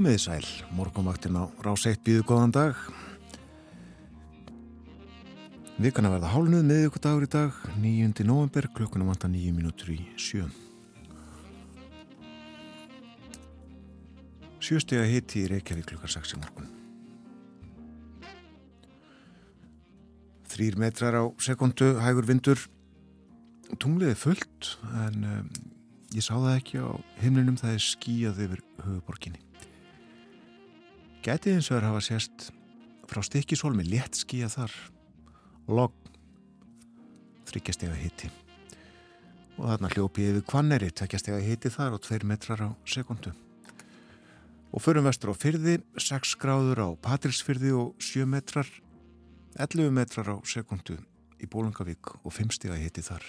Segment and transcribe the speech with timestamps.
[0.00, 2.78] Komiði sæl, morgunvaktin á rás 1 býðu góðan dag.
[5.76, 8.24] Vikana verða hálnuð með ykkur dagur í dag, 9.
[8.24, 10.46] november, klukkuna vanta 9 minútur í sjö.
[14.64, 16.72] Sjöstega hitti í Reykjavík klukkar 6 í morgun.
[20.48, 22.64] Þrýr metrar á sekundu, hægur vindur,
[23.76, 24.72] tungliði fullt
[25.04, 25.54] en um,
[26.16, 26.88] ég sá það ekki á
[27.20, 29.44] himlinum það er skíjað yfir höfuborginni.
[31.20, 32.46] Gætið eins og er hafa sérst
[33.10, 34.72] frá stikkisólmi létt skíja þar
[35.68, 35.92] logg
[37.50, 38.30] þryggjastega hitti
[39.58, 43.34] og þarna hljópið yfir kvanneri tveggjastega hitti þar og tveir metrar á sekundu
[44.72, 48.70] og förum vestur á fyrði 6 gráður á Patrilsfyrði og 7 metrar
[49.60, 50.96] 11 metrar á sekundu
[51.36, 53.24] í Bólungavík og 5 stega hitti þar.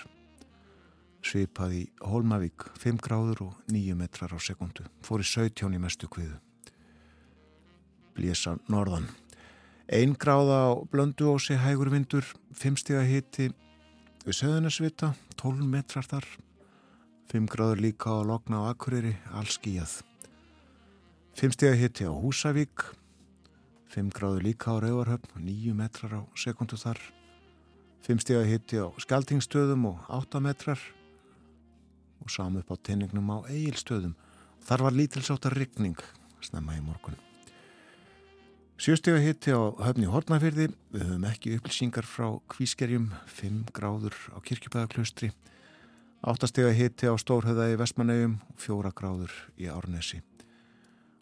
[1.25, 6.08] Svipað í Holmavík 5 gráður og 9 metrar á sekundu fór í 17 í mestu
[6.08, 6.39] kviðu
[8.16, 9.08] blésa norðan.
[9.92, 12.23] Einn gráða á blöndu ósi hægur vindur,
[12.56, 13.50] fimmstega hitti
[14.23, 16.28] við söðunarsvita, 12 metrar þar,
[17.31, 20.02] 5 gráður líka á Lokna og Akureyri, allskíjað.
[21.36, 22.86] Fimmstega hitti á Húsavík,
[23.92, 27.00] 5 gráður líka á Rauvarhöfn, 9 metrar á sekundu þar,
[28.06, 30.80] fimmstega hitti á Skaltingstöðum og 8 metrar
[32.22, 34.14] og samu upp á teiningnum á Egilstöðum.
[34.62, 35.98] Þar var lítilsáttar ryggning
[36.42, 37.18] snemma í morgun.
[38.81, 45.30] Sjöstega hitti á höfni Hortnafyrði, við höfum ekki upplýsingar frá kvískerjum, 5 gráður á kirkjubæðaklaustri,
[46.25, 50.24] 8 stega hitti á Stórhauða í Vestmanauðum og 4 gráður í Árnesi.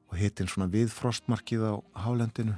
[0.08, 1.74] Og hittin svona við frostmarkið á
[2.06, 2.56] hálendinu,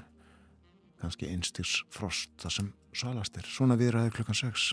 [1.01, 4.69] kannski einstigs frost það sem salast er, svona viðræður klukkan 6.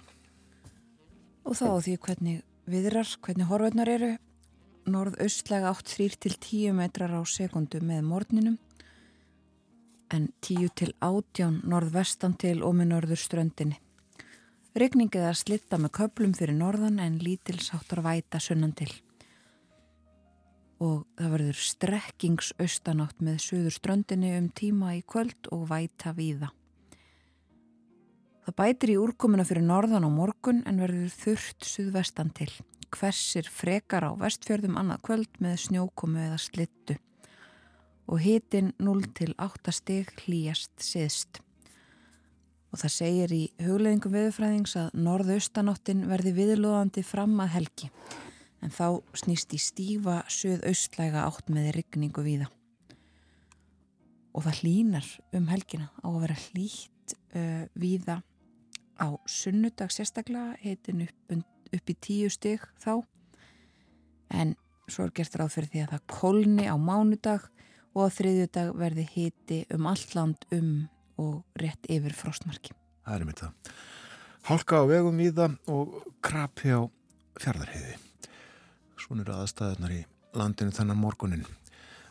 [1.48, 4.14] Og þá því hvernig viðrar, hvernig horfurnar eru,
[4.92, 8.64] norð-austlega 8-3 til 10 metrar á sekundu með morninum,
[10.14, 13.78] en 10 til 18 norðvestan til og með norður ströndinni.
[14.78, 18.90] Rygningið að slitta með köplum fyrir norðan en lítilsáttar væta sunnan til.
[20.78, 26.52] Og það verður strekkingsaustanátt með söður ströndinni um tíma í kvöld og væta víða.
[28.46, 32.52] Það bætir í úrkomuna fyrir norðan á morgun en verður þurft suðvestan til.
[32.94, 36.96] Hversir frekar á vestfjörðum annað kvöld með snjókomu eða slittu
[38.08, 41.42] og hitin 0 til 8 stig hlýjast siðst.
[42.72, 47.90] Og það segir í hugleðingum viðfræðings að norðaustanáttin verði viðlóðandi fram að helgi
[48.64, 52.48] en þá snýst í stífa söðaustlæga átt með rigningu víða.
[54.34, 58.18] Og það hlínar um helgina á að vera hlýtt uh, víða
[58.98, 61.36] á sunnudag sérstaklega hitin upp,
[61.76, 63.04] upp í tíu stig þá
[64.34, 64.56] en
[64.88, 67.46] svo er gert ráð fyrir því að það kolni á mánudag
[67.98, 70.86] og á þriðju dag verði hiti um allt land um
[71.18, 72.76] og rétt yfir frostmarki.
[73.02, 73.72] Það er mitt það.
[74.46, 76.80] Hálka á vegum í það og krapi á
[77.42, 77.96] fjardarheiði.
[79.02, 80.00] Svona eru aðstæðunar í
[80.38, 81.44] landinu þennan morgunin.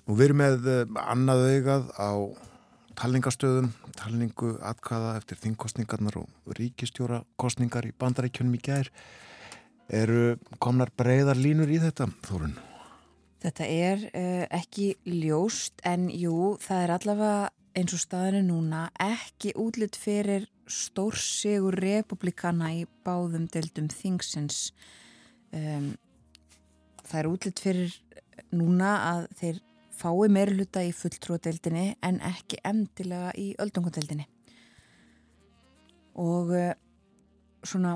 [0.07, 2.11] Nú við erum með eh, annað augað á
[2.97, 8.91] talningastöðum, talningu atkvaða eftir þingkostningarnar og ríkistjóra kostningar í bandarækjunum í gær.
[9.87, 12.57] Eru komnar breyðar línur í þetta, Þórun?
[13.47, 17.43] Þetta er uh, ekki ljóst en jú, það er allavega
[17.79, 24.73] eins og staðinu núna ekki útlitt fyrir stórsigur republikana í báðum deildum þingsins.
[25.55, 25.93] Um,
[27.05, 27.95] það er útlitt fyrir
[28.51, 29.61] núna að þeir
[29.95, 34.27] fái meirluta í fulltrúadeildinni en ekki endilega í öldungadeildinni.
[36.19, 36.73] Og uh,
[37.63, 37.95] svona,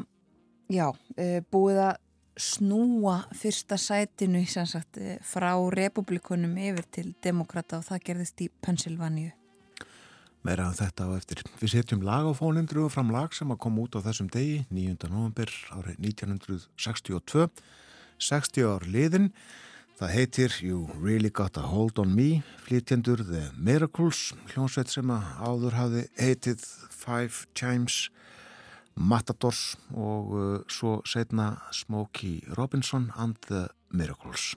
[0.71, 1.99] já, uh, búið að
[2.37, 9.31] snúa fyrsta sætinu sagt, eh, frá republikunum yfir til demokrata og það gerðist í Pennsylvania
[10.41, 11.43] Meira af þetta á eftir.
[11.61, 14.65] Við setjum lag á fónindru og fram lag sem að koma út á þessum degi
[14.73, 15.09] 9.
[15.11, 17.45] november árið 1962
[18.17, 19.29] 60 ár liðin
[19.99, 25.29] það heitir You Really Got a Hold on Me flytjendur The Miracles hljónsveit sem að
[25.45, 28.07] áður hafi heitið Five Chimes
[29.01, 34.55] Matadors og uh, svo setna Smokey Robinson and the Miracles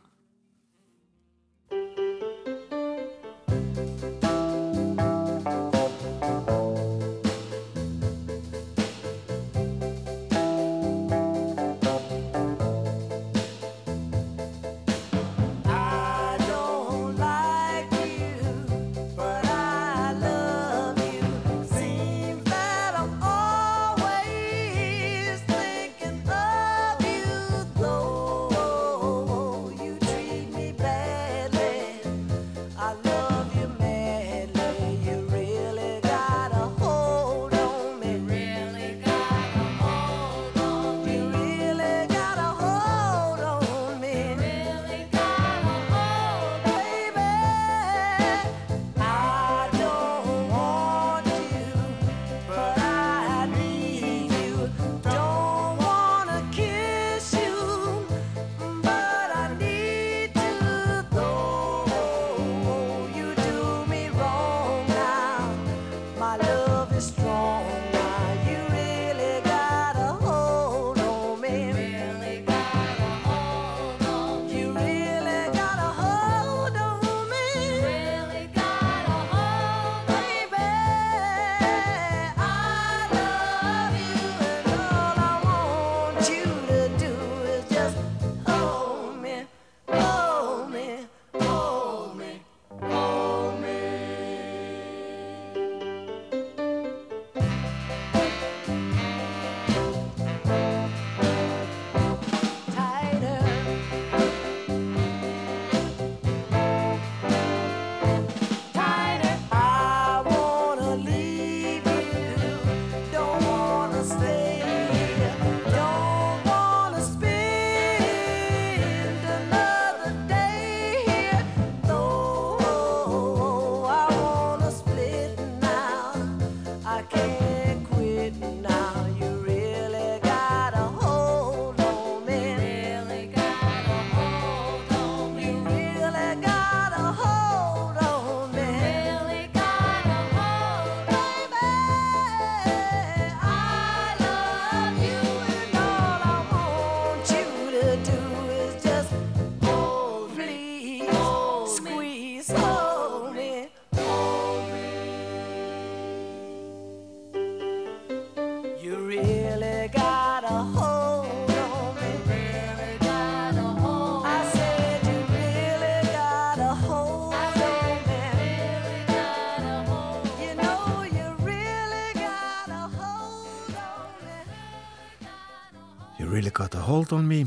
[176.74, 177.46] Got a Hold on Me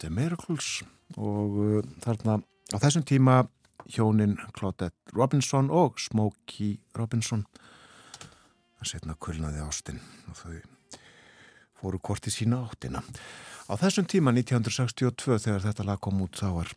[0.00, 0.82] The Miracles
[1.16, 3.36] og uh, þarna á þessum tíma
[3.88, 7.46] hjónin Claudette Robinson og Smokey Robinson.
[8.76, 10.58] Það setna kulnaði ástinn og þau
[11.80, 13.00] fóru korti sína áttina.
[13.00, 16.76] Á þessum tíma 1962 þegar þetta lag kom út þá var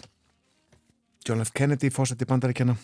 [1.27, 1.51] John F.
[1.51, 2.79] Kennedy fósett í bandaríkjana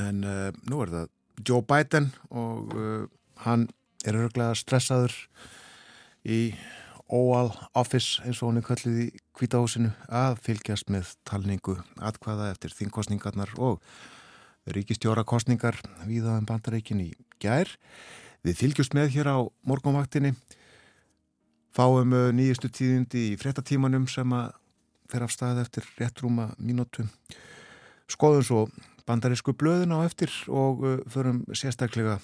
[0.00, 1.12] en uh, nú er það
[1.44, 3.08] Joe Biden og uh,
[3.44, 3.68] hann
[4.08, 5.12] er örglega stressaður
[6.24, 6.46] í
[7.10, 12.74] Oval Office eins og hún er kallið í kvítahúsinu að fylgjast með talningu atkvaða eftir
[12.78, 13.82] þingkostningarnar og
[14.70, 17.08] ríkistjórakostningar viðaðan um bandaríkin í
[17.42, 17.72] gær.
[18.46, 20.36] Við fylgjast með hér á morgunvaktinni,
[21.74, 24.54] fáum uh, nýjustu tíðindi í frettatímanum sem að
[25.10, 27.08] fer af stað eftir réttrúma mínútu.
[28.10, 28.62] Skoðum svo
[29.08, 32.18] bandarísku blöðin á eftir og uh, förum sérstaklega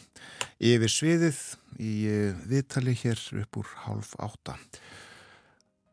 [0.59, 1.41] yfir sviðið
[1.79, 4.57] í uh, viðtali hér upp úr hálf átta.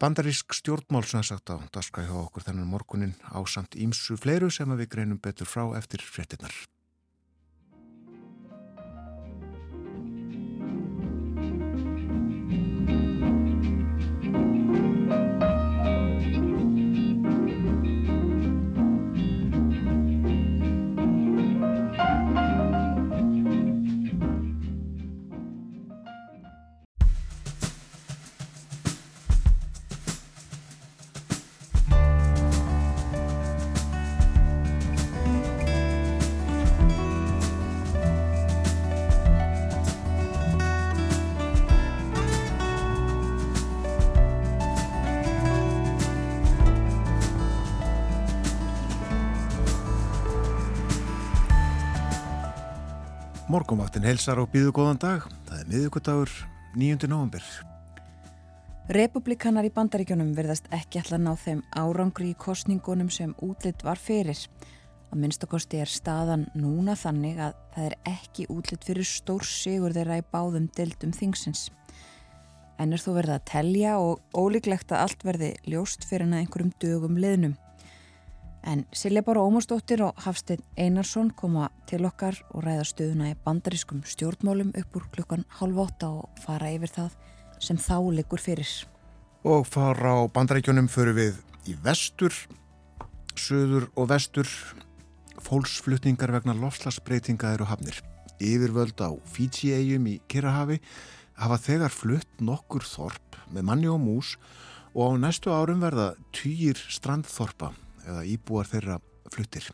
[0.03, 4.51] Bandarísk stjórnmál sem að sagt á daska hjá okkur þennan morgunin á samt ímsu fleiru
[4.51, 6.51] sem við greinum betur frá eftir frettinnar.
[53.53, 55.25] Morgonvaktin helsar og býðu góðan dag.
[55.45, 56.31] Það er miðugudagur
[56.73, 57.05] 9.
[57.05, 57.43] november.
[58.97, 64.41] Republikanar í bandaríkjónum verðast ekki alltaf ná þeim árangri í kostningunum sem útlitt var fyrir.
[65.13, 70.17] Að minnstakosti er staðan núna þannig að það er ekki útlitt fyrir stór sigur þeirra
[70.23, 71.67] í báðum dildum þingsins.
[72.81, 76.47] En er þó verið að telja og ólíklegt að allt verði ljóst fyrir en að
[76.47, 77.53] einhverjum dögum liðnum.
[78.63, 84.05] En Silja Bára Ómarsdóttir og Hafstein Einarsson koma til okkar og ræða stöðuna í bandarískum
[84.07, 87.17] stjórnmálum upp úr klukkan halv åtta og fara yfir það
[87.59, 88.71] sem þá liggur fyrir.
[89.43, 92.31] Og fara á bandaríkjunum fyrir við í vestur,
[93.35, 94.47] söður og vestur,
[95.43, 97.99] fólksflutningar vegna lofslagsbreytinga eru hafnir.
[98.39, 100.79] Yfirvöld á Fiji-eigum í Kirahafi
[101.35, 104.37] hafa þegar flutt nokkur þorp með manni og mús
[104.95, 107.73] og á næstu árum verða týjir strandþorpa
[108.07, 108.99] eða íbúar þeirra
[109.33, 109.67] fluttir.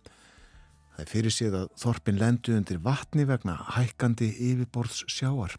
[0.96, 5.56] Það er fyrir síð að þorpin lendu undir vatni vegna hækkandi yfirborðs sjáar.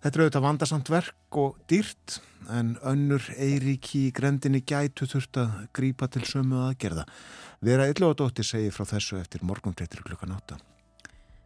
[0.00, 5.58] Þetta er auðvitað vandarsamt verk og dýrt en önnur eiríki í grendinni gætu þurft að
[5.76, 7.04] grípa til sömu aðgerða.
[7.60, 10.56] Vera Illóðadóttir segir frá þessu eftir morgundreitir klukkan átta.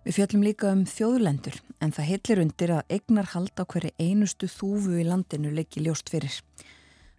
[0.05, 4.99] Við fjöllum líka um þjóðlendur en það heilir undir að egnar halda hverju einustu þúfu
[5.01, 6.35] í landinu leiki ljóst fyrir.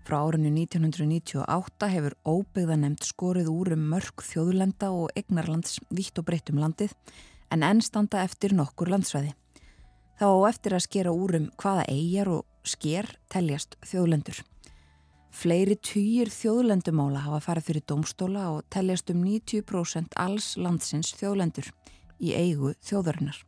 [0.05, 6.51] Frá árinu 1998 hefur óbyggðanemt skorið úr um mörg þjóðlenda og egnarlands vitt og breytt
[6.53, 6.93] um landið
[7.50, 9.31] en enn standa eftir nokkur landsvæði.
[10.21, 14.43] Þá eftir að skera úr um hvaða eigjar og sker teljast þjóðlendur.
[15.33, 21.74] Fleiri týjir þjóðlendumála hafa farið fyrir domstóla og teljast um 90% alls landsins þjóðlendur
[22.21, 23.41] í eigu þjóðarinnar.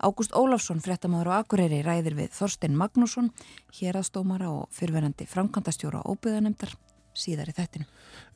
[0.00, 3.28] Ágúst Ólafsson, fréttamaður á Akureyri, ræðir við Þorstein Magnússon,
[3.76, 6.72] hérastómara og fyrverandi framkantastjóra óbyðanemdar
[7.12, 7.88] síðar í þættinu.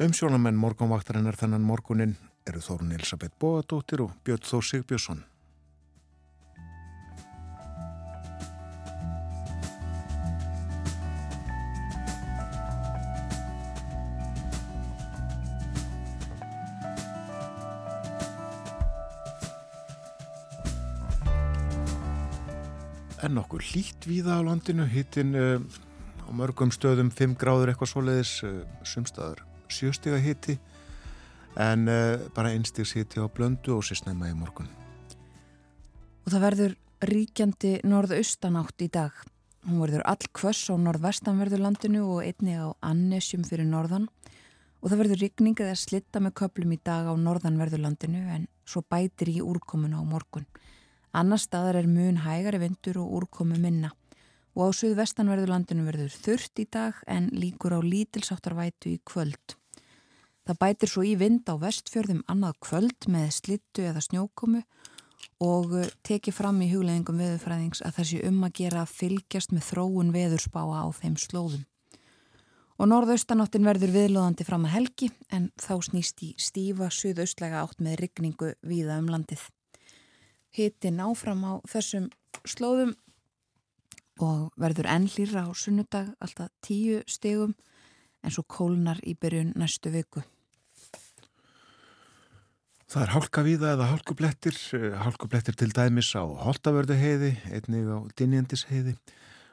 [0.04, 5.24] Umsjónamenn morgunvaktarinnar þennan morgunin eru Þórun Elisabeth Bóadóttir og Björn Þór Sigbjörnsson.
[23.24, 24.84] En okkur hlýtt víða á landinu.
[24.88, 25.56] Hittin uh,
[26.24, 30.58] á mörgum stöðum 5 gráður eitthvað svoleiðis uh, sumstaður 7 stiga hitti
[31.60, 34.68] en uh, bara einstigs hitti á blöndu og sérstæma í morgun.
[36.24, 39.16] Og það verður ríkjandi norðaustanátt í dag.
[39.64, 44.10] Hún verður all kvöss á norðvestanverður landinu og einni á annesjum fyrir norðan.
[44.84, 48.84] Og það verður rigning eða slitta með köplum í dag á norðanverður landinu en svo
[48.84, 50.44] bætir í úrkomuna á morgun
[51.14, 53.92] Annar staðar er mun hægari vindur og úrkomu minna
[54.54, 59.54] og á suðvestanverðurlandinu verður þurft í dag en líkur á lítilsáttarvætu í kvöld.
[60.44, 64.64] Það bætir svo í vind á vestfjörðum annað kvöld með slittu eða snjókomu
[65.44, 70.12] og uh, teki fram í hugleðingum veðurfræðings að þessi um að gera fylgjast með þróun
[70.14, 71.64] veðurspáa á þeim slóðum.
[72.74, 78.00] og norðaustanáttin verður viðlóðandi fram að helgi en þá snýst í stífa suðaustlega átt með
[78.02, 79.46] rigningu víða um landið.
[80.54, 82.04] Hittin áfram á þessum
[82.46, 82.92] slóðum
[84.22, 87.56] og verður ennlýra á sunnudag alltaf tíu stegum
[88.22, 90.22] en svo kólnar í byrjun næstu viku.
[92.86, 94.58] Það er hálkavíða eða hálkublettir,
[95.02, 96.94] hálkublettir til dæmis á Holtavörðu
[97.50, 98.94] einnig á Dinjandisheiði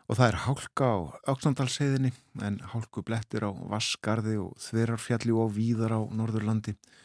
[0.05, 0.97] og það er hálka á
[1.33, 2.13] Öksandalsheiðinni
[2.45, 7.00] en hálkublettir á Vaskarði og Þverarfjalli og Víðar á Norðurlandi og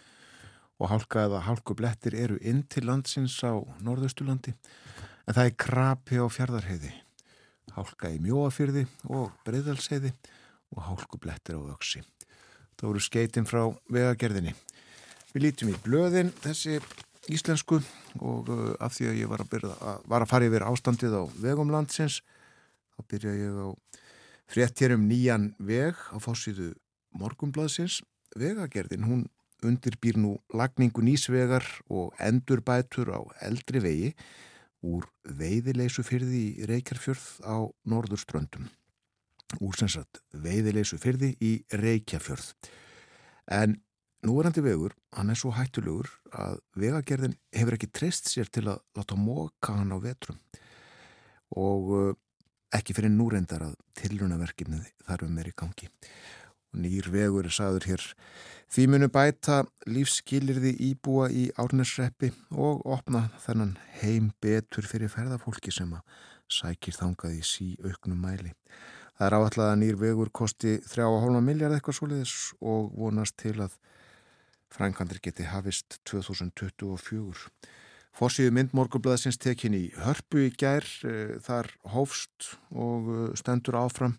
[0.84, 6.92] hálka eða hálkublettir eru inn til landsins á Norðausturlandi en það er krapi á Fjardarheiði,
[7.72, 10.12] hálka í Mjóafyrði og Breiðalsheiði
[10.76, 12.02] og hálkublettir á Öksi.
[12.76, 14.52] Það voru skeitin frá vegagerðinni.
[15.32, 16.78] Við lítum í blöðin þessi
[17.32, 17.80] íslensku
[18.20, 21.22] og uh, af því að ég var að, byrja, var að fara yfir ástandið á
[21.40, 22.20] vegum landsins
[22.94, 23.68] þá byrja ég á
[24.52, 26.74] fréttir um nýjan veg á fórsýðu
[27.16, 28.02] morgumblaðsins.
[28.36, 29.24] Vegagerðin hún
[29.64, 34.10] undirbýr nú lagningu nýsvegar og endurbætur á eldri vegi
[34.86, 37.56] úr veiðileysu fyrði í Reykjafjörð á
[37.88, 38.68] Norðurströndum.
[39.62, 42.52] Úr sem sagt veiðileysu fyrði í Reykjafjörð.
[43.46, 43.80] En
[44.26, 49.18] Núverandi vegur, hann er svo hættulegur að vegagerðin hefur ekki treyst sér til að láta
[49.20, 50.40] móka hann á vetrum
[51.54, 52.08] og uh,
[52.74, 55.90] ekki fyrir núrendar að tilrunaverkefnið þarfum er í gangi.
[56.76, 58.04] Nýr vegur er saður hér
[58.72, 65.94] því munu bæta lífskilirði íbúa í árnesreppi og opna þennan heim betur fyrir ferðarfólki sem
[65.96, 66.20] að
[66.52, 68.52] sækir þangað í sí auknum mæli.
[69.16, 73.78] Það er áallega að nýr vegur kosti 3,5 miljard eitthvað soliðis og vonast til að
[74.76, 77.46] Frænkandir geti hafist 2024.
[78.16, 84.16] Fossíðu myndmorgublaðsins tekin í hörpu í gær, e, þar hófst og eh, stendur áfram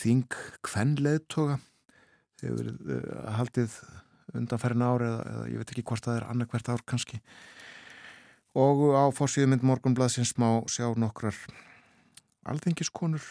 [0.00, 1.58] þing kvennleðtoga.
[2.40, 3.00] Þeir verið e,
[3.38, 3.76] haldið
[4.38, 7.20] undanferðin ári eða, eða ég veit ekki hvort það er annarkvært ár kannski.
[8.58, 11.36] Og á fossíðu myndmorgublaðsins má sjá nokkrar
[12.48, 13.24] alþengiskonur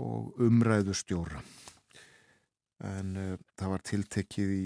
[0.00, 1.42] og umræðu stjóra
[2.84, 4.62] en uh, það var tiltekið í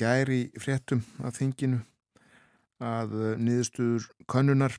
[0.00, 1.82] gæri fréttum af þinginu
[2.80, 4.76] að uh, niðurstuður kannunar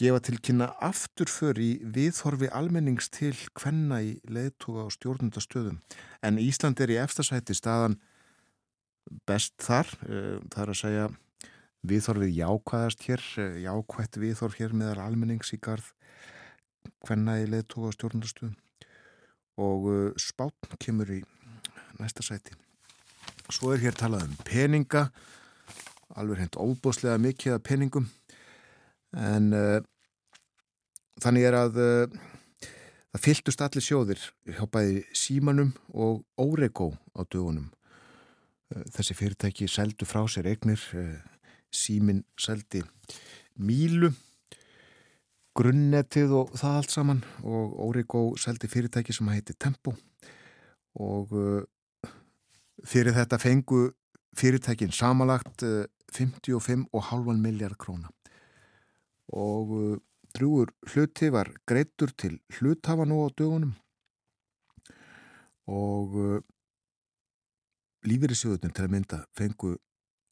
[0.00, 5.78] gefa til kynna afturför í viðhorfi almennings til hvenna í leðtoga og stjórnundastöðum
[6.26, 8.00] en Ísland er í efstasæti staðan
[9.28, 11.06] best þar það er að segja
[11.84, 13.24] viðhorfið jákvæðast hér
[13.62, 15.92] jákvætt viðhorf hér meðal almennings í garð
[17.04, 18.58] hvenna í leðtoga og stjórnundastöðum
[19.60, 21.20] og spátn kemur í
[22.00, 22.54] næsta sæti.
[23.52, 25.08] Svo er hér talað um peninga,
[26.16, 28.08] alveg hendt óbúslega mikið af peningum,
[29.16, 29.78] en uh,
[31.22, 32.18] þannig er að uh,
[33.14, 37.70] það fylgtust allir sjóðir hjá bæði símanum og órego á dögunum.
[38.74, 40.82] Uh, þessi fyrirtæki seldu frá sér eignir,
[41.74, 42.82] símin seldi
[43.58, 44.12] mílu,
[45.54, 49.94] grunnetið og það allt saman og órego seldi fyrirtæki sem heiti Tempo
[50.98, 51.30] og
[52.84, 53.86] Fyrir þetta fengu
[54.36, 58.10] fyrirtækin samalagt 55,5 eh, miljard króna
[59.32, 60.00] og eh,
[60.34, 63.74] drúur hluti var greittur til hluthafa nú á dögunum.
[65.70, 66.42] Og eh,
[68.04, 69.76] lífeyrisjóðunum til að mynda fengu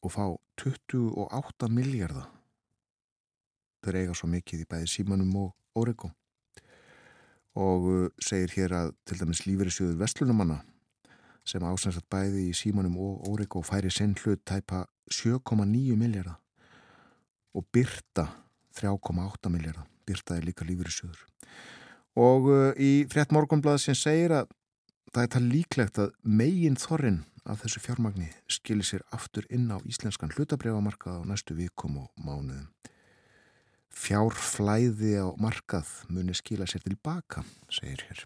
[0.03, 0.25] og fá
[0.61, 2.29] 28 miljardar
[3.83, 6.13] þeir eiga svo mikið í bæði símanum og óregum
[7.59, 10.61] og segir hér að til dæmis lífeyrisjóður Vestlunumanna
[11.47, 16.39] sem ásensat bæði í símanum og Óriko færi sinn hlut tæpa 7,9 miljardar
[17.53, 18.25] og Byrta
[18.79, 19.87] 3,8 miljardar.
[20.07, 21.21] Byrta er líka söður.
[22.15, 24.51] Og uh, í frett morgunblad sem segir að
[25.13, 29.77] það er það líklegt að megin þorrin af þessu fjármagni skilir sér aftur inn á
[29.85, 32.69] íslenskan hlutabriðamarkað á næstu vikum og mánuðum.
[33.93, 38.23] Fjárflæði á markað muni skila sér tilbaka, segir hér.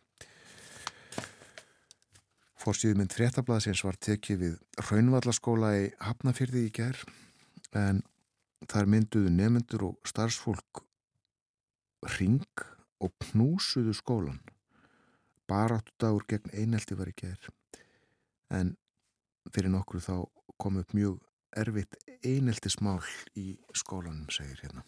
[2.58, 4.56] Fórsýðmynd fréttablaðsins var tekið við
[4.88, 7.04] Raunvallaskóla í Hafnafyrði í ger
[7.78, 8.02] en
[8.66, 10.84] þar mynduðu nefnendur og starfsfólk
[12.18, 12.66] ring
[13.04, 14.42] og knúsuðu skólan.
[15.48, 17.50] Baráttu dagur gegn einelti var í ger
[18.52, 18.76] en
[19.54, 20.26] fyrir nokkru þá
[20.60, 21.20] kom upp mjög
[21.58, 23.02] erfitt eineltismál
[23.38, 24.84] í skólanum, segir hérna.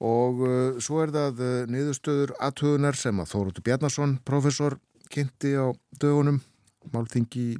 [0.00, 4.78] Og uh, svo er það uh, niðurstöður aðtöðunar sem að Þóruður Bjarnason, professor
[5.12, 5.68] kynnti á
[6.00, 6.40] dögunum
[6.94, 7.58] málþingi í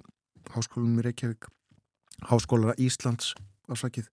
[0.54, 1.50] Háskólanum í Reykjavík
[2.30, 3.34] Háskólara Íslands
[3.70, 4.10] ásakið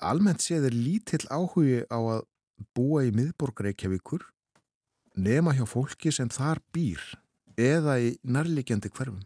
[0.00, 2.22] almennt séð er lítill áhugi á að
[2.76, 4.24] búa í miðborg Reykjavíkur
[5.20, 7.02] nema hjá fólki sem þar býr
[7.60, 9.20] eða í nærlegjandi hverfum.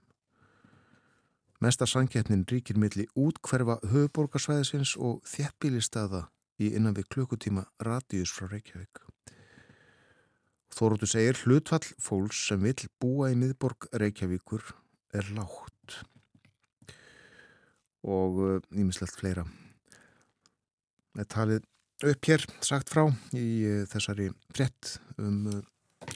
[1.63, 6.27] Mesta sangkeppnin ríkir milli útkverfa höfuborgarsvæðisins og þjættbílistaða
[6.61, 9.01] í innan við klukkutíma radíus frá Reykjavík.
[10.75, 14.75] Þóróttu segir hlutfall fólks sem vil búa í miðborg Reykjavíkur
[15.15, 16.03] er lágt
[18.05, 18.41] og
[18.75, 19.45] nýmislegt uh, fleira.
[21.15, 23.05] Það er talið upp hér sagt frá
[23.37, 25.61] í uh, þessari frett um uh,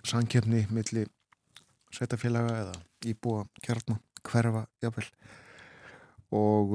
[0.05, 1.07] sangkeppni milli
[1.94, 5.07] sveitafélaga eða íbúa kjarnar hverfa jáfnvel
[6.37, 6.74] og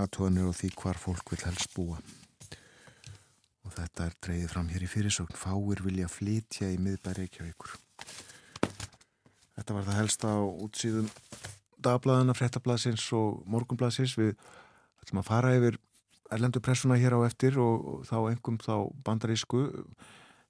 [0.00, 1.98] aðtóðanir og því hvar fólk vil helst búa.
[3.64, 5.36] Og þetta er dreyðið fram hér í fyrirsögn.
[5.36, 7.76] Fáir vilja flytja í miðbæri Reykjavíkur.
[9.54, 11.10] Þetta var það helst á útsýðum
[11.84, 14.34] dagbladana, frettablasins og morgunblasins við
[15.04, 15.80] ætlum að fara yfir
[16.34, 19.66] erlendu pressuna hér á eftir og, og þá engum þá bandarísku.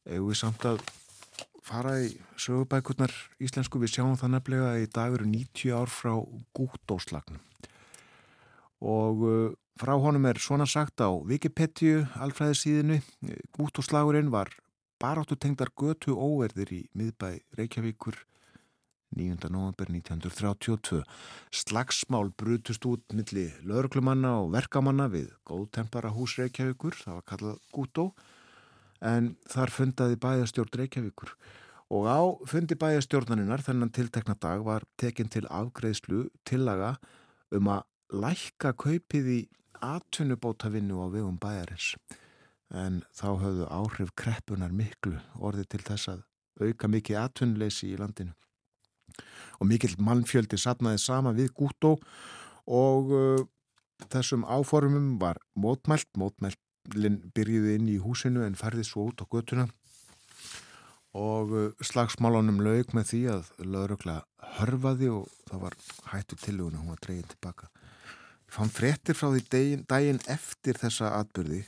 [0.04, 0.84] Eða við samt að
[1.64, 3.80] fara í sögubækurnar íslensku?
[3.82, 6.14] Við sjáum það nefnilega að í dag eru 90 ár frá
[6.56, 7.42] gútdóslagnum
[8.84, 13.00] og uh, frá honum er svona sagt á Wikipedia alfræðisíðinu
[13.56, 14.52] gútdóslagurinn var
[15.00, 18.18] baráttu tengdar götu óverðir í miðbæ Reykjavíkur
[19.14, 19.48] 9.
[19.50, 21.02] november 1932.
[21.54, 28.06] Slagsmál brutust út milli lauruglumanna og verkamanna við góðtempara hús Reykjavíkur, það var kallað Gútó,
[29.04, 31.34] en þar fundaði bæjastjórn Reykjavíkur.
[31.94, 36.96] Og á fundi bæjastjórnaninnar þennan tiltekna dag var tekinn til afgreðslu tillaga
[37.54, 37.84] um að
[38.24, 39.40] lækka kaupið í
[39.84, 41.94] atvinnubótavinnu á vegum bæjarins.
[42.74, 46.24] En þá höfðu áhrif kreppunar miklu orði til þess að
[46.64, 48.34] auka mikið atvinnuleysi í landinu
[49.60, 51.94] og mikill mannfjöldi sapnaði sama við Gútó
[52.64, 53.44] og uh,
[54.10, 59.68] þessum áformum var mótmælt, mótmæltin byrjiði inn í húsinu en ferði svo út á götuna.
[61.14, 64.20] Og uh, slagsmálunum laug með því að laurugla
[64.58, 65.78] hörfaði og það var
[66.12, 67.70] hættu tilugun og hún var dreyinn tilbaka.
[68.54, 71.64] Fann frettir frá því daginn, daginn eftir þessa atbyrði,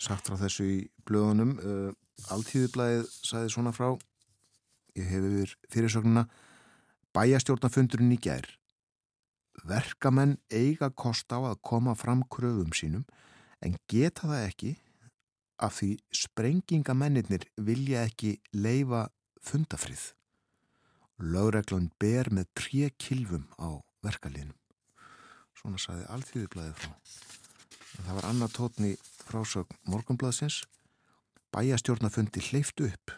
[0.00, 0.76] sagt frá þessu í
[1.08, 1.94] blöðunum, uh,
[2.32, 3.90] Altíðublaðið saði svona frá,
[4.96, 6.24] ég hef yfir fyrirsögnuna,
[7.16, 8.44] Bæjastjórnafundurinn í gær.
[9.64, 13.06] Verkamenn eiga kost á að koma fram kröfum sínum
[13.64, 14.72] en geta það ekki
[15.64, 19.06] af því sprengingamennir vilja ekki leifa
[19.40, 20.12] fundafrið.
[21.16, 24.58] Lögreglun ber með tré kilvum á verkaliðnum.
[25.56, 26.92] Svona saði allþýðublaðið frá.
[27.96, 30.66] Það var annað tótni frásögn morgunblaðsins.
[31.56, 33.16] Bæjastjórnafundi hleyft upp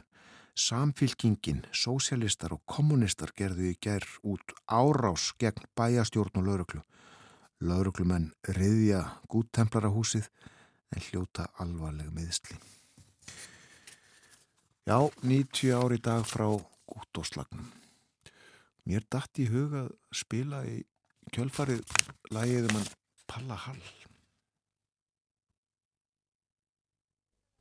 [0.59, 6.81] Samfylkingin, sósialistar og kommunistar gerðu í gerð út árás gegn bæjastjórn og lauruglu.
[7.63, 10.27] Lauruglumenn riðja gúttemplarahúsið
[10.95, 12.59] en hljóta alvarlega meðsli.
[14.89, 16.49] Já, 90 ári dag frá
[16.91, 17.71] gúttóslagnum.
[18.89, 20.81] Mér dætt í huga að spila í
[21.35, 21.85] kjölfarið
[22.35, 22.93] lægiðum hann
[23.29, 23.98] Palla Hall.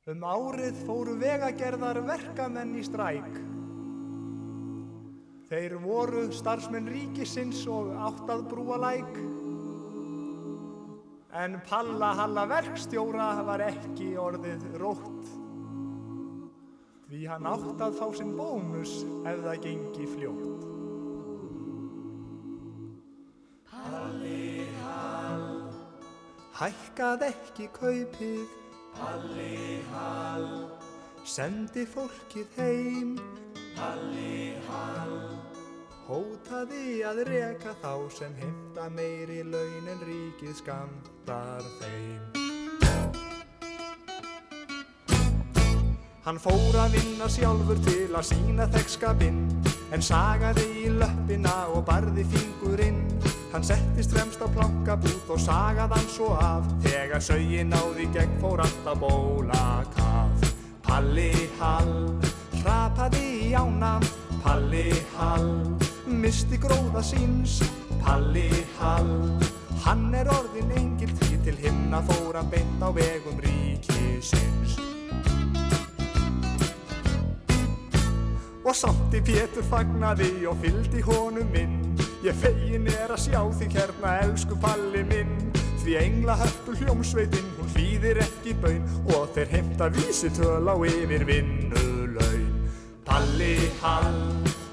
[0.08, 3.34] Um árið fóru vegagerðar verkamenn í stræk.
[5.50, 9.18] Þeir voru starfsmenn ríkisins og áttað brúa læk.
[11.36, 15.28] En Palla Halla verkstjóra var ekki orðið rótt.
[17.08, 18.94] Því hann áttað fá sinn bónus
[19.28, 20.64] ef það gengi fljótt.
[23.68, 25.68] Palli Hall
[26.62, 28.56] Hækkað ekki kaupið
[28.98, 30.48] Palli Hall
[31.28, 33.12] Sendi fólkið heim.
[33.76, 35.20] Palli Hall
[36.08, 42.38] Hótaði að reka þá sem heimta meiri laun en ríkið skamtar þeim.
[46.24, 49.44] Hann fór að vinna sjálfur til að sína þekkskapinn
[49.92, 53.07] en sagaði í löppina og barði fingurinn
[53.52, 56.66] Hann settist fremst á plankabút og sagað hann svo af.
[56.84, 59.62] Þegar sögin náði gegn fór alltaf bóla
[59.94, 60.44] kaf
[60.84, 62.18] Palli Hall,
[62.60, 63.96] hrapaði í ána.
[64.44, 65.48] Palli Hall,
[66.06, 67.62] misti gróða síns.
[68.04, 69.40] Palli Hall,
[69.84, 74.76] hann er orðin engil því til himna fór hann beint á vegum ríkisins.
[78.68, 81.87] Og samt í Pétur fagnaði og fyldi honum inn
[82.18, 85.36] Ég fegin er að sjá þig hérna, elsku palli minn.
[85.78, 88.82] Því engla hörpu hljómsveitin, hún hlýðir ekki bön
[89.14, 92.48] Og þeir heimta vísitöl á yfir vinnulaun.
[93.06, 94.18] Palli Hall,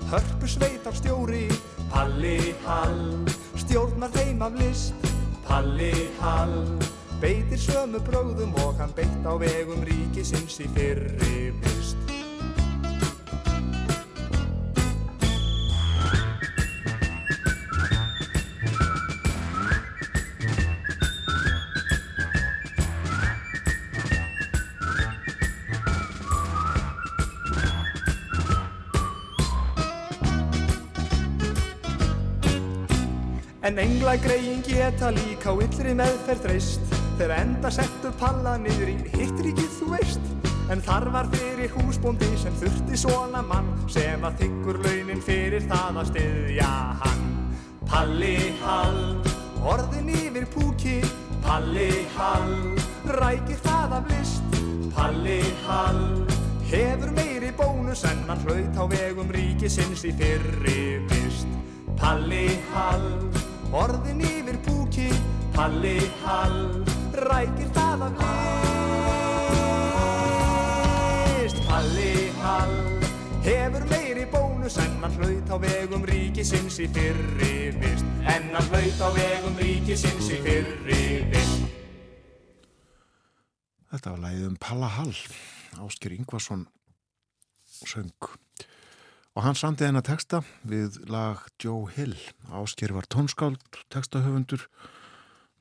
[0.09, 1.45] hörpu sveitar stjóri
[1.93, 3.29] Palli Hall,
[3.61, 5.07] stjórnar þeim af list.
[5.45, 6.57] Palli Hall,
[7.21, 12.04] beitir sömu bróðum Og hann beitt á vegum ríkisins í fyrri mist
[34.15, 39.73] Engla greiðin geta líka á yllri meðferð reist Þegar enda settu palla niður í hittrikið
[39.75, 40.29] þú veist.
[40.71, 45.99] En þar var fyrir húsbóndi sem þurfti svona mann Sem að þykkur launin fyrir það
[45.99, 46.69] að styðja
[47.01, 47.25] hann.
[47.91, 49.03] Palli hall,
[49.73, 50.95] orðin yfir púki.
[51.43, 52.55] Palli hall,
[53.19, 54.61] rækir það af list.
[54.95, 56.05] Palli hall,
[56.71, 61.51] hefur meiri bónus En hann hlaut á vegum ríkisins í fyrri vist
[61.99, 63.11] Palli hall,
[63.75, 65.09] orðin yfir púki
[65.55, 66.83] Palli hall,
[67.15, 68.11] rækir það af
[71.29, 71.59] list.
[71.63, 72.75] Palli hall,
[73.45, 78.05] hefur meiri bónus En hann hlaut á vegum ríkisins í fyrri vist.
[78.27, 81.63] En hann hlaut á vegum ríkisins í fyrri vist.
[83.91, 85.15] Þetta var lægið um Palla Hall,
[85.85, 86.67] Ásker Ingvarsson
[87.85, 88.11] söng.
[89.35, 92.15] Og hann samti þennan texta við lag Joe Hill.
[92.55, 93.59] Ásker var tónskáld,
[93.91, 94.63] textahöfundur,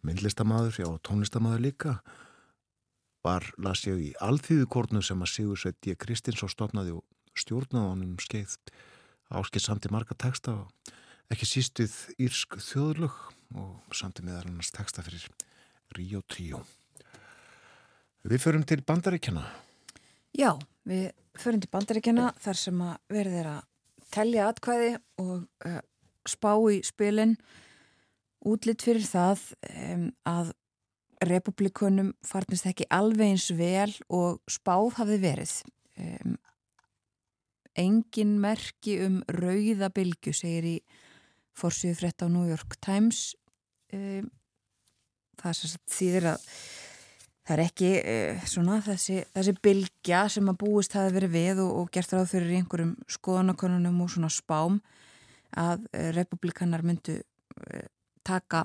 [0.06, 1.94] myndlistamæður, já tónlistamæður líka.
[3.26, 7.02] Var, las ég í alþýðukornu sem að Sigur Sveit Kristins og stofnaði og
[7.34, 8.54] stjórnaði honum skeið.
[9.34, 10.94] Ásker samti marga texta og
[11.34, 13.18] ekki sístuð írsk þjóðlög
[13.58, 15.26] og samti meðal annars texta fyrir
[15.98, 16.62] Ríó Tríó.
[18.22, 19.48] Við förum til bandaríkjana.
[20.34, 23.58] Já, við förum til bandaríkjana þar sem að verður þeirra
[24.14, 24.90] telja atkvæði
[25.22, 25.80] og uh,
[26.28, 27.36] spá í spilin
[28.44, 30.52] útlitt fyrir það um, að
[31.24, 35.54] republikunum farnist ekki alveg eins vel og spáð hafði verið.
[36.02, 36.36] Um,
[37.78, 40.76] engin merki um rauðabilgu, segir í
[41.54, 43.32] fórsíðu frétt á New York Times.
[43.94, 44.28] Um,
[45.40, 46.48] það er að þýðir að
[47.44, 51.72] Það er ekki uh, svona þessi, þessi bylgja sem að búist hafi verið við og,
[51.82, 54.78] og gert ráð fyrir einhverjum skoðanakonunum og svona spám
[55.60, 57.84] að uh, republikanar myndu uh,
[58.24, 58.64] taka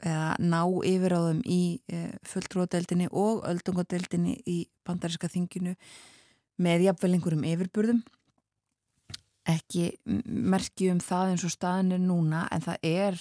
[0.00, 1.76] eða ná yfiráðum í
[2.24, 5.74] fulltróðdeldinni og öldungadeldinni í bandaríska þinginu
[6.56, 7.98] með jafnvel einhverjum yfirburðum.
[9.52, 9.90] Ekki
[10.24, 13.20] merki um það eins og staðin er núna en það er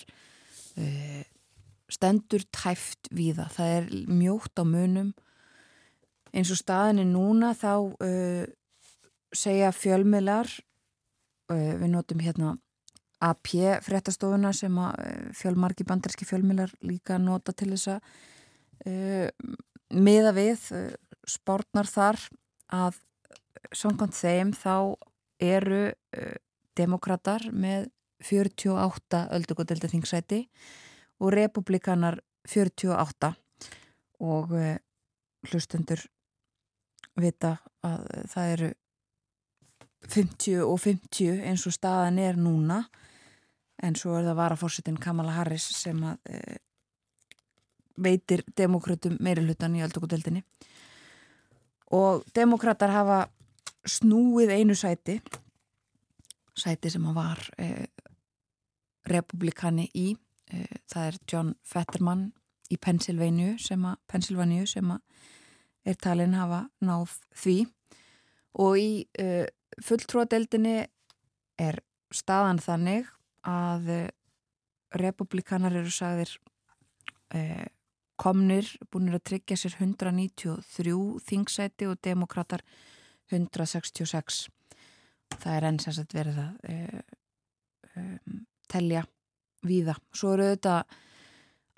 [1.90, 3.52] stendur tæft við það.
[3.58, 3.90] Það er
[4.22, 5.12] mjótt á munum.
[6.30, 8.44] Eins og staðinni núna þá uh,
[9.34, 10.50] segja fjölmiðlar,
[11.50, 12.56] uh, við notum hérna
[13.26, 18.12] AP fréttastofuna sem að uh, fjölmarki banderski fjölmiðlar líka nota til þess að
[18.86, 19.56] uh,
[19.90, 20.92] miða við uh,
[21.28, 22.22] spárnar þar
[22.70, 23.02] að
[23.76, 24.76] samkvæmt þeim þá
[25.42, 26.38] eru uh,
[26.78, 27.90] demokrater með
[28.24, 30.89] 48 öldugodelda þingsæti og
[31.28, 33.34] republikanar 48
[34.24, 34.76] og uh,
[35.50, 36.02] hlustendur
[37.20, 38.70] vita að það eru
[40.10, 42.82] 50 og 50 eins og staðan er núna.
[43.84, 46.58] En svo er það varafórsetin Kamala Harris sem að uh,
[48.00, 50.40] veitir demokratum meiri hlutan í öldugudeldinni
[51.96, 53.26] og demokrater hafa
[53.84, 55.18] snúið einu sæti
[56.56, 57.86] sæti sem að var uh,
[59.10, 62.30] republikani í Eh, það er John Fetterman
[62.70, 65.02] í Pennsylvania sem að, Pennsylvania sem að
[65.90, 67.58] er talin hafa náð því.
[68.60, 69.46] Og í uh,
[69.86, 70.78] fulltróðdeldinni
[71.62, 71.82] er
[72.14, 73.10] staðan þannig
[73.48, 74.06] að uh,
[75.00, 76.34] republikanar eru sagðir
[77.38, 77.68] uh,
[78.20, 80.96] komnir, búinir að tryggja sér 193
[81.30, 82.66] þingsæti og demokrater
[83.32, 84.48] 166
[85.38, 86.56] það er enn sem sagt verið að
[88.02, 88.40] um,
[88.72, 89.06] telja
[89.66, 89.96] víða.
[90.16, 90.82] Svo eru þetta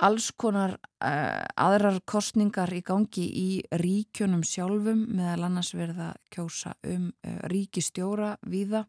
[0.02, 3.50] alls konar uh, aðrar kostningar í gangi í
[3.82, 8.86] ríkjunum sjálfum meðal annars verða kjósa um uh, ríkistjóra víða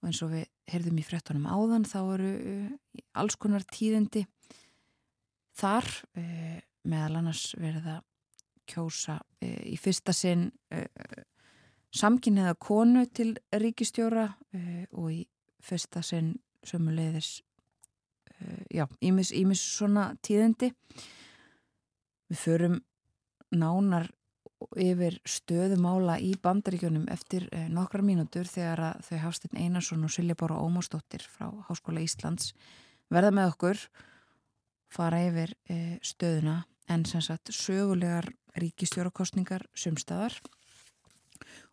[0.00, 4.24] og eins og við heyrðum í frettunum áðan þá eru uh, alls konar tíðindi
[5.52, 5.84] þar
[6.88, 7.98] meðal annars verða
[8.64, 10.46] kjósa í fyrsta sinn
[11.92, 14.24] samkynniða konu til ríkistjóra
[14.96, 15.18] og í
[15.60, 16.32] fyrsta sinn
[16.64, 17.51] sömuleiðis Eh,
[18.70, 20.72] já, ímis, ímis svona tíðindi.
[22.32, 22.80] Við förum
[23.52, 24.08] nánar
[24.78, 30.60] yfir stöðumála í bandaríkjónum eftir eh, nokkra mínútur þegar þau Hafstinn Einarsson og Silja Bára
[30.62, 32.52] Ómásdóttir frá Háskóla Íslands
[33.12, 33.80] verða með okkur
[34.92, 38.28] fara yfir eh, stöðuna en sem sagt sögulegar
[38.58, 40.36] ríkistjórakostningar sumstaðar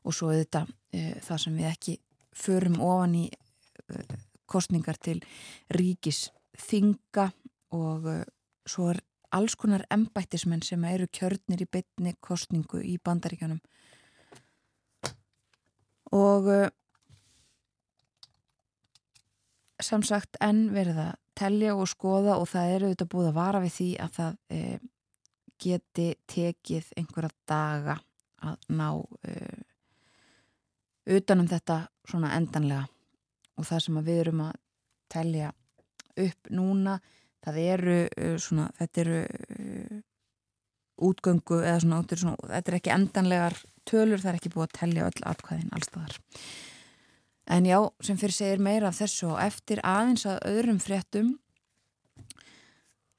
[0.03, 1.95] og svo er þetta eh, það sem við ekki
[2.39, 4.17] förum ofan í eh,
[4.49, 5.19] kostningar til
[5.75, 6.29] ríkis
[6.59, 7.29] þinga
[7.75, 8.23] og uh,
[8.69, 9.01] svo er
[9.35, 13.59] alls konar embættismenn sem eru kjörnir í bytni kostningu í bandaríkjanum
[16.17, 16.67] og uh,
[19.79, 23.89] samsagt enn verða telja og skoða og það eru auðvitað búið að vara við því
[24.03, 24.61] að það e,
[25.59, 27.95] geti tekið einhverja daga
[28.49, 28.87] að ná
[29.23, 29.35] e,
[31.15, 32.85] utanum þetta svona endanlega.
[33.59, 34.59] Og það sem við erum að
[35.11, 35.53] telja
[36.17, 36.99] upp núna.
[37.45, 39.99] Það eru e, svona, þetta eru e,
[40.99, 43.55] útgöngu eða svona, svona, þetta er ekki endanlegar
[43.87, 46.19] tölur, það er ekki búið að telja öll atkvæðin allstaðar
[47.49, 51.31] En já, sem fyrir segir meira af þessu og eftir aðeins að öðrum fréttum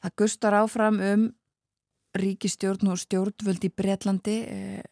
[0.01, 1.25] það gustar áfram um
[2.21, 4.85] ríkistjórn og stjórnvöld í Breitlandi eh,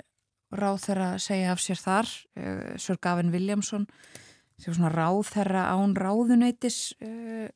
[0.55, 3.87] ráð þeirra segja af sér þar eh, Sör Gavin Williamson
[4.59, 7.47] sem svona ráð þeirra án ráðunætis eh,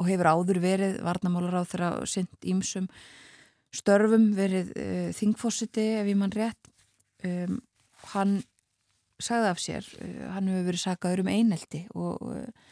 [0.00, 2.88] og hefur áður verið varnamálar ráð þeirra sint ímsum
[3.74, 6.70] störfum verið eh, þingfossiti ef ég mann rétt.
[7.22, 7.60] Um,
[8.14, 8.38] hann
[9.20, 12.70] sagði af sér, eh, hann hefur verið sagaður um eineldi og uh,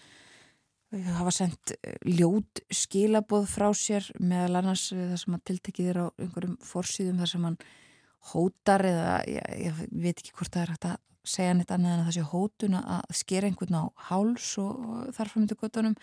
[1.19, 1.75] hafa sendt
[2.09, 7.33] ljót skilaboð frá sér meðal annars það sem að tiltekið er á einhverjum fórsýðum þar
[7.35, 7.59] sem hann
[8.33, 10.97] hótar eða ég, ég veit ekki hvort það er hægt að
[11.29, 15.59] segja neitt annað en að það sé hótun að skera einhvern á háls og, til
[15.61, 15.97] gottunum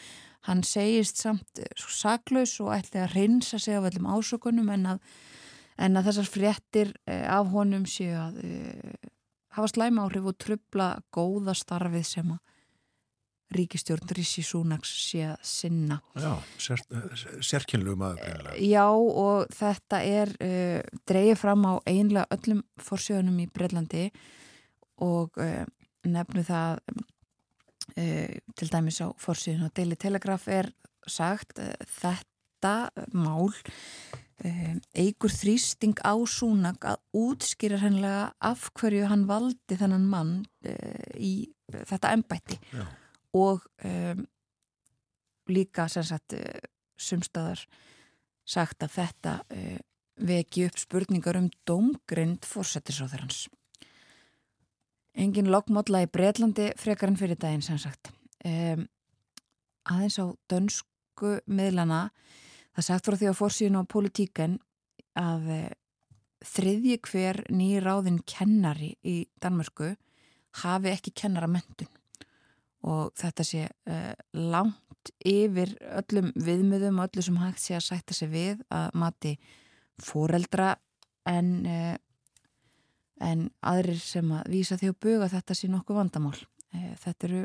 [0.48, 5.04] hann segist samt svo saklaus og ætli að reynsa sig af öllum ásökunum en að,
[5.78, 8.42] en að þessar fréttir af honum séu að
[9.56, 12.44] hafa slæma áhrif og trubla góða starfið sem að
[13.56, 16.00] ríkistjórn Rissi Súnaks sé að sinna.
[16.18, 16.82] Já, sér,
[17.46, 18.50] sérkynlu maður.
[18.60, 24.34] Já og þetta er uh, dreyið fram á einlega öllum fórsjöðunum í Breitlandi og
[25.02, 25.64] uh,
[26.06, 30.72] nefnu það uh, til dæmis á fórsjöðun og Daily Telegraph er
[31.08, 31.60] sagt
[32.00, 33.54] þetta mál
[34.98, 40.34] eigur þrýsting á Súnak að útskýra hennilega af hverju hann valdi þennan mann
[40.68, 42.60] uh, í þetta ennbætti
[43.36, 44.24] og um,
[45.52, 46.60] líka sem sagt uh,
[46.98, 47.66] sumstaðar
[48.46, 49.80] sagt að þetta uh,
[50.26, 53.26] veki upp spurningar um domgrind fórsetisráður
[55.16, 58.12] engin lokmódla í Breitlandi frekar en fyrir daginn sem sagt.
[58.46, 58.88] Um,
[59.90, 62.10] aðeins á dönsku miðlana
[62.76, 64.56] Það sagt frá því á fórsíðun á politíken
[65.16, 65.76] að eh,
[66.46, 69.94] þriðji hver nýráðin kennari í Danmörku
[70.62, 71.92] hafi ekki kennara mentun
[72.86, 78.14] og þetta sé uh, langt yfir öllum viðmöðum og öllu sem hægt sé að sætta
[78.14, 79.32] sig við að mati
[80.06, 80.76] fóreldra
[81.26, 81.96] en, uh,
[83.24, 86.38] en aðrir sem að vísa því að buga þetta sé nokkuð vandamál.
[86.76, 87.44] Uh, þetta, eru,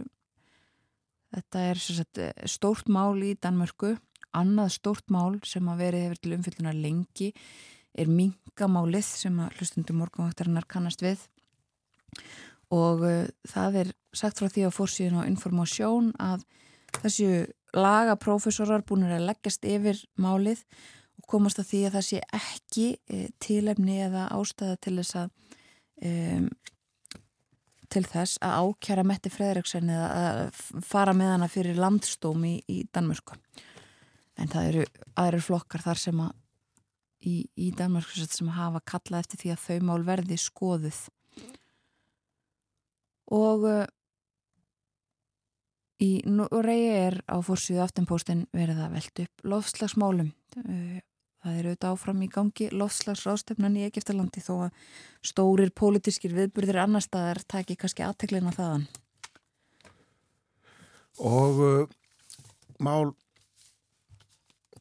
[1.37, 3.97] þetta er sagt, stórt mál í Danmörku
[4.37, 7.31] Annað stórt mál sem að verið hefur til umfyllunar lengi
[7.99, 11.25] er mingamálið sem að hlustundu morgunvaktarinnar kannast við
[12.71, 16.47] og uh, það er sagt frá því á fórsíðun og informásjón að
[17.01, 17.31] þessu
[17.75, 20.63] lagaprófessorar búinir að leggjast yfir málið
[21.19, 22.87] og komast að því að það sé ekki
[23.43, 25.59] tilefni eða ástæða til þess að
[26.03, 26.41] e,
[27.91, 32.85] til þess að ákjara Metti Fredriksson eða að fara með hana fyrir landstómi í, í
[32.93, 33.39] Danmörku.
[34.41, 34.85] En það eru
[35.21, 36.37] aðrir flokkar þar sem að
[37.27, 41.01] í, í Danmark sem hafa kallað eftir því að þau mál verði skoðuð.
[43.31, 43.85] Og uh,
[46.03, 50.33] í Noregi er á fórsíðu aftenpóstin verið að velta upp lofslagsmálum
[50.65, 50.99] uh,
[51.41, 54.83] það eru auðvitað áfram í gangi lofslagsrástefnan í Egiptalandi þó að
[55.31, 58.87] stórir pólitískir viðburðir annar staðar taki kannski aðteklina þaðan.
[61.21, 61.89] Og uh,
[62.81, 63.13] mál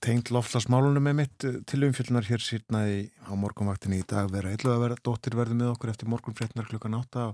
[0.03, 4.29] tengt loftlasmálunum með mitt eh, til umfjöldunar hér sýrnaði á morgunvaktinni í dag.
[4.31, 7.25] Vera eitthvað að vera dóttir verði með okkur eftir morgunfrétnar klukkan 8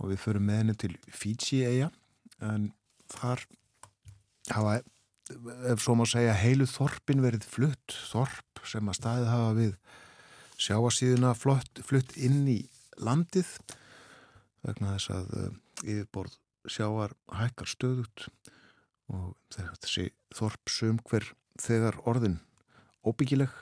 [0.00, 1.88] og við förum með henni til Fiji eiga
[2.44, 2.70] en
[3.10, 3.46] þar
[4.50, 4.76] hafa
[5.70, 9.72] ef svo má segja heilu þorpin verið flutt þorp sem að staðið hafa við
[10.60, 12.60] sjáasíðuna flutt, flutt inn í
[13.00, 13.48] landið
[14.66, 15.50] vegna þess að uh,
[15.86, 16.36] yfirborð
[16.68, 18.26] sjáar hækkar stöðut
[19.10, 21.26] og þessi þorp sum hver
[21.60, 22.38] þegar orðin
[23.06, 23.52] óbyggileg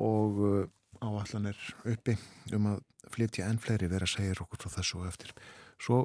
[0.00, 0.64] og uh,
[1.02, 2.16] áallan er uppi
[2.54, 5.32] um að flytja enn fleiri vera segja okkur frá þessu og eftir.
[5.82, 6.04] Svo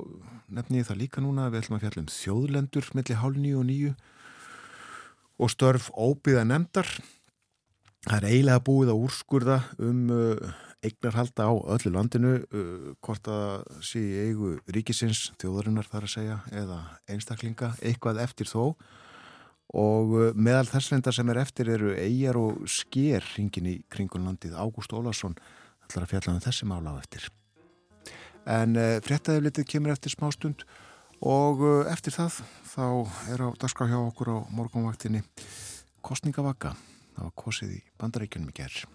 [0.49, 3.59] nefn ég það líka núna að við ætlum að fjalla um þjóðlendur millir hálf nýju
[3.59, 3.91] og nýju
[5.37, 6.89] og störf óbyða nefndar.
[8.07, 10.53] Það er eiginlega búið að úrskurða um uh,
[10.85, 16.79] eignarhalda á öllu landinu uh, hvort að sé eigu ríkisins, þjóðarinnar þar að segja, eða
[17.11, 18.77] einstaklinga, eitthvað eftir þó.
[19.77, 24.55] Og uh, meðal þess reyndar sem er eftir eru eigjar og sker hringin í kringunlandið
[24.55, 25.35] Ágúst Ólarsson
[25.87, 27.27] ætlar að fjalla um þessi mála á eftir.
[28.47, 30.63] En fréttaðið litið kemur eftir smá stund
[31.21, 32.85] og uh, eftir það þá
[33.33, 35.23] er á dagskrá hjá okkur á morgunvaktinni
[36.05, 36.75] kostningavaka
[37.17, 38.85] var kosið í bandaríkunum í gerð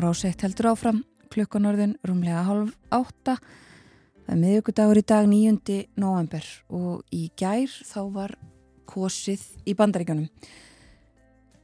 [0.00, 3.36] ráseitt heldur áfram, klukkanorðin rúmlega halv átta.
[4.24, 5.76] Það er miðugudagur í dag 9.
[6.00, 8.34] november og í gær þá var
[8.90, 10.26] kosið í bandaríkjónum.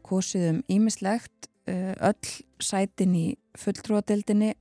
[0.07, 2.31] Kosið um ímislegt, eh, öll
[2.63, 3.27] sætin í
[3.59, 4.55] fulltrúadeildinni,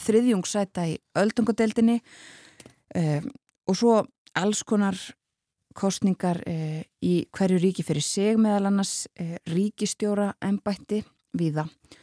[0.00, 2.00] þriðjungssæta í öldungadeildinni
[2.98, 3.28] um,
[3.70, 3.98] og svo
[4.34, 4.98] alls konar
[5.74, 11.04] kostningar uh, í hverju ríki fyrir sig meðal annars uh, ríkistjóra ennbætti
[11.38, 12.00] við það.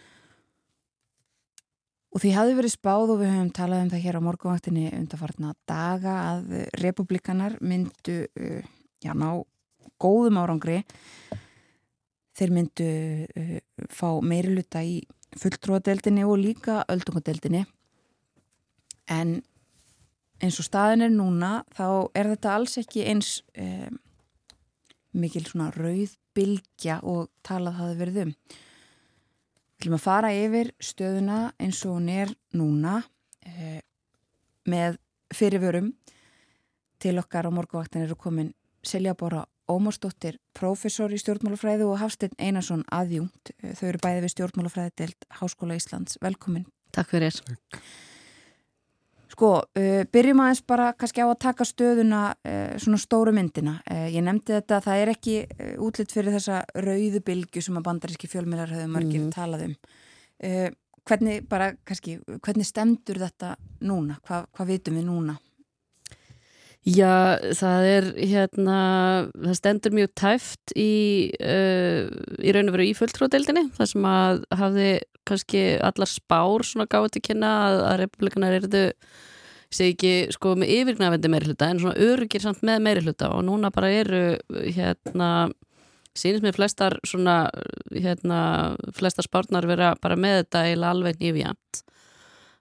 [2.12, 5.54] Og því hafði verið spáð og við höfum talað um það hér á morgunvaktinni undarfartna
[5.70, 6.50] daga að
[6.82, 8.66] republikanar myndu uh,
[9.00, 9.30] já, ná
[10.02, 10.82] góðum árangri.
[12.36, 12.90] Þeir myndu
[13.32, 13.56] uh,
[13.88, 15.00] fá meiri luta í
[15.40, 17.64] fulltrúadeildinni og líka öldungadeildinni.
[19.12, 19.38] En
[20.42, 24.00] eins og staðin er núna þá er þetta alls ekki eins um,
[25.16, 28.36] mikil svona rauð bylgja og talað hafi verið um.
[29.82, 33.00] Ætlum að fara yfir stöðuna eins og hún er núna
[33.42, 33.80] eh,
[34.70, 35.00] með
[35.34, 35.88] fyrirvörum
[37.02, 38.52] til okkar á morguvaktin eru komin
[38.86, 43.56] Silja Bóra Ómarsdóttir, professor í stjórnmálafræði og Hafstein Einarsson aðjungt.
[43.58, 45.10] Þau eru bæði við stjórnmálafræði til
[45.42, 46.22] Háskóla Íslands.
[46.22, 46.70] Velkomin.
[46.94, 47.42] Takk fyrir.
[49.32, 53.78] Sko, uh, byrjum aðeins bara kannski á að taka stöðuna uh, svona stóru myndina.
[53.88, 57.80] Uh, ég nefndi þetta að það er ekki uh, útlitt fyrir þessa rauðu bylgu sem
[57.80, 59.32] að bandaríski fjölmjölar höfðu margir Mhm.
[59.38, 59.76] talað um.
[60.44, 60.68] Uh,
[61.08, 63.56] hvernig bara kannski, hvernig stemdur þetta
[63.88, 64.20] núna?
[64.28, 65.38] Hva, hvað vitum við núna?
[66.82, 68.78] Já, það er hérna,
[69.38, 72.08] það stendur mjög tæft í, uh,
[72.42, 74.88] í raun og veru í fulltrúadeildinni þar sem að hafði
[75.28, 78.86] kannski allar spár svona gáði til kynna að, að republikanar eruðu
[79.72, 83.46] segi ekki sko með yfirgnafendi meiri hluta en svona örugir samt með meiri hluta og
[83.48, 85.30] núna bara eru hérna
[86.18, 87.46] sínist með flestar svona
[87.94, 88.42] hérna
[88.98, 91.86] flestar spárnar vera bara með þetta eila alveg nýfjamt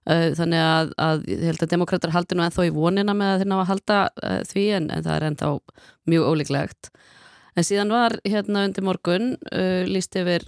[0.09, 3.43] Uh, þannig að, að ég held að demokrater haldi nú ennþá í vonina með að
[3.43, 5.51] þeir ná að halda uh, því en, en það er ennþá
[6.09, 6.89] mjög ólíklegt.
[7.53, 10.47] En síðan var hérna undir morgun uh, líst yfir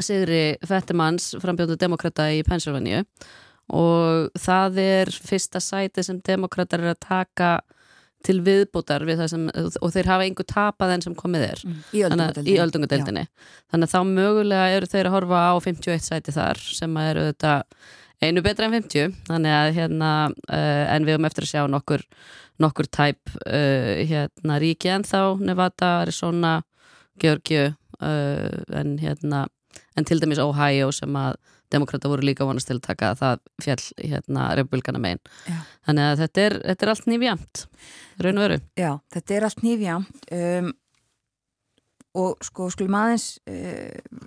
[0.00, 3.04] Sigri Fettimanns frambjóðu demokrata í Pennsylvania
[3.72, 7.52] og það er fyrsta sæti sem demokrater er að taka
[8.22, 9.48] til viðbútar við sem
[9.82, 11.62] og þeir hafa einhver tapað enn sem komið er.
[12.06, 13.24] Að- í öldungadeildinni.
[13.72, 17.24] þannig að þá mögulega eru þeir að horfa á 51 sæti þar sem að eru
[17.32, 17.54] þetta
[18.22, 22.04] einu betra en 50 þannig að hérna uh, en við höfum eftir að sjá nokkur
[22.62, 26.62] nokkur tæp uh, hérna ríki en þá Nevada, Arizona
[27.18, 29.48] Georgiu uh, en hérna
[29.96, 31.36] en til dæmis Ohio sem að
[31.72, 35.22] demokrata voru líka vonast til að taka það fjall hérna republikana megin.
[35.48, 35.58] Já.
[35.88, 37.64] þannig að þetta er, þetta er allt nýfjamt
[38.22, 38.60] raun og veru.
[38.78, 40.72] Já, þetta er allt nýfjamt um,
[42.22, 44.24] og sko skulum aðeins uh,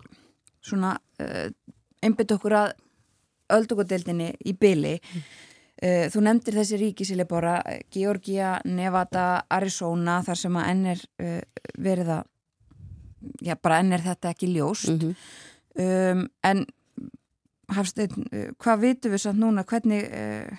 [0.65, 1.49] svona uh,
[2.05, 2.71] einbytt okkur að
[3.55, 7.59] öldungadeildinni í byli uh, þú nefndir þessi ríki Silja bara
[7.93, 12.31] Georgia, Nevada, Arizona þar sem að enn er uh, verið að
[13.41, 15.13] já, bara enn er þetta ekki ljóst mm -hmm.
[15.85, 16.65] um, en
[17.75, 20.57] Hafsteinn, uh, hvað vitum við samt núna hvernig uh,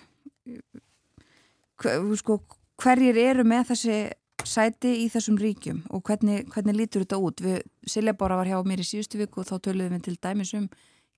[1.83, 2.41] hver, sko,
[2.83, 3.99] hverjir eru með þessi
[4.47, 8.59] sæti í þessum ríkjum og hvernig, hvernig lítur þetta út við, Silja Bára var hjá
[8.67, 10.69] mér í síðustu viku og þá töluðum við til dæmis um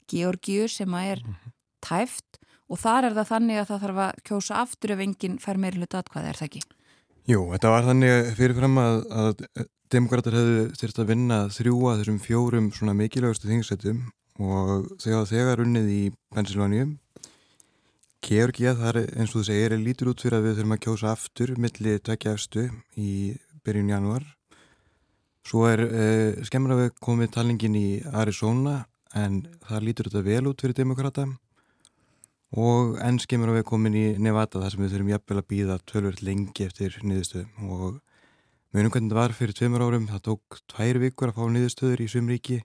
[0.08, 1.24] Georgiu sem að er
[1.84, 5.60] tæft og þar er það þannig að það þarf að kjósa aftur ef enginn fær
[5.60, 6.62] meiri hluta atkvæði, er það ekki?
[7.28, 9.42] Jú, þetta var þannig fyrirfram að, að
[9.92, 14.00] demokrater hefðu þurft að vinna þrjúa þessum fjórum svona mikilvægastu þingsetum
[14.38, 16.02] og þegar þegar unnið í
[16.34, 16.88] Pennsylvania
[18.24, 21.12] Georgia þar eins og þú segir er lítur út fyrir að við þurfum að kjósa
[21.12, 22.66] aftur millir tvekja efstu
[22.98, 23.12] í
[23.64, 24.26] byrjun januar
[25.48, 28.82] svo er uh, skemmur að við komið talningin í Arizona
[29.16, 31.24] en það lítur þetta vel út fyrir demokrata
[32.58, 35.80] og enn skemmur að við komin í Nevada þar sem við þurfum jafnvel að býða
[35.88, 37.98] tölvöld lengi eftir niðurstöðum og
[38.72, 40.06] hvernig þetta var fyrir tveimur árum.
[40.10, 42.58] Það tók tvær vikur að fá niðurstöður í sumríki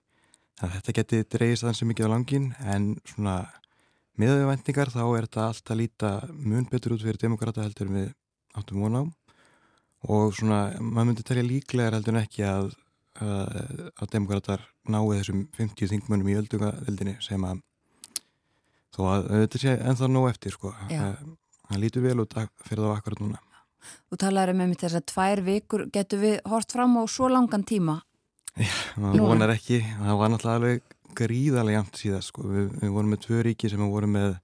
[0.58, 3.36] þannig að þetta geti dreigist þannig sem mikið á langin en svona
[4.20, 8.08] miðaðu vendingar þá er þetta allt að líta mun betur út fyrir demokrata heldur við
[8.54, 9.02] áttum von á.
[10.04, 12.74] Og svona maður myndi telja líklegar heldur en ekki að
[13.22, 17.62] að, að demokrater náu þessum 50 þingmunum í öldungadeldinni sem að
[18.94, 20.74] þó að þetta sé ennþá nóg eftir sko.
[20.90, 23.40] Það lítur vel út fyrir það akkurat núna
[24.10, 25.86] Þú talaður um þess að tvær vikur.
[25.94, 28.00] Getur við hort fram á svo langan tíma?
[28.54, 29.80] Já, maður vonar ekki.
[29.98, 32.48] Það var náttúrulega alveg gríðarlega jæmt síðan sko.
[32.50, 34.34] við, við vorum með tvö ríki sem vorum með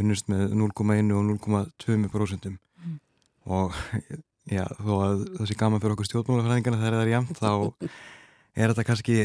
[0.00, 2.96] unnust með 0,1 og 0,2% mm.
[3.54, 3.76] og
[4.50, 7.52] já, þó að það sé gaman fyrir okkur stjórnmálafræðingarna þegar það er jæmt þá
[8.54, 9.16] er þetta kannski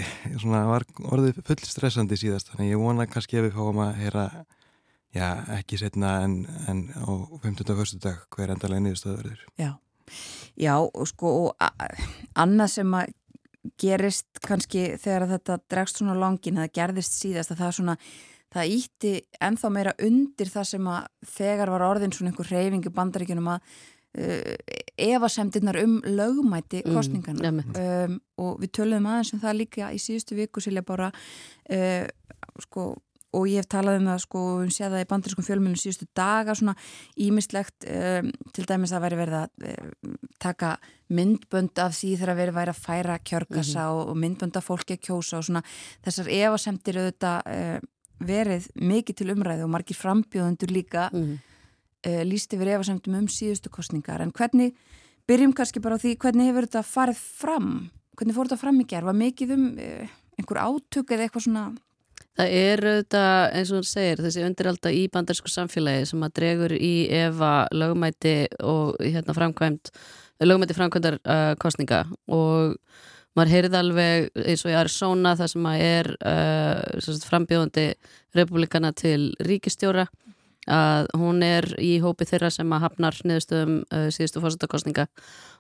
[0.42, 0.62] svona,
[1.10, 2.54] orðið full stressandi síðast.
[2.54, 4.26] Þannig ég vona kannski að við fáum að heyra
[5.16, 7.10] já, ekki setna en, en á
[7.44, 7.74] 15.
[7.74, 8.02] og 1.
[8.04, 9.72] dag hver endalega niðurstöður Já,
[10.60, 11.70] já og sko og
[12.40, 13.14] annað sem að
[13.80, 17.96] gerist kannski þegar þetta dregst svona langin, það gerðist síðast að það svona,
[18.54, 19.14] það ítti
[19.50, 23.74] enþá meira undir það sem að þegar var orðin svona einhver reyfingu bandaríkunum að
[24.18, 24.56] uh,
[25.10, 30.40] evasemtinnar um lögumæti kostningana mm, um, og við töluðum aðeins um það líka í síðustu
[30.40, 32.08] viku síðan bara uh,
[32.64, 32.94] sko
[33.36, 36.56] og ég hef talað um það sko, við séum það í bandarískum fjölmjölum síðustu daga
[36.58, 36.74] svona
[37.22, 40.72] ímislegt um, til dæmis að veri verið að um, taka
[41.14, 44.10] myndbönd af því þegar verið væri að færa kjörgasa mm -hmm.
[44.10, 45.64] og myndbönd af fólki að kjósa og svona
[46.06, 47.80] þessar evasemtir auðvitað uh,
[48.20, 51.38] verið mikið til umræðu og margir frambjóðundur líka mm -hmm.
[52.08, 54.74] uh, líst yfir evasemtum um síðustu kostningar en hvernig,
[55.28, 58.86] byrjum kannski bara á því hvernig hefur þetta farið fram hvernig fór þetta fram í
[58.86, 60.08] gerð, var mikið um uh,
[60.40, 61.76] einhver átök eða eitthvað svona
[62.38, 66.76] Það er auðvitað, eins og hún segir, þessi undiralda í bandarsku samfélagi sem að dregur
[66.78, 69.92] í efa lögumæti og hérna framkvæmt,
[70.46, 72.78] lögumæti framkvæmdar uh, kostninga og
[73.38, 77.86] maður heyrið alveg eins og í Arizona það sem að er uh, frambjóðandi
[78.38, 80.08] republikana til ríkistjóra
[80.70, 85.08] að hún er í hópi þeirra sem að hafnar niðurstöðum uh, síðustu fórsættakostninga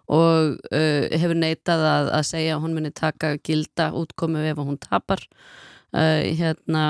[0.10, 4.80] og uh, hefur neitað að, að segja að hún muni taka gilda útkomu ef hún
[4.82, 5.24] tapar
[5.94, 6.88] uh, hérna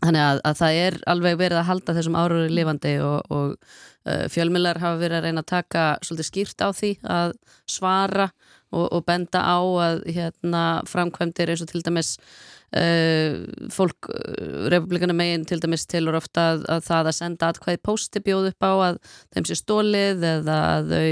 [0.00, 3.50] Þannig að, að það er alveg verið að halda þessum áruri lifandi og, og
[4.08, 7.34] uh, fjölmjölar hafa verið að reyna að taka svolítið skýrt á því að
[7.68, 8.30] svara
[8.70, 12.14] og, og benda á að hérna, framkvæmdir eins og til dæmis
[12.80, 13.44] uh,
[13.76, 14.08] fólk,
[14.72, 18.68] republikana megin til dæmis tilur ofta að, að það að senda atkvæði posti bjóð upp
[18.70, 19.00] á að
[19.34, 21.08] þeim sé stólið eða að þau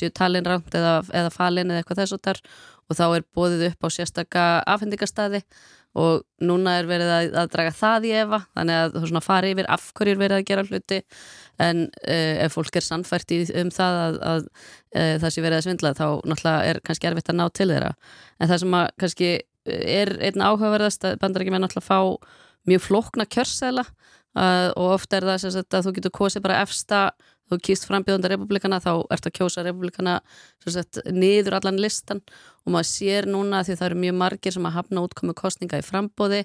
[0.00, 2.44] séu talinrangt eða, eða falin eða eitthvað þess og þar
[2.90, 5.44] og þá er bóðið upp á sérstaka afhendingastæði
[5.98, 9.52] og núna er verið að, að draga það í efa þannig að þú svona fari
[9.54, 11.00] yfir af hverju er verið að gera hluti.
[11.60, 15.58] En uh, ef fólk er sannfært í um það að, að uh, það sé verið
[15.58, 17.90] að svindla þá náttúrulega er kannski erfitt að ná til þeirra.
[18.38, 19.32] En það sem að kannski
[19.70, 22.38] er einn áhugaverðast að bandar ekki með náttúrulega fá
[22.68, 23.84] mjög flókna kjörsæla
[24.38, 27.02] uh, og ofta er það sagt, að þú getur kosið bara efsta
[27.50, 30.18] þú kýst frambjöðundar republikana þá ert að kjósa republikana
[30.64, 32.22] sagt, niður allan listan.
[32.64, 35.86] Og maður sér núna því það eru mjög margir sem að hafna útkomu kostninga í
[35.86, 36.44] frambóði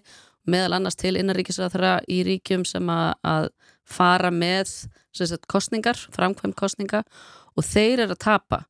[0.49, 3.49] meðal annars til innaríkisræðara í ríkjum sem að, að
[3.85, 4.69] fara með
[5.15, 7.03] sagt, kostningar, framkvæmt kostninga
[7.55, 8.65] og þeir eru að tapa.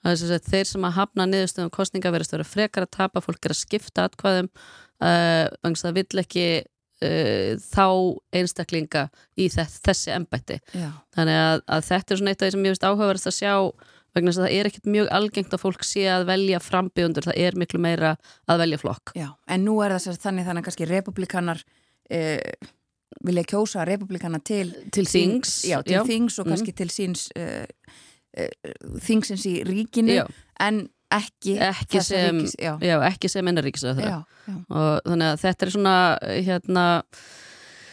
[0.00, 3.52] Sagt, þeir sem að hafna niðurstöðum kostninga verðast að vera frekar að tapa, fólk er
[3.52, 4.48] að skipta atkvæðum
[5.04, 6.46] uh, það vill ekki
[7.04, 7.86] uh, þá
[8.40, 12.66] einstaklinga í þess, þessi ennbætti þannig að, að þetta er svona eitt af því sem
[12.66, 13.54] ég finnst áhugaverðast að sjá
[14.16, 17.40] vegna þess að það er ekkert mjög algengt að fólk sé að velja frambjöndur, það
[17.44, 18.12] er miklu meira
[18.50, 19.14] að velja flokk.
[19.18, 21.62] Já, en nú er það þannig þannig að kannski republikanar
[22.10, 22.70] eh,
[23.26, 26.04] vilja kjósa republikana til, til þings, já, til já.
[26.08, 26.78] þings og kannski mm.
[26.80, 27.66] til síns eh,
[28.34, 28.72] eh,
[29.06, 30.24] þingsins í ríkinu já.
[30.66, 32.72] en ekki, ekki sem, ríkis, já.
[32.84, 36.84] Já, ekki sem ennaríkis og þannig að þetta er svona hérna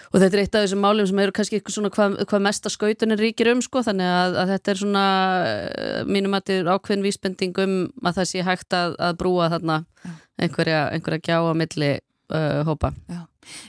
[0.08, 3.22] og þetta er eitt af þessum málum sem eru kannski svona hvað, hvað mesta skautunir
[3.22, 3.84] ríkir um sko.
[3.86, 5.06] Þannig að, að þetta er svona
[5.46, 9.50] eh, mínum að þetta er ákveðin vísbending um að það sé hægt að, að brúa
[9.54, 9.80] þarna
[10.38, 12.94] einhverja, einhverja gjá á milli uh, hópa.
[13.10, 13.22] Já,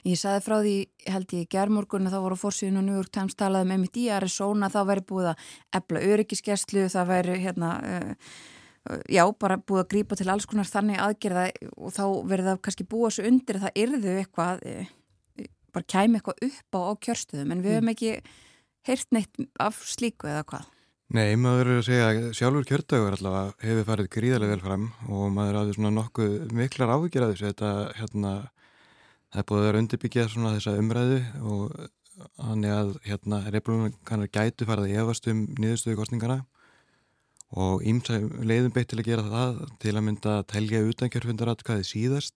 [0.07, 0.76] ég saði frá því
[1.09, 3.99] held ég gerðmorgun að þá voru fórsíðun og New York Times talaði með um mitt
[3.99, 5.49] í Arizona þá væri búið að
[5.80, 8.30] ebla öryggiskerslu það væri hérna uh,
[9.11, 11.45] já, bara búið að grípa til alls konar þannig aðgerða
[11.76, 14.91] og þá verður það kannski búið svo undir að það yrðu eitthvað uh,
[15.74, 17.93] bara kæmi eitthvað upp á, á kjörstuðum en við mm.
[17.95, 18.12] ekki
[18.89, 20.68] heyrt neitt af slíku eða hvað?
[21.09, 25.31] Nei, maður verður að segja að sjálfur kjördagur allavega hefur farið gríðarlega vel fram og
[25.33, 27.47] maður hafði svona nokkuð miklar ávíkjur að þessu.
[27.49, 28.33] Þetta, hérna,
[29.33, 31.79] það er búið að vera undirbyggjað svona þessa umræðu og
[32.45, 36.39] hann er að, hérna, republikanar gætu farið að efast um niðurstöðu kostningana
[37.57, 41.86] og ímsa leiðum beitt til að gera það til að mynda að telja utan kjörfundaratkaði
[41.88, 42.34] síðast.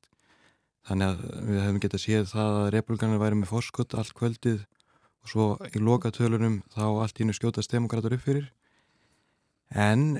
[0.89, 4.63] Þannig að við hefum getað séð það að republikanar væri með fórskott allt kvöldið
[5.23, 8.49] og svo í lokatölunum þá allt ínu skjótast demokrater upp fyrir.
[9.73, 10.19] En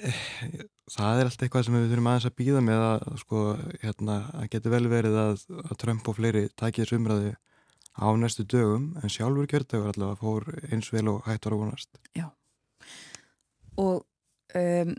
[0.93, 3.41] það er alltaf eitthvað sem við þurfum aðeins að býða með að sko,
[3.83, 7.35] hérna, að getur vel verið að, að Trump og fleiri takja þessu umræði
[7.93, 12.01] á næstu dögum en sjálfur kjördagur allavega fór eins vel og hægt var að vonast.
[12.17, 12.31] Já.
[13.81, 14.07] Og
[14.59, 14.95] um,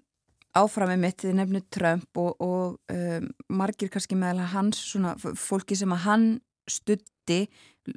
[0.53, 5.93] áframið mitt þið nefnu Trump og, og um, margir kannski meðal hans svona fólki sem
[5.95, 6.27] að hann
[6.69, 7.45] stutti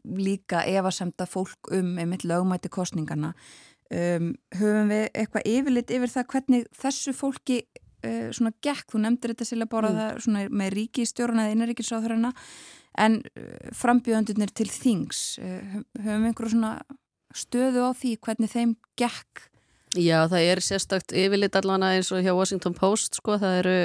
[0.04, 3.34] líka efasemta fólk um einmitt lögmæti kostningarna
[3.92, 9.34] um, höfum við eitthvað yfirlit yfir það hvernig þessu fólki uh, svona gekk, þú nefndir
[9.34, 10.00] þetta sérlega bara mm.
[10.00, 12.32] það svona með ríkistjórun eða innaríkisáþurina
[13.06, 16.72] en uh, frambjöðandunir til þings uh, höfum við einhverju svona
[17.36, 19.46] stöðu á því hvernig þeim gekk
[19.96, 23.76] Já, það er sérstakt yfirlit allavega eins og hjá Washington Post sko, það eru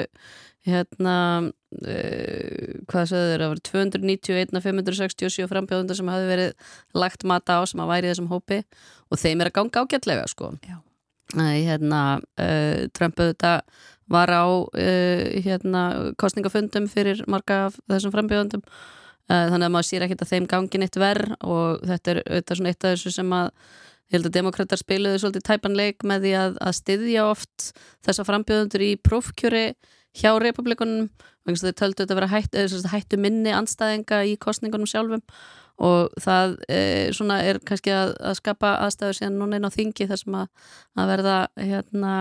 [0.66, 6.52] hérna uh, hvað segður þeir að vera 291 af 567 frambjóðundar sem hafi verið
[6.94, 8.60] lagt mata á sem að væri þessum hópi
[9.10, 10.52] og þeim er að ganga ágætlega sko.
[11.32, 13.62] Æ, hérna uh, Trump auðvitað
[14.12, 15.84] var á uh, hérna
[16.20, 18.66] kostningafundum fyrir marga af þessum frambjóðundum
[19.32, 22.72] þannig að maður sér ekkert að þeim gangin eitt verð og þetta er auðvitað svona
[22.72, 23.46] eitt af þessu sem að
[24.12, 27.68] Ég held að demokrater spiluðu svolítið tæpanleik með því að, að styðja oft
[28.04, 29.62] þessa frambjöðundur í prófkjöri
[30.20, 31.06] hjá republikunum
[31.48, 32.58] þau töldu þetta að vera hætt,
[32.92, 35.24] hættu minni anstæðinga í kostningunum sjálfum.
[35.80, 40.20] Og það e, er kannski að, að skapa aðstæður síðan núna inn á þingi þar
[40.20, 40.68] sem að,
[41.00, 42.14] að verða hérna,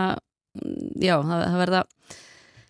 [0.95, 1.85] já, það verða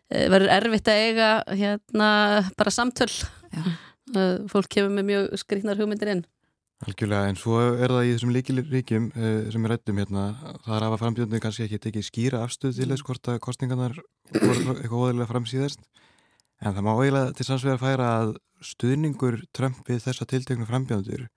[0.10, 2.12] e, verður erfitt að eiga hérna
[2.58, 3.14] bara samtöl.
[3.54, 3.64] Já.
[4.50, 6.26] Fólk kemur með mjög skriknar hugmyndir inn
[6.82, 10.24] Algjörlega, en svo er það í þessum líkiríkjum uh, sem við rættum hérna,
[10.66, 14.00] það er að frambjöndinu kannski ekki tekið skýra afstöð til þess hvort að kostningarnar
[14.32, 15.86] voru eitthvað óðurlega framsýðast,
[16.62, 18.34] en það má eiginlega til samsvegar færa að
[18.72, 21.28] stuðningur Trump við þessa tilteknu frambjöndur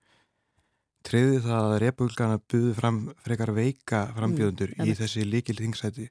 [1.05, 6.07] treyði það að repúlgana buði fram frekar veika frambjöndur mm, í þessi líkil þingsæti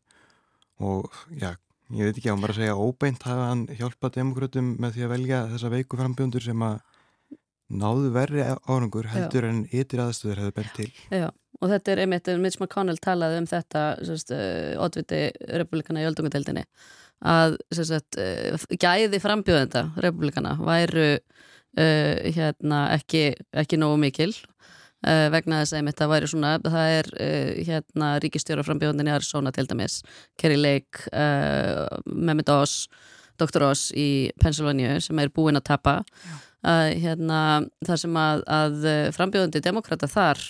[0.85, 1.55] og já,
[1.95, 5.14] ég veit ekki á, maður að segja óbeint hafa hann hjálpað demokrautum með því að
[5.14, 6.78] velja þessa veiku frambjöndur sem að
[7.73, 9.51] náðu verri árangur heldur Já.
[9.51, 10.89] en ytir aðstöður hefur bent til.
[11.12, 11.29] Já,
[11.61, 13.85] og þetta er einmitt, Mitch McConnell talaði um þetta
[14.85, 16.65] oddviti uh, republikana í öldungadeildinni
[17.25, 24.35] að sagt, uh, gæði frambjóðenda republikana væru uh, hérna, ekki, ekki nógu mikil
[25.05, 27.09] vegna þess að einmitt það væri svona, það er
[27.69, 29.99] hérna ríkistjóra frambjóðendin í Arizona til dæmis,
[30.41, 31.03] Kerry Lake,
[32.09, 32.87] Mehmet Oz,
[33.37, 33.67] Dr.
[33.67, 37.41] Oz í Pennsylvania sem er búinn að tapa Já að hérna,
[37.87, 40.41] það sem að, að frambjóðandi demokrata þar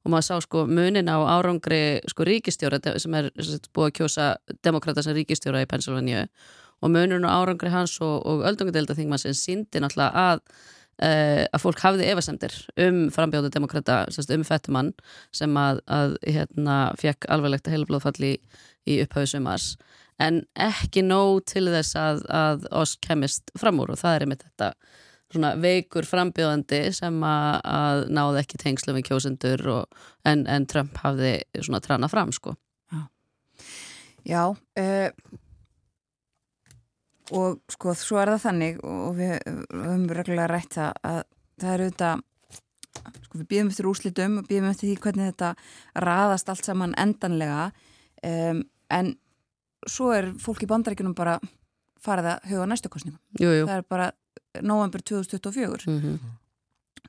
[0.00, 3.30] og maður sá sko munin á árangri sko ríkistjóra sem er
[3.74, 4.26] búið að kjósa
[4.64, 6.26] demokrata sem ríkistjóra í Pennsylvania
[6.80, 10.40] og munin á árangri hans og, og öldungadelda þingma sem síndi náttúrulega að
[11.04, 12.56] uh, að fólk hafði efasemdir
[12.86, 14.02] um frambjóðandi demokrata,
[14.36, 14.92] um fettumann
[15.36, 18.40] sem að, að hérna fekk alveglegt heilblóðfalli í,
[18.88, 19.74] í upphauðu sumars.
[20.20, 24.48] En ekki nóg til þess að, að oss kemist fram úr og það er einmitt
[24.48, 24.72] þetta
[25.30, 30.98] svona veikur frambjóðandi sem að, að náði ekki tengslu við kjósendur og, en, en Trump
[31.04, 32.56] hafði svona trana fram sko.
[32.90, 33.04] Já,
[34.26, 35.38] Já uh,
[37.36, 41.20] og sko svo er það þannig og við höfum reglulega rætt það að
[41.60, 42.10] það eru þetta
[43.26, 45.50] sko við býðum eftir úslitum og býðum eftir því hvernig þetta
[46.06, 47.70] raðast allt saman endanlega
[48.26, 49.12] um, en
[49.88, 51.38] svo er fólk í bandarækjunum bara
[52.00, 54.10] farið að huga næstu kostningum það er bara
[54.62, 56.18] november 2024 mm -hmm.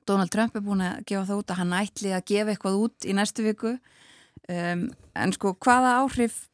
[0.05, 3.05] Donald Trump er búin að gefa það út að hann ætli að gefa eitthvað út
[3.05, 3.75] í næstu viku.
[4.49, 6.49] Um, en sko hvaða áhrif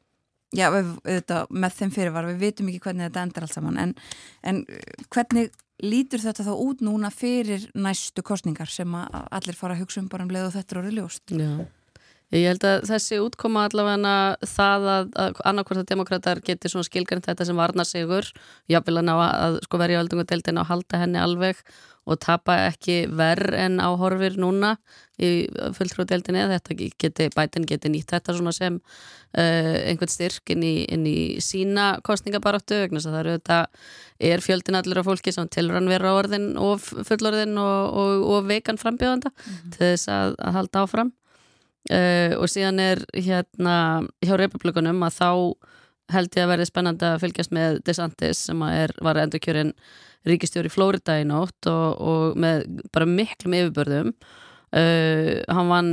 [0.51, 3.95] já, við, þetta, með þeim fyrirvar við vitum ekki hvernig þetta endar allt saman en,
[4.43, 4.65] en
[5.13, 5.51] hvernig
[5.83, 10.23] lítur þetta þá út núna fyrir næstu kostningar sem allir fara að hugsa um bara
[10.23, 11.23] um leið og þetta eru orðið ljóst?
[11.31, 11.65] Já
[12.35, 17.23] Ég held að þessi útkoma allavega það að, að annarkvært að demokrater geti svona skilgjönd
[17.23, 18.27] þetta sem varnar sigur
[18.67, 21.61] jáfnvel að ná að sko verja öldungadeildin og halda henni alveg
[22.07, 24.75] og tapa ekki verð en á horfir núna
[25.19, 30.73] í fulltrúdeildinni þetta geti, bætin geti nýtt þetta svona sem uh, einhvern styrk inn í,
[30.93, 33.59] inn í sína kostningabaráttu vegna þess að það eru þetta
[34.31, 38.51] er fjöldin allir af fólki sem tilur hann vera orðin og fullorðin og, og, og
[38.51, 39.71] veikan frambjöðanda mm -hmm.
[39.75, 41.15] til þess að, að halda áfram
[41.87, 45.29] Uh, og síðan er hérna hjá republikunum að þá
[46.11, 49.73] held ég að verði spennandi að fylgjast með DeSantis sem er, var endurkjörinn
[50.27, 52.65] ríkistjóri í Flórida í nótt og, og með
[52.95, 55.91] bara miklum yfirbörðum uh, hann vann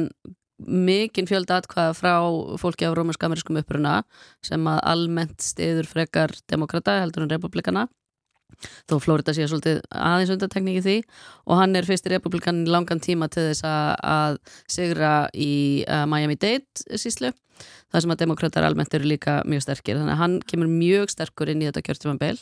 [0.65, 2.15] mikinn fjölda atkvæða frá
[2.63, 4.01] fólki á rómursk-amerískum uppruna
[4.45, 7.89] sem að almennt stiður frekar demokrata heldur en republikana
[8.89, 10.99] þó Florida sé svolítið aðeins undantekningi því.
[11.49, 14.41] Og hann er fyrst í republikan langan tíma til þess að
[14.71, 17.35] sigra í uh, Miami-Dade síslu
[17.95, 19.99] það sem að demokrater almennt eru líka mjög sterkir.
[20.01, 22.39] Þannig að hann kemur mjög sterkur inn í þetta kjörtjumanbeil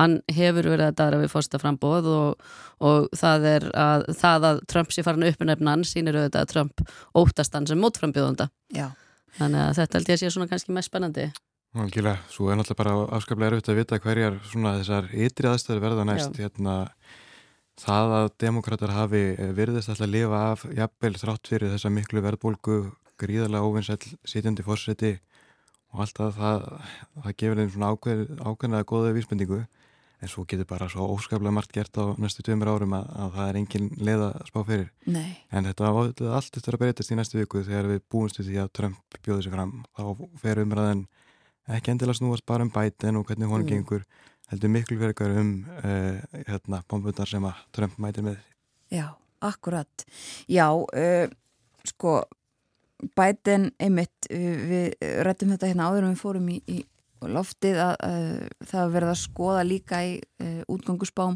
[0.00, 2.48] hann hefur verið að dara við fórsta frambóð og,
[2.82, 6.54] og það er að það að Trump sé farin upp með nefnan sínir auðvitað að
[6.54, 6.86] Trump
[7.22, 8.48] óttast hann sem mótframbjóðanda.
[9.38, 11.28] Þannig að þetta held ég að sé svona kannski mest spennandi
[11.78, 16.06] Algjörlega, svo er náttúrulega bara afskaplega erfitt að vita hverjar svona þessar ytri aðstöður verða
[16.08, 16.38] næst.
[16.40, 16.74] Hérna,
[17.78, 19.22] það að demokrater hafi
[19.54, 22.78] virðist alltaf að lifa af jafnvel þrátt fyrir þessa miklu verðbólgu
[23.18, 25.12] gríðarlega óvinnsæl sitjandi fórseti
[25.92, 26.64] og alltaf það,
[27.24, 29.60] það gefur þeim svona ákveð, ákveðnaða góða vísbendingu.
[30.18, 33.50] En svo getur bara svo óskaplega margt gert á næstu tveimur árum að, að það
[33.52, 34.88] er engin leið að spá fyrir.
[35.06, 35.28] Nei.
[35.54, 39.20] en þetta allt er að breytast í næstu viku þegar við búumstu því að Trump
[39.22, 39.76] bjóði sig fram.
[39.94, 41.04] Þá fer umræðan
[41.76, 43.68] ekki endilega snúast bara um bætin og hvernig hún mm.
[43.68, 44.04] gengur
[44.48, 45.52] heldur miklu verkar um
[45.82, 48.38] uh, hérna, bombundar sem að Trump mætir með
[48.92, 49.12] Já,
[49.44, 50.06] akkurat
[50.48, 51.28] Já, uh,
[51.84, 52.22] sko
[53.16, 56.82] bætin einmitt uh, við rættum þetta hérna áður og við fórum í, í
[57.18, 57.96] loftið að
[58.70, 60.12] það verða að skoða líka í
[60.70, 61.34] útgangusbám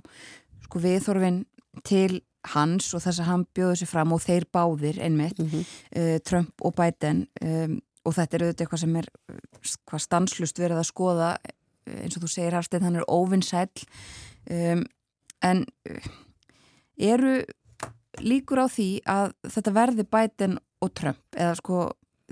[0.63, 1.41] sko viðþorfin
[1.83, 2.21] til
[2.53, 6.21] hans og þess að hann bjóði sér fram og þeir báðir einmitt mm -hmm.
[6.23, 9.11] Trump og Biden um, og þetta er auðvitað eitthvað sem er
[9.89, 11.31] hvað stanslust verið að skoða
[11.87, 13.67] eins og þú segir Hafstein, hann er óvinnsæl
[14.51, 14.85] um,
[15.43, 16.13] en uh,
[16.99, 17.41] eru
[18.23, 21.23] líkur á því að þetta verði bætin og Trump?
[21.35, 21.83] Eða sko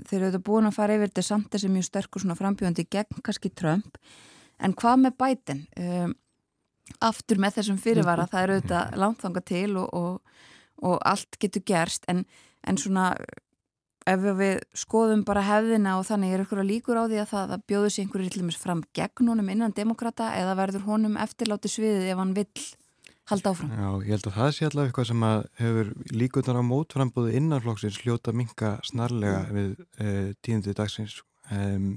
[0.07, 3.51] þeir eru búin að fara yfir þetta samt þessi mjög sterkur svona frambjöndi gegn kannski
[3.53, 3.99] Trump.
[4.61, 6.15] En hvað með bætin um,
[7.01, 10.43] aftur með þessum fyrirvara það eru auðvitað langþanga til og, og,
[10.87, 12.05] og allt getur gerst.
[12.11, 12.25] En,
[12.67, 13.11] en svona
[14.09, 17.55] ef við skoðum bara hefðina og þannig er ykkur að líkur á því að það
[17.55, 22.11] að bjóðu sér einhverju rillumis fram gegn honum innan demokrata eða verður honum eftirláti sviðið
[22.13, 22.65] ef hann vill
[23.31, 23.71] halda áfram?
[23.71, 25.91] Já, ég held að það sé allavega eitthvað sem að hefur
[26.21, 29.59] líkunar á mótframbúðu innanflokksins hljóta minka snarlega mm.
[29.59, 31.19] við e, tíundið dagsins
[31.53, 31.91] um,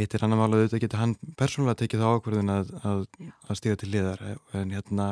[0.00, 3.02] hittir hann að mála auðvitað geta hann persónulega tekið þá ákverðin að, að,
[3.46, 4.24] að stíða til liðar
[4.56, 5.08] en hérna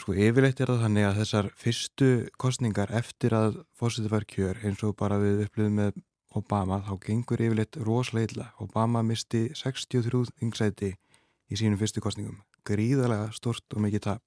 [0.00, 2.06] Sko yfirleitt er það þannig að þessar fyrstu
[2.40, 5.98] kostningar eftir að fórsetið var kjör eins og bara við upplöðum með
[6.40, 13.76] Obama þá gengur yfirleitt rosalega Obama misti 63 þingsæti í sínum fyrstu kostningum gríðarlega stort
[13.76, 14.22] og mikið tap.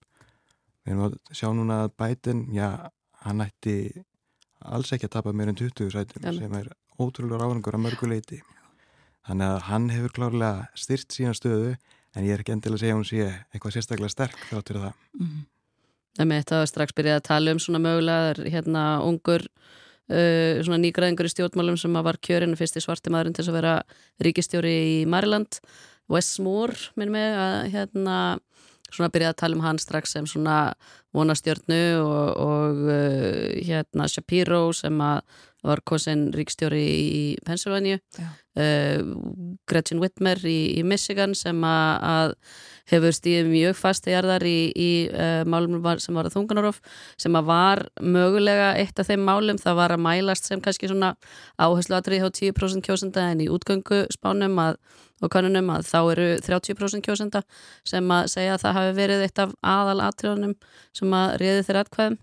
[0.83, 2.67] Við erum að sjá núna að Biden já,
[3.23, 4.03] hann ætti
[4.59, 6.37] alls ekki að tapa meir en 20 sætum Jum.
[6.37, 6.69] sem er
[6.99, 8.43] ótrúlega ráðangur að mörguleiti
[9.25, 11.73] þannig að hann hefur klárlega styrt sína stöðu
[12.13, 15.01] en ég er ekki endilega að segja hún sé eitthvað sérstaklega sterk þáttur að það.
[15.17, 15.43] Mm -hmm.
[16.17, 21.33] Þetta var strax byrjað að tala um svona mögulega hérna ungur uh, svona nýgraðingur í
[21.33, 23.75] stjórnmálum sem var kjörinu fyrst í svarti maðurinn til að vera
[24.23, 25.61] ríkistjóri í Maryland
[26.11, 28.17] Westmore minn með að hérna
[28.93, 30.57] svona byrjað að tala um hann strax sem svona
[31.17, 35.23] vonastjórnu og, og uh, hérna Shapiro sem að
[35.63, 37.99] var kosin ríkstjóri í Pennsylvania.
[38.53, 38.99] Uh,
[39.69, 42.35] Gretchen Whitmer í, í Michigan sem að,
[42.91, 46.81] hefur stíðið mjög fast í jarðar í, í uh, málum sem var að þungunarof
[47.17, 49.61] sem að var mögulega eitt af þeim málum.
[49.61, 51.13] Það var að mælast sem kannski svona
[51.57, 54.77] áherslu aðrið á 10% kjósenda en í útgöngu spánum að,
[55.23, 57.41] og kannunum að þá eru 30% kjósenda
[57.87, 60.55] sem að segja að það hafi verið eitt af aðal atriðunum
[60.93, 62.21] sem að riði þeirra atkvæðum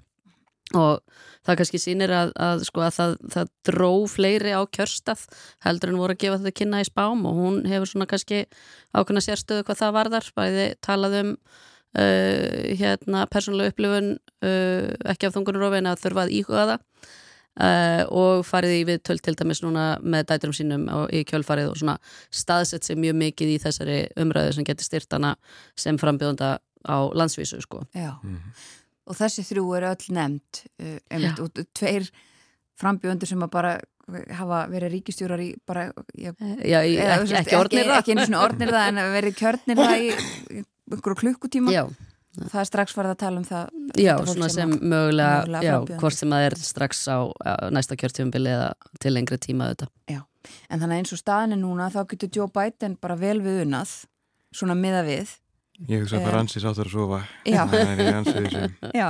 [0.77, 1.01] og
[1.47, 5.25] það kannski sýnir að, að, sko, að það, það dró fleiri á kjörstað
[5.67, 8.45] heldur en voru að gefa þetta kynna í spám og hún hefur svona kannski
[8.95, 10.31] ákveðna sérstöðu hvað það varðar.
[10.37, 14.13] Bæði talað um uh, hérna persónulega upplifun
[14.45, 19.27] uh, ekki af þungunurofin að þurfa að íhuga það uh, og farið í við tölt
[19.27, 21.99] til dæmis núna með dæturum sínum í kjölfarið og svona
[22.31, 25.35] staðsett sér mjög mikið í þessari umræðu sem getur styrtana
[25.79, 27.83] sem frambjóðanda á landsvísu sko.
[27.93, 28.21] Já.
[28.23, 28.80] Mm -hmm
[29.11, 32.11] og þessi þrjú eru öll nefnd um, og tveir
[32.81, 33.73] frambjöndur sem að bara
[34.35, 35.89] hafa verið ríkistjórar í bara
[36.19, 36.33] já,
[36.67, 39.81] Já, í, eða, ekki, ekki orðnir ekki, ekki einu svona orðnir það en verið kjörnir
[39.81, 40.09] það í
[40.91, 41.75] einhverju klukkutíma.
[41.75, 41.85] Já,
[42.41, 46.19] það er strax farið að tala um það já svona sem að- mögulega, mögulega hvort
[46.19, 49.91] sem það er strax á, á næsta kjörtjöfumbili eða til lengri tíma þetta.
[50.11, 53.63] en þannig að eins og staðin er núna þá getur Joe Biden bara vel við
[53.67, 53.93] unnað
[54.57, 55.37] svona miða við
[55.89, 57.19] Ég hugsa að það er ansið sáttur að sofa.
[57.49, 57.61] Já.
[57.71, 58.65] Það er ansið þessu.
[59.01, 59.07] Já,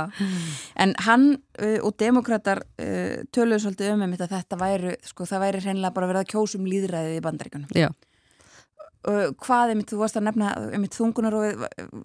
[0.85, 5.43] en hann uh, og demokrater uh, töluðu svolítið um einmitt að þetta væri, sko, það
[5.45, 7.75] væri hreinlega bara verið að kjósum líðræðið í bandaríkunum.
[7.75, 7.89] Já.
[9.01, 11.63] Hvað einmitt, þú varst að nefna einmitt þungunar og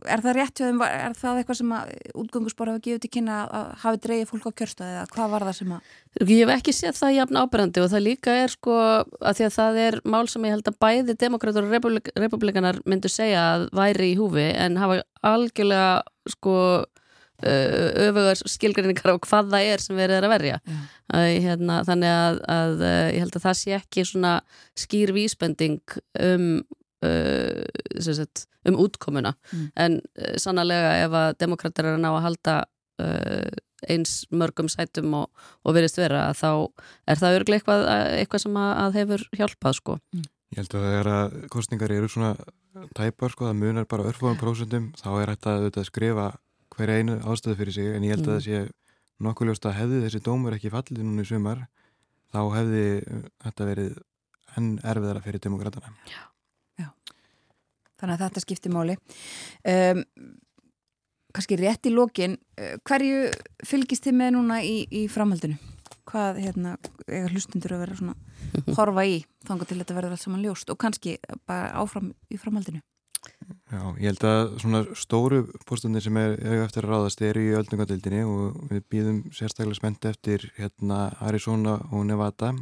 [0.09, 1.91] er það rétt er það eitthvað sem að
[2.23, 5.59] útgöngusbara hafa gefið til kynna að hafi dreigið fólk á kjörstaði eða hvað var það
[5.59, 5.91] sem að?
[6.23, 9.57] Ég hef ekki séð það jafn ábyrrandi og það líka er sko að því að
[9.59, 13.69] það er mál sem ég held að bæði demokrater og republik republikanar myndu segja að
[13.77, 15.91] væri í húfi en hafa algjörlega
[16.33, 16.57] sko
[17.45, 20.57] öfugar skilgrinningar á hvað það er sem verið er að verja.
[21.13, 24.33] Að, hérna, þannig að, að ég held að það sé ekki svona
[24.79, 26.65] skýr vísbending um
[27.07, 29.67] uh, sagt, um útkomuna Mm.
[29.77, 32.57] en uh, sannlega ef að demokrater er að ná að halda
[33.03, 33.51] uh,
[33.87, 35.29] eins mörgum sætum og,
[35.65, 36.49] og verist vera þá
[37.07, 37.85] er það örglega eitthvað,
[38.23, 39.99] eitthvað sem að, að hefur hjálpað sko.
[40.55, 42.31] Ég held að þegar að kostningar eru svona
[42.97, 46.27] tæpar sko, það munar bara örfóðum prósentum, þá er hægt að auðvitað skrifa
[46.77, 48.37] hver einu ástæðu fyrir sig, en ég held að Mm.
[48.37, 48.71] það sé
[49.27, 51.63] nokkuð ljóst að hefði þessi dómur ekki fallið núna í sumar,
[52.33, 52.83] þá hefði
[53.45, 53.95] þetta verið
[54.57, 55.93] enn erfiðara fyrir demokratana.
[58.01, 58.99] Þannig að þetta skipti máli.
[59.73, 60.03] Um,
[61.37, 63.31] kannski rétt í lokin, uh, hverju
[63.67, 65.59] fylgist þið með núna í, í framhaldinu?
[66.07, 66.77] Hvað, hérna,
[67.11, 69.17] eiga hlustundur að vera svona horfa í
[69.47, 71.17] þangar til þetta verður allt saman ljóst og kannski
[71.49, 72.83] bara áfram í framhaldinu?
[73.67, 77.55] Já, ég held að svona stóru postunni sem er, er eftir að ráðast eru í
[77.59, 82.53] öldungadeildinni og við býðum sérstaklega spennt eftir hérna Arizona og Nevada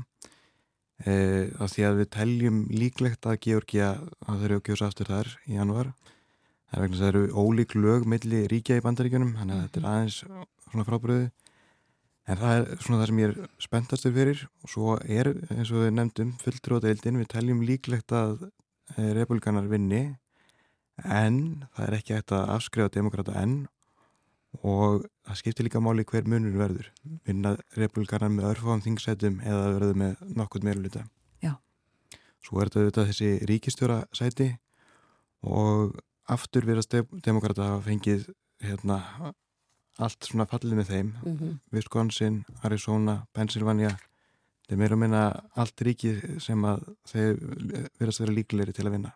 [1.03, 1.15] e,
[1.59, 3.93] af því að við teljum líklegt að Georgia
[4.27, 7.25] að þeir eru að kjósa aftur þar í januar það er vegna að það eru
[7.45, 10.21] ólík lög milli ríkja í bandaríkjunum þannig að þetta er aðeins
[10.71, 11.31] svona frábröðu
[12.25, 14.43] en það er svona það sem ég er spenntastur fyrir.
[14.65, 18.47] Og svo er eins og við nefndum fulltróðadeildin, við teljum líklegt að
[18.97, 20.05] e, republikanar vinni.
[21.05, 23.65] En það er ekki hægt að afskrifa demokrata enn
[24.63, 26.91] og það skiptir líka máli hver munur verður
[27.27, 31.05] vinna republikanar með örfáðum þingsætum eða verður með nokkurt meiruluta
[31.43, 31.55] Já.
[32.45, 34.53] svo er þetta þessi ríkistjóra sæti
[35.43, 35.97] og
[36.31, 36.95] aftur verðast
[37.25, 38.29] demokrata hafa fengið
[38.65, 39.01] hérna
[40.03, 41.59] allt svona fallið með þeim mm -hmm.
[41.73, 43.97] Wisconsin, Arizona, Pennsylvania
[44.69, 45.25] er meira að minna
[45.55, 47.37] allt ríkið sem að þeir
[47.99, 49.13] verðast vera líklegri til að vinna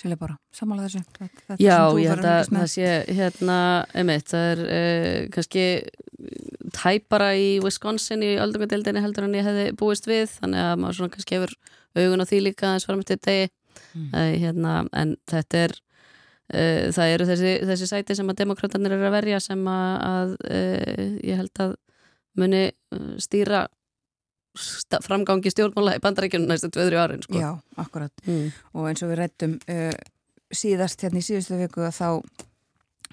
[0.00, 1.04] Sérlega bara, samála þessu.
[1.06, 3.58] Þetta, þetta Já, ég held að það sé hérna,
[3.94, 5.66] einmitt, það er uh, kannski
[6.74, 11.14] tæpara í Wisconsin í öldungadeildinni heldur en ég hefði búist við, þannig að maður svona
[11.14, 11.54] kannski hefur
[11.94, 13.52] augun á því líka eins fram til degi
[13.94, 14.10] Mm.
[14.14, 15.72] uh, hérna, en þetta er
[16.54, 20.34] uh, það eru þessi, þessi sæti sem að demokratanir eru að verja sem að, að
[20.46, 21.74] uh, ég held að
[22.38, 22.62] muni
[23.22, 23.64] stýra
[25.04, 27.38] framgangi stjórnmála í bandaríkjunum næstu 2-3 árin sko.
[27.40, 27.50] Já,
[27.80, 28.12] akkurat.
[28.26, 28.50] mm.
[28.74, 29.94] Og eins og við rættum uh,
[30.54, 32.08] síðast hérna í síðustu viku að þá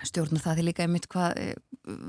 [0.06, 1.52] stjórnar það því líka einmitt hvað uh,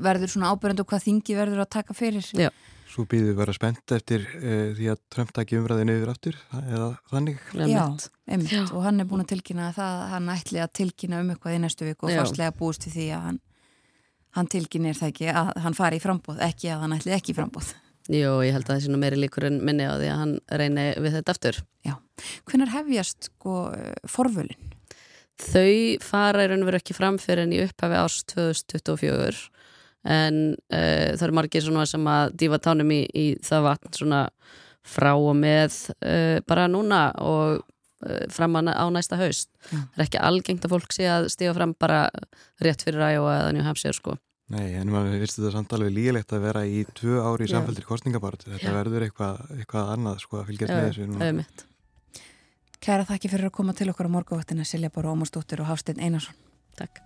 [0.05, 2.29] verður svona ábyrjandi og hvað þingi verður að taka fyrir.
[2.37, 2.51] Já.
[2.93, 6.91] Svo býðum við vera spennt eftir uh, því að Trump taki umræðinu yfir aftur eða
[7.13, 7.87] þannig Já,
[8.29, 8.53] Einmitt.
[8.53, 8.67] Já.
[8.69, 11.63] Og hann er búin að tilkynna að það, hann ætli að tilkynna um eitthvað í
[11.65, 12.21] næstu viku og Já.
[12.21, 13.41] fastlega búist við því að hann,
[14.37, 17.39] hann tilkynir það ekki að hann fari í frambóð, ekki að hann ætli ekki í
[17.41, 17.73] frambóð.
[18.11, 20.35] Jú, ég held að það sé nú meiri líkur en minni á því að hann
[20.59, 21.61] reyni við þetta aftur.
[22.51, 23.57] Hvenær hefjast sko
[24.11, 24.71] forvölin?
[25.43, 29.49] Þau fara í raun og veru ekki fram fyrir en í upphafi árs 2024
[30.03, 30.39] en
[30.75, 34.23] uh, það eru margir svona sem að dífa tánum í, í það vatn svona
[34.83, 39.51] frá og með uh, bara núna og uh, fram á, næsta haust.
[39.71, 39.79] Já.
[39.79, 42.05] Það er ekki algengt að fólk sé að stíga fram bara
[42.63, 44.19] rétt fyrir Iowa eða New Hampshire sko.
[44.53, 47.55] Nei, en maður finnst þetta samt alveg lígilegt að vera í tvö ári í Já.
[47.57, 48.75] samfældir kostningabart þetta Já.
[48.77, 51.21] verður eitthvað, eitthvað annað sko að fylgjast með þessu núna.
[51.31, 51.41] Mm.
[51.43, 51.69] auðvitað.
[52.83, 56.37] Kæra þakki fyrir að koma til okkar á morguvaktina Silja Bára Ómarsdóttir og Hafstein Einarsson.
[56.77, 57.01] Takk.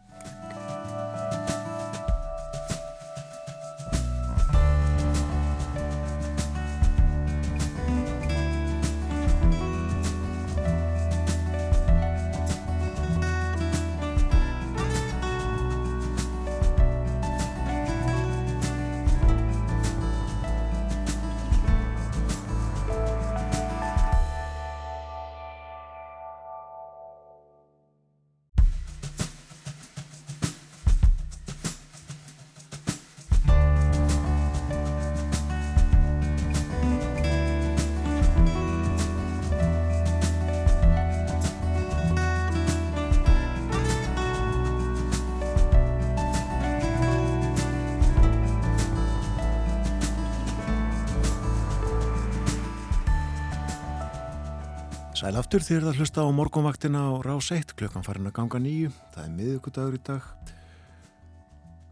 [55.26, 58.92] Sæl aftur þér að hlusta á morgunvaktina á rás 1 klukkan farin að ganga nýju.
[59.10, 60.52] Það er miðugudagur í dag.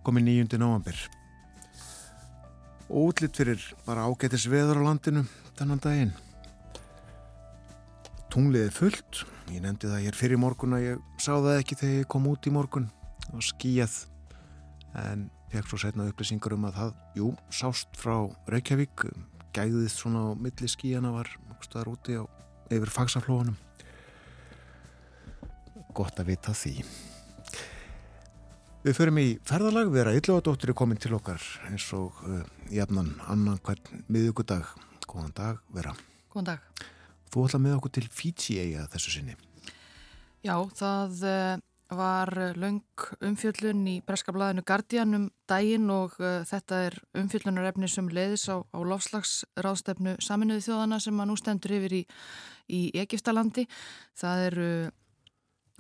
[0.07, 1.01] Komið nýjundi nóvambir.
[2.87, 5.25] Og útlitt fyrir bara ágætis veður á landinu
[5.59, 6.13] þennan daginn.
[8.31, 9.25] Tunglið er fullt.
[9.51, 12.47] Ég nefndi það hér fyrir morgun að ég sá það ekki þegar ég kom út
[12.47, 12.87] í morgun
[13.35, 13.99] og skíjað.
[15.09, 18.15] En fekk svo setna upplýsingar um að það, jú, sást frá
[18.47, 19.09] Reykjavík.
[19.59, 21.35] Gæðið svona á milli skíjana var
[21.67, 22.23] staðar úti á
[22.73, 23.59] yfir fagsaflóðunum
[25.95, 26.75] gott að vita því.
[28.85, 29.93] Við förum í ferðalag.
[29.95, 31.41] Vera Ylluadóttir er komin til okkar
[31.71, 32.43] eins og uh,
[32.75, 35.93] jafnan annan hvern miðugudag Góðan dag vera.
[36.33, 36.85] Góðan dag.
[37.31, 39.37] Þú ætla með okkur til Fiji eiga þessu sinni.
[40.45, 41.63] Já, það uh,
[41.93, 42.83] var laung
[43.25, 48.65] umfjöllun í Breska blæðinu Guardian um daginn og uh, þetta er umfjöllunarefni sem leiðis á,
[48.65, 52.03] á lofslagsráðstefnu saminuði þjóðana sem að nú stendur yfir í,
[52.73, 53.67] í Egiptalandi.
[54.17, 54.69] Það eru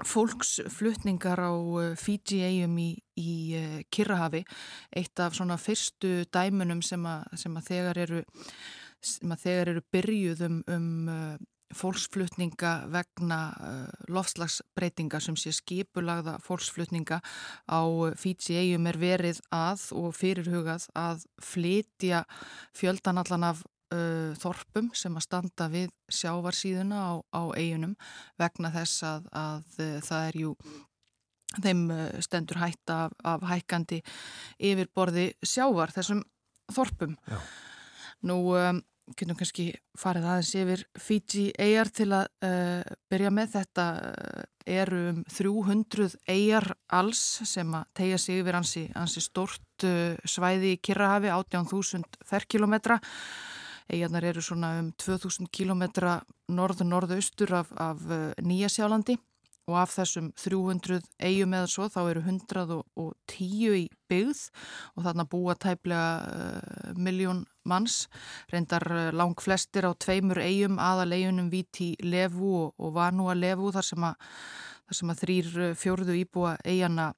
[0.05, 3.33] fólksflutningar á uh, Fiji-eigum í, í
[3.95, 4.45] Kirrahafi,
[4.95, 8.25] eitt af svona fyrstu dæmunum sem að, sem að þegar eru
[9.05, 10.87] sem að þegar eru byrjuð um, um
[11.77, 17.21] fólksflutninga vegna uh, lofslagsbreytinga sem sé skipulagða fólksflutninga
[17.69, 17.81] á
[18.21, 22.25] Fiji-eigum er verið að og fyrirhugað að flytja
[22.77, 23.63] fjöldan allan af
[23.95, 27.95] uh, þorpum sem að standa við sjávarsíðuna á, á eigunum
[28.41, 30.57] vegna þess að, að uh, það er jú
[31.55, 31.85] þeim
[32.25, 34.01] stendur hætta af, af hækkandi
[34.59, 36.25] yfirborði sjávar þessum
[36.75, 37.15] þorpum.
[37.31, 37.39] Já.
[38.25, 38.81] Nú um,
[39.13, 39.67] getum kannski
[39.99, 43.51] farið aðeins yfir Fiji eigjar til að uh, byrja með.
[43.59, 44.45] Þetta uh,
[44.75, 50.75] eru um 300 eigjar alls sem að tegja sig yfir hansi, hansi stort uh, svæði
[50.77, 53.01] í Kirrahafi 18.000 ferkilometra
[53.93, 56.17] eigjarnar eru svona um 2.000 kilometra
[56.49, 58.01] norð-norðaustur af, af
[58.41, 59.19] Nýjasjálandi
[59.71, 64.43] og af þessum 300 eigum eða svo þá eru 110 í byggð.
[64.95, 68.05] Og þarna búa tæplega uh, miljón manns,
[68.53, 73.73] reyndar uh, lang flestir á tveimur eigum aðal eigunum Víti Levu og, og Vanúa Levu
[73.75, 74.29] þar sem að,
[74.89, 77.13] þar sem að þrýr uh, fjörðu íbúa eigana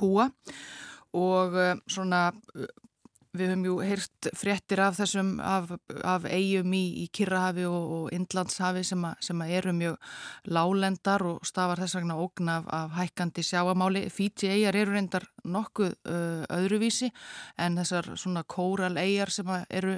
[0.00, 0.30] búa.
[1.12, 1.52] Og
[1.92, 2.30] svona
[3.32, 5.70] Við höfum jú heyrt fréttir af þessum, af,
[6.04, 10.12] af eigum í, í Kirrahafi og, og Indlandshafi sem, a, sem eru mjög
[10.52, 14.04] lálendar og stafar þess vegna ógn af, af hækkandi sjáamáli.
[14.12, 17.08] Fiji eigar eru reyndar nokkuð uh, öðruvísi
[17.56, 19.96] en þessar svona kóral eigar sem eru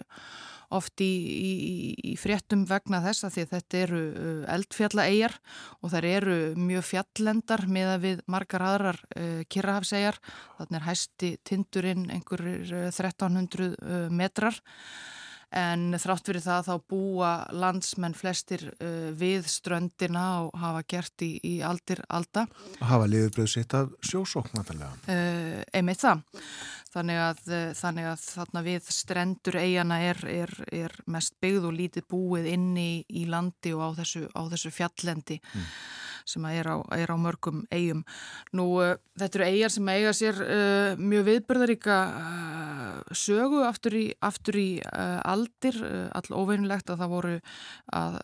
[0.77, 1.53] oft í, í,
[2.13, 5.37] í fréttum vegna þess að því þetta eru uh, eldfjallaegjar
[5.81, 10.21] og þær eru mjög fjallendar með að við margar aðrar uh, kirrahafsegjar.
[10.61, 14.61] Þannig er hæsti tindurinn einhverjir 1300 uh, uh, metrar
[15.55, 21.33] en þrátt fyrir það þá búa landsmenn flestir uh, við ströndina og hafa gert í,
[21.43, 22.47] í aldir alda.
[22.83, 26.25] Hafa liðurbröð sitt af sjósókn, uh, einmitt það.
[26.95, 31.75] Þannig að, eh, þannig að þarna við strendur eigana er, er, er mest byggð og
[31.75, 35.65] lítið búið inni í landi og á þessu, á þessu fjallendi mm.
[36.29, 38.03] Sem er á, er á mörgum eigum.
[38.57, 44.05] Nú uh, þetta eru eigar sem eiga sér uh, mjög viðbörðaríka uh, sögu aftur í,
[44.25, 45.77] aftur í aldir,
[46.15, 47.35] all óveinilegt að það voru
[47.95, 48.19] að,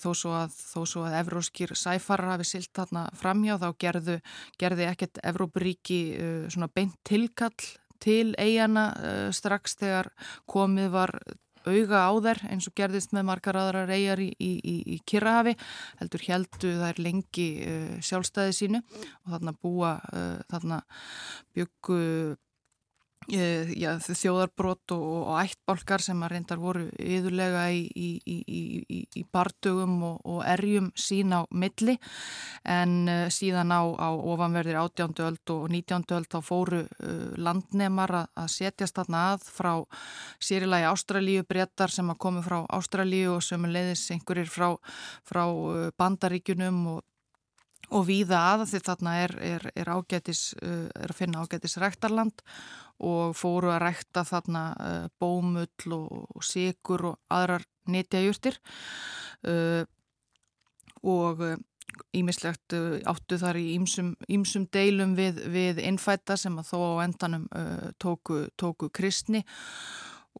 [0.00, 0.58] þó svo að,
[1.04, 4.18] að evróskir sæfarar hafi silt þarna framhjá þá gerðu,
[4.60, 6.00] gerði ekkert Evrópuríki
[6.74, 7.54] beint tilkall
[8.04, 10.12] til eigana uh, strax þegar
[10.50, 11.14] komið var
[11.66, 15.56] auga á þær eins og gerðist með margar aðrar eigar í, í, í, í Kirrahafi
[16.00, 20.80] heldur heldu þær lengi uh, sjálfstæði sínu og þarna búa uh, þarna
[21.54, 22.00] byggu
[23.28, 29.96] já, þjóðarbrot og, og ættbálkar sem að reyndar voru yðurlega í, í, í, í bardugum
[30.10, 31.96] og, og erjum sín á milli
[32.68, 35.16] en uh, síðan á, á ofanverðir 18.
[35.24, 36.04] öld og 19.
[36.18, 39.72] öld þá fóru uh, landnemar að, að setjast þarna að frá
[40.42, 44.70] sérilagi Ástralíu brettar sem að komu frá Ástralíu og sem leiðis einhverjir frá,
[45.24, 45.44] frá
[45.98, 47.02] bandaríkunum og
[47.92, 52.44] og víða að því þarna er, er, er, ágætis, er að finna ágætis rektarland
[53.02, 58.58] og fóru að rækta þarna uh, bómull og, sigur og aðrar netjajurtir
[59.48, 59.82] uh,
[61.02, 61.42] og
[62.14, 67.48] ímislegt uh, áttu þar í ímsum deilum við, við innfætta sem að þó á endanum
[67.98, 69.44] tóku, tóku kristni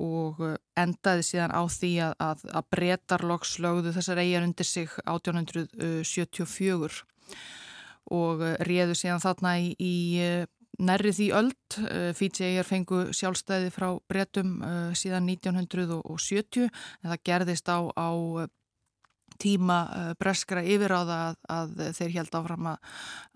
[0.01, 0.41] og
[0.75, 7.05] endaði síðan á því að, að, að breytarloks lögðu þessar eigjar undir sig 1874
[8.15, 9.95] og réðu síðan þarna í, í
[10.79, 11.79] nærri því öld.
[11.79, 18.09] Eh, Fiji-eigjar fengu sjálfstæði frá bretum uh, síðan 1970 en það gerðist á, á
[19.43, 22.93] tíma uh, breskra yfiráða að, að þeir held áfram að,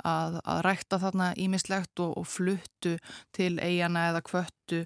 [0.06, 2.94] að, að rækta þarna ímislegt og, og fluttu
[3.34, 4.84] til eigana eða kvöttu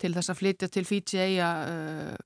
[0.00, 2.16] til þess að flytja til uh,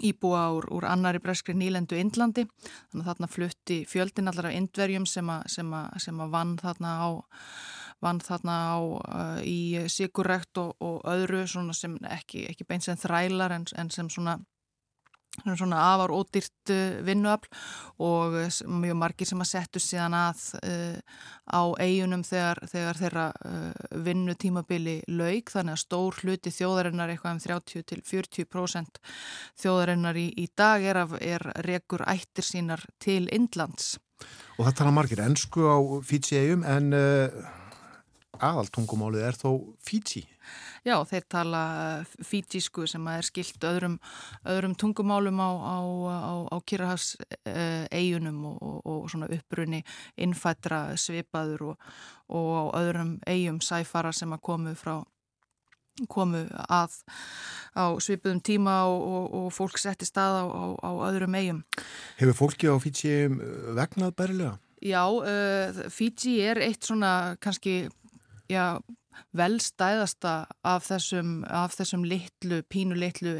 [0.00, 2.46] íbúa úr, úr annari breskri nýlendu Indlandi.
[2.92, 7.08] Þannig að þarna flutti fjöldin allar af indverjum sem að vann þarna á
[8.00, 13.56] vann þarna á uh, í sigurrekt og, og öðru sem ekki, ekki beins en þrælar
[13.58, 14.38] en, en sem svona
[15.56, 17.48] svona afar ódýrt uh, vinnuafl
[18.02, 18.34] og
[18.66, 20.98] mjög margir sem að settu síðan að uh,
[21.46, 23.70] á eigunum þegar, þegar þeirra uh,
[24.04, 29.00] vinnu tímabili laug þannig að stór hluti þjóðarinnar eitthvað um 30-40%
[29.62, 33.98] þjóðarinnar í, í dag er, af, er rekur ættir sínar til Indlands.
[34.58, 36.92] Og það tala margir ennsku á Fiji eigum en
[38.44, 39.50] aðaltungumálið er þó
[39.84, 40.24] Fiji.
[40.86, 41.62] Já, þeir tala
[42.24, 43.98] fítísku sem er skilt öðrum,
[44.48, 45.78] öðrum tungumálum á, á,
[46.08, 47.14] á, á Kirrahafs
[47.44, 49.82] eigunum og, og, og svona upprunni
[50.16, 51.88] innfættra svipaður og,
[52.32, 55.00] og á öðrum eigum sæfara sem að komu frá
[56.08, 56.96] komu að
[57.76, 60.48] á svipuðum tíma og fólk setti stað
[60.80, 61.62] á öðrum eigum.
[62.16, 63.28] Hefur fólki á Fiji
[63.76, 64.56] vegnað bærilega?
[64.80, 67.90] Já, uh, Fiji er eitt svona kannski
[68.50, 68.80] já,
[69.36, 70.34] velstæðasta
[70.66, 73.36] af þessum, af þessum litlu, pínu litlu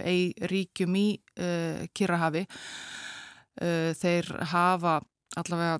[0.51, 5.01] ríkjum í uh, Kirrahafi uh, þeir hafa
[5.41, 5.79] allavega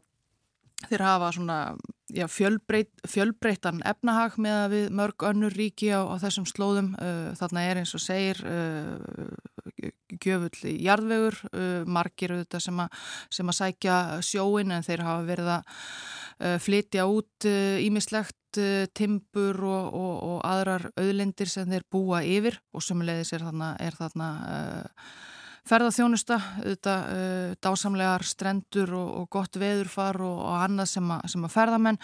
[0.89, 1.59] þeir hafa svona
[2.15, 6.93] já, fjölbreyt, fjölbreytan efnahag með að við mörg önnur ríki á, á þessum slóðum.
[7.01, 8.99] Uh, þarna er eins og segir uh,
[10.21, 11.39] gjöfull í jarðvegur.
[11.53, 12.83] Uh, margir auðvitað sem,
[13.39, 13.97] sem að sækja
[14.27, 17.49] sjóin en þeir hafa verið að uh, flytja út
[17.85, 23.35] ímislegt uh, uh, timbur og, og, og aðrar auðlindir sem þeir búa yfir og sumulegðis
[23.37, 24.31] er þarna, er þarna
[25.69, 31.45] ferðarþjónusta, auðvitað uh, dásamlegar strendur og, og gott veðurfar og, og annað sem að, sem
[31.47, 32.01] að ferðamenn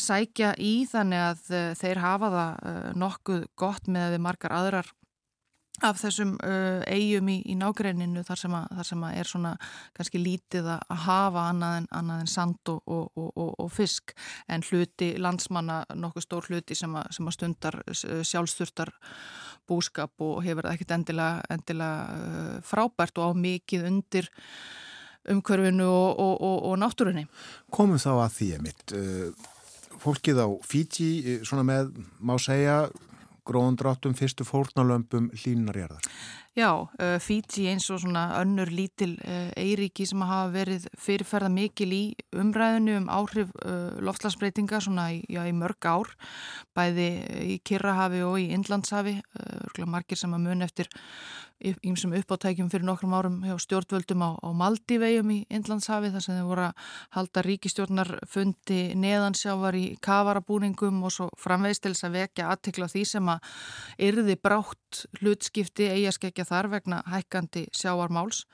[0.00, 4.96] sækja í þannig að uh, þeir hafa það uh, nokkuð gott með við margar aðrar
[5.80, 9.52] af þessum eigum í, í nágreininu þar sem, að, þar sem að er svona
[9.96, 14.12] kannski lítið að hafa annað en, annað en sand og, og, og, og fisk
[14.52, 18.92] en hluti landsmanna nokkuð stór hluti sem að, sem að stundar sjálfsturtar
[19.70, 24.30] búskap og hefur það ekkert endilega, endilega uh, frábært og á mikið undir
[25.30, 27.26] umkörfinu og náttúrunni.
[27.70, 29.48] Komum þá að því að mitt uh,
[30.00, 32.82] fólkið á Fiji svona með má segja
[33.48, 36.04] gróðundráttum fyrstu fórnalömpum hlínarjarðar?
[36.58, 41.92] Já, uh, Fiji eins og svona önnur lítil uh, eiríki sem hafa verið fyrirferða mikil
[41.94, 42.00] í
[42.34, 46.10] umræðinu um áhrif uh, loftslagsbreytinga svona já, í mörg ár,
[46.74, 47.06] bæði
[47.54, 49.20] í Kirrahafi og í Indlandshafi,
[49.86, 50.90] margir sem að mun eftir
[51.60, 56.46] ímsum uppáttækjum fyrir nokkrum árum hjá stjórnvöldum á, á Maldívegjum í Indlandshafi þar sem þeir
[56.48, 56.86] voru að
[57.16, 63.52] halda ríkistjórnar fundi neðansjávar í kavarabúningum og svo framveistils að vekja aðtikla því sem að
[64.08, 65.90] yrði brátt hlutskipti
[66.40, 68.46] eigaskeggja þar vegna hækkandi sjávarmáls.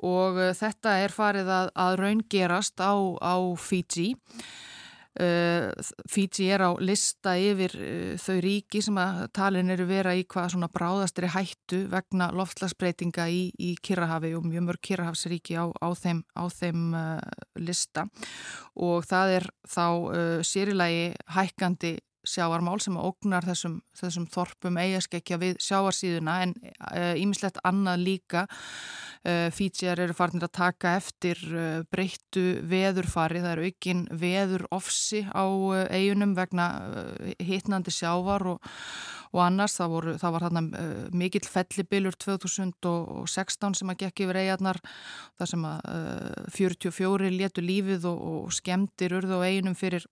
[0.00, 4.16] Og eh, þetta er farið að, að raungerast á, á Fiji.
[5.20, 5.74] Uh,
[6.06, 10.52] Fiji er á lista yfir uh, þau ríki sem að talin eru vera í hvað
[10.54, 16.22] svona bráðastri hættu vegna loftlagsbreytinga í, í Kirrahafi og mjög mörg Kirrahafsríki á, á þeim,
[16.38, 17.18] á þeim uh,
[17.58, 18.06] lista.
[18.78, 19.84] Og það er þá
[20.46, 21.96] sérilagi hækkandi
[22.30, 26.54] sjáarmál sem ógnar þessum, þessum þorpum eigaskekkja við sjáarsíðuna en
[27.20, 28.46] ímislegt uh, annað líka.
[29.20, 35.24] Uh, Fítsjar eru farnir að taka eftir uh, breyttu veðurfari, það eru aukinn veður ofsi
[35.28, 35.44] á
[35.92, 36.68] eigunum vegna
[37.42, 38.70] hitnandi sjávar og,
[39.34, 40.62] og annars, það, voru, það var þarna
[41.20, 44.80] mikill fellibilur 2016 sem að gekk yfir eigarnar
[45.38, 45.92] þar sem að
[46.56, 50.08] 44 letu lífið og, og skemmtir urðu á eigunum fyrir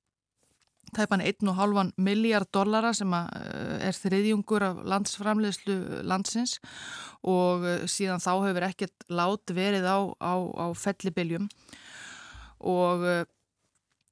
[0.96, 6.58] tæpan 1,5 miljard dollara sem eh, er þriðjungur af landsframlegslu landsins
[7.26, 11.48] og eh, síðan þá hefur ekkert lát verið á, á, á fellibiljum
[12.58, 13.24] og uh,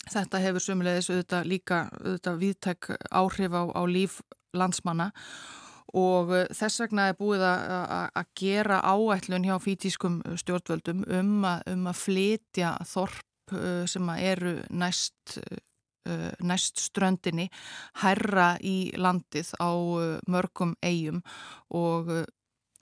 [0.07, 4.21] þetta hefur sömulegis auðvitað líka auðvitað viðtæk áhrif á, á líf
[4.55, 5.11] landsmanna.
[5.99, 12.01] Og þess vegna er búið að gera áætlun hjá fítískum stjórnvöldum um, a, um að
[12.05, 13.57] flytja þorp
[13.91, 15.41] sem eru næst
[16.47, 17.49] næst ströndinni
[18.03, 21.23] herra í landið á uh, mörgum eigum
[21.75, 22.25] og uh,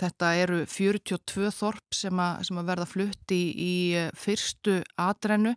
[0.01, 3.75] þetta eru 42 þorp sem að, sem að verða flutti í,
[4.18, 5.55] fyrstu atrennu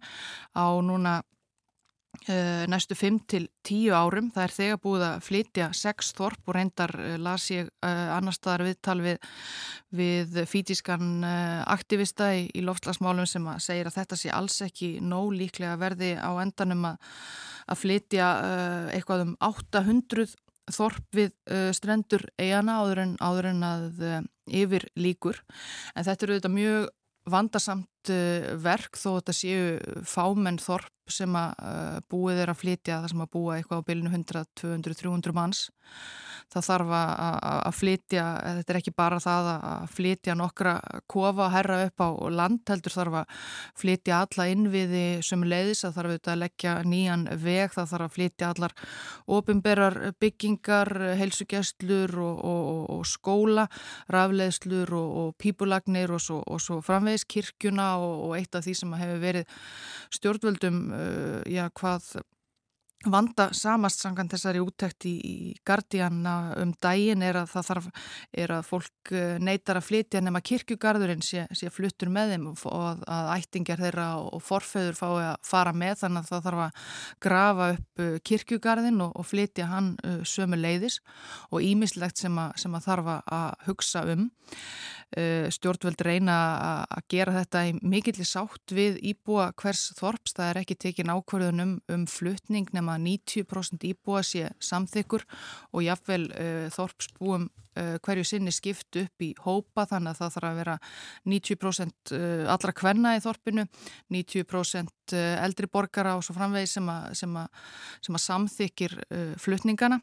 [0.53, 1.19] á núna
[2.67, 4.29] næstu 5 til 10 árum.
[4.35, 8.35] Það er þegar búið að flytja 6 þorp og reyndar uh, las ég uh, annar
[8.35, 9.29] staðar viðtal við,
[9.95, 11.23] við fítískan
[11.67, 16.15] aktivista í, í loftslagsmálum sem að segir að þetta sé alls ekki nóg líklega verði
[16.19, 17.13] á endanum að,
[17.71, 18.27] að flytja
[18.95, 20.35] eitthvað um 800
[20.75, 21.31] þorp við
[21.77, 24.01] strendur eigana áður en, áður en að
[24.51, 25.39] yfir líkur
[25.95, 26.89] en þetta eru auðvitað mjög
[28.07, 33.11] vandasamt verk þó þetta séu fámenn þorp sem að uh, búið er að flytja það
[33.11, 35.67] sem að búa eitthvað á bylinu 100, 200, 300 manns
[36.47, 38.25] það þarf að flytja
[38.59, 40.73] þetta er ekki bara það að flytja nokkra
[41.11, 43.41] kofa herra upp á land heldur þarf að
[43.81, 48.51] flytja alla innviði sem leiðis að þarf að leggja nýjan veg, það þarf að flytja
[48.53, 48.75] allar
[49.37, 53.67] ofinberar byggingar heilsugjastlur og, og, og skóla,
[54.13, 59.21] rafleðslur og, og pípulagnir og svo, svo framvegis kirkjuna og eitt af því sem hefur
[59.23, 59.59] verið
[60.17, 62.17] stjórnvöldum uh, já, hvað
[63.05, 65.35] vanda samast sangan þessari úttækt í, í
[65.67, 67.89] Guardiana um daginn er að það þarf,
[68.43, 72.65] er að fólk uh, neytar að flytja nema kirkjugarðurinn sé, sé fluttur með þeim og
[72.65, 76.81] að, að ættingar þeirra og forföður fái að fara með þannig að það þarf að
[77.27, 80.99] grafa upp uh, kirkjugarðin og, og flytja hann uh, sömu leiðis
[81.51, 84.29] og ímislegt sem að, sem að þarf að hugsa um.
[85.15, 86.33] Eh, stjórnvöld reyna
[86.83, 90.33] að gera þetta í mikilli sátt við íbúa hvers þorps.
[90.35, 95.23] Það er ekki tekin ákvarðun um, um flutning nema 90% íbúa sé samþykkur
[95.71, 100.49] og jáfnvel uh, þorpsbúum uh, hverju sinni skipt upp í hópa þannig að það þarf
[100.49, 100.75] að vera
[101.31, 102.13] 90%
[102.51, 103.63] allra kvenna í þorpinu,
[104.11, 107.63] 90% eldri borgara og svo framvegi sem að, sem að,
[108.03, 110.01] sem að samþykir uh, flutningana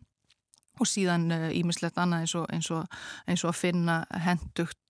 [0.81, 2.97] og síðan ímislegt annað eins og, eins og,
[3.31, 4.81] eins og að finna hendugt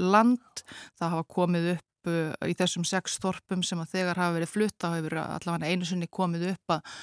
[0.00, 0.62] land.
[0.98, 4.76] Það hafa komið upp uh, í þessum sex þorpum sem að þegar hafa verið flutt,
[4.80, 6.94] þá hefur allavega einu sinni komið upp að,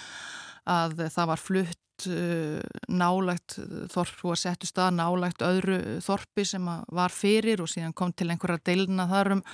[0.73, 3.57] að það var flutt uh, nálægt
[3.93, 6.67] þorp og að setja stað nálægt öðru þorpi sem
[6.99, 9.45] var fyrir og síðan kom til einhverja deilina þar um,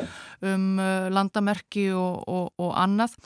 [0.50, 0.68] um
[1.14, 3.18] landamerki og, og, og annað.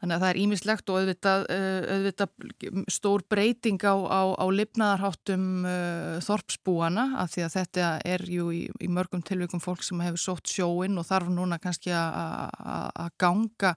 [0.00, 5.44] Þannig að það er ímislegt og auðvitað, eh, auðvitað stór breyting á, á, á lifnaðarháttum
[5.68, 10.22] uh, þorpsbúana af því að þetta er jú í, í mörgum tilvíkum fólk sem hefur
[10.22, 13.74] sótt sjóin og þarf núna kannski að ganga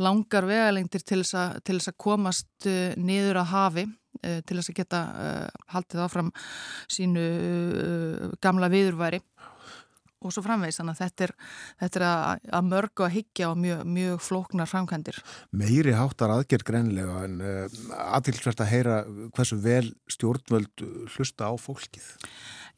[0.00, 3.88] langar vegalengtir til þess að komast uh, niður að hafi
[4.18, 5.00] til þess að geta
[5.70, 6.30] haldið áfram
[6.90, 7.22] sínu
[8.42, 9.20] gamla viðurværi
[10.24, 11.32] og svo framvegs, þannig að þetta er,
[11.82, 15.20] þetta er að, að mörgu að higgja og mjög, mjög flóknar framkvæmdir.
[15.54, 17.80] Meiri háttar aðgerð greinlega en uh,
[18.18, 19.00] aðtilsvært að heyra
[19.36, 22.08] hversu vel stjórnvöld hlusta á fólkið.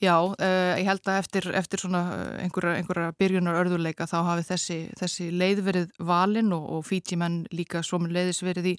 [0.01, 2.07] Já, uh, ég held að eftir, eftir eh,
[2.41, 7.83] einhverja, einhverja byrjunar örðuleika þá hafi þessi, þessi leið verið valinn og, og fítimenn líka
[7.85, 8.73] svo með leiðis verið í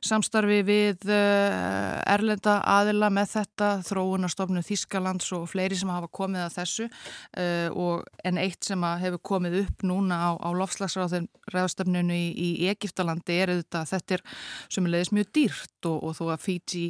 [0.00, 6.56] samstarfi við uh, erlenda aðila með þetta, þróunarstofnu Þískalands og fleiri sem hafa komið að
[6.56, 12.70] þessu uh, og en eitt sem hefur komið upp núna á, á lofslagsræðstöfnunu í, í
[12.72, 14.24] Egiptalandi er auðvitað að þetta er
[14.72, 16.88] sem er leiðis mjög dýrt og, og þó að Fíti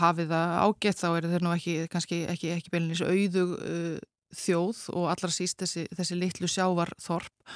[0.00, 3.98] hafið það ágætt þá er þetta nú ekki kannski ekki, ekki beilinins auðug uh,
[4.32, 7.52] þjóð og allra síst þessi, þessi litlu sjávarþorp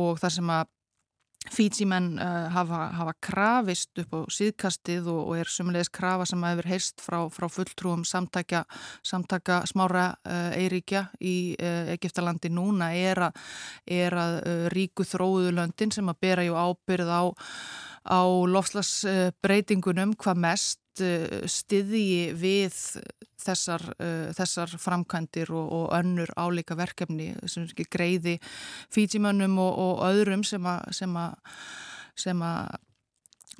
[0.00, 0.76] og þar sem að
[1.48, 6.68] Fítsimenn uh, hafa, hafa krafist upp á síðkastið og, og er sumulegis krafa sem hefur
[6.68, 8.66] heist frá, frá fulltrúum samtaka,
[9.00, 13.40] samtaka smára uh, eiríkja í uh, Egiptalandi núna er að,
[13.88, 17.22] er að uh, ríku þróðulöndin sem að bera ábyrð á,
[18.04, 18.20] á
[18.52, 22.76] lofslagsbreytingunum hvað mest Uh, stiðji við
[23.40, 28.36] þessar, uh, þessar framkvæmdir og, og önnur álíka verkefni sem greiði
[28.92, 31.40] fítimönnum og, og öðrum sem að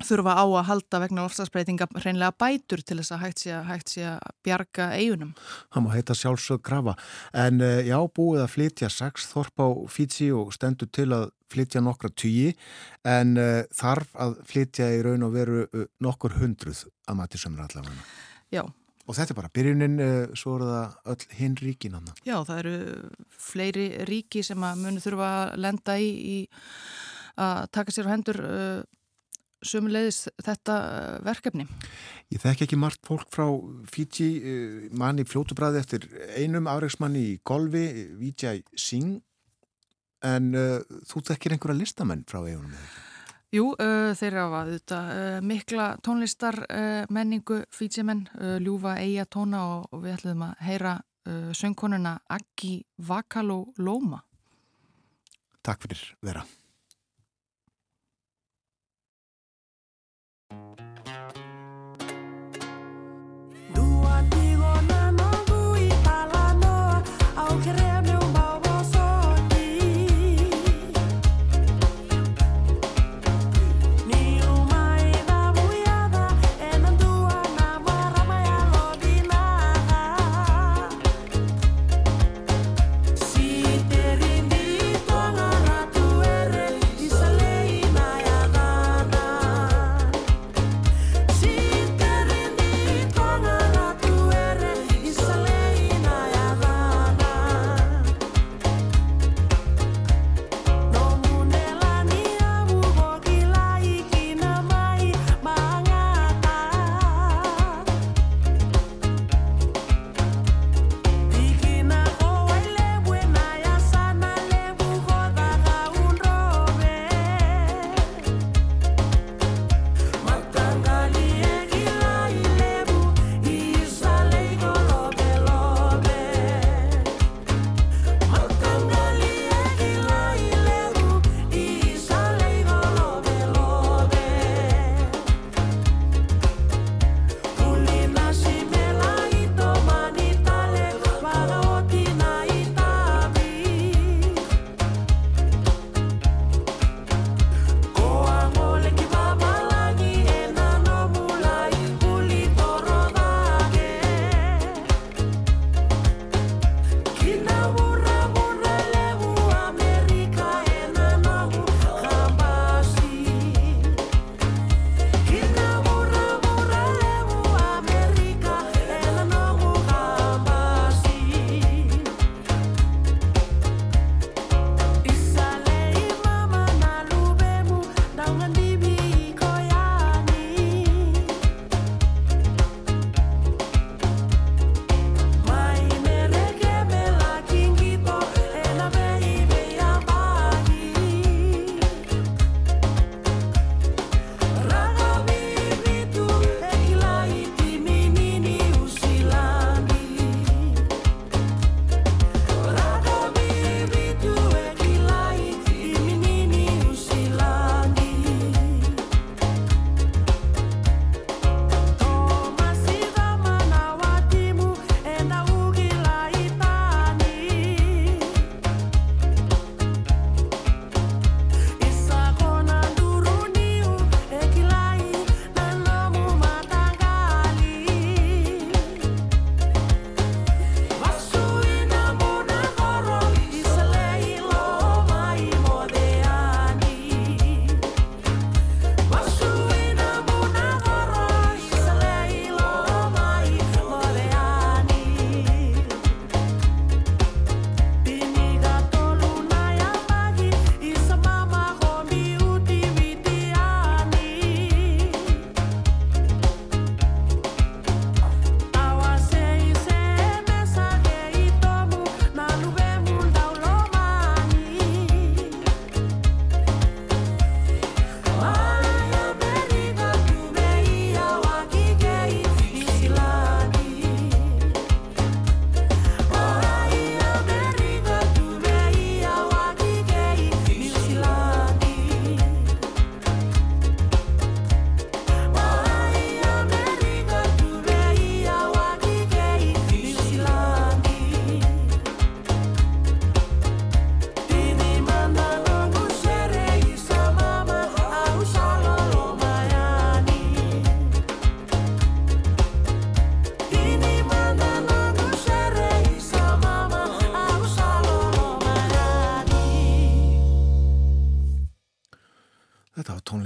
[0.05, 3.93] þurfa á að halda vegna ofstagsbreytinga hreinlega bætur til þess að hægt sé að, hægt
[3.93, 5.33] sé að bjarga eigunum.
[5.73, 6.95] Það má heita sjálfsög grafa.
[7.33, 11.83] En uh, já, búið að flytja sex þorp á Fíti og stendur til að flytja
[11.83, 12.51] nokkra tugi
[13.07, 17.65] en uh, þarf að flytja í raun og veru uh, nokkur hundruð að mati sömur
[17.65, 18.07] allavega.
[18.53, 18.63] Já.
[19.09, 19.95] Og þetta er bara byrjunin,
[20.37, 22.19] svo eru það öll hinn ríkin annan.
[22.23, 22.75] Já, það eru
[23.43, 26.37] fleiri ríki sem að munu þurfa að lenda í, í
[27.41, 28.39] að taka sér á hendur
[29.65, 31.65] sömulegis þetta eh, verkefni?
[32.33, 33.47] Ég þekk ekki margt fólk frá
[33.91, 36.07] Fiji, eh, manni fljótubræði eftir
[36.37, 37.85] einum afreiksmanni í golfi,
[38.19, 39.21] Vijay Singh,
[40.21, 42.75] En uh, þú tekir einhverja listamenn frá eigunum?
[43.51, 49.65] Jú, uh, þeirra var þetta uh, mikla tónlistar uh, menningu fítsimenn, uh, ljúfa eiga tóna
[49.73, 52.77] og, og við ætlum að heyra uh, söngkonuna Aggi
[53.09, 54.21] Vakalo Lóma.
[55.61, 56.45] Takk fyrir vera.
[63.75, 64.60] Dúa dígu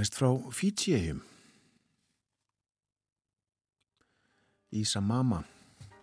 [0.06, 1.20] tónlist frá Fiji-egjum.
[4.72, 5.44] Ísa Mama,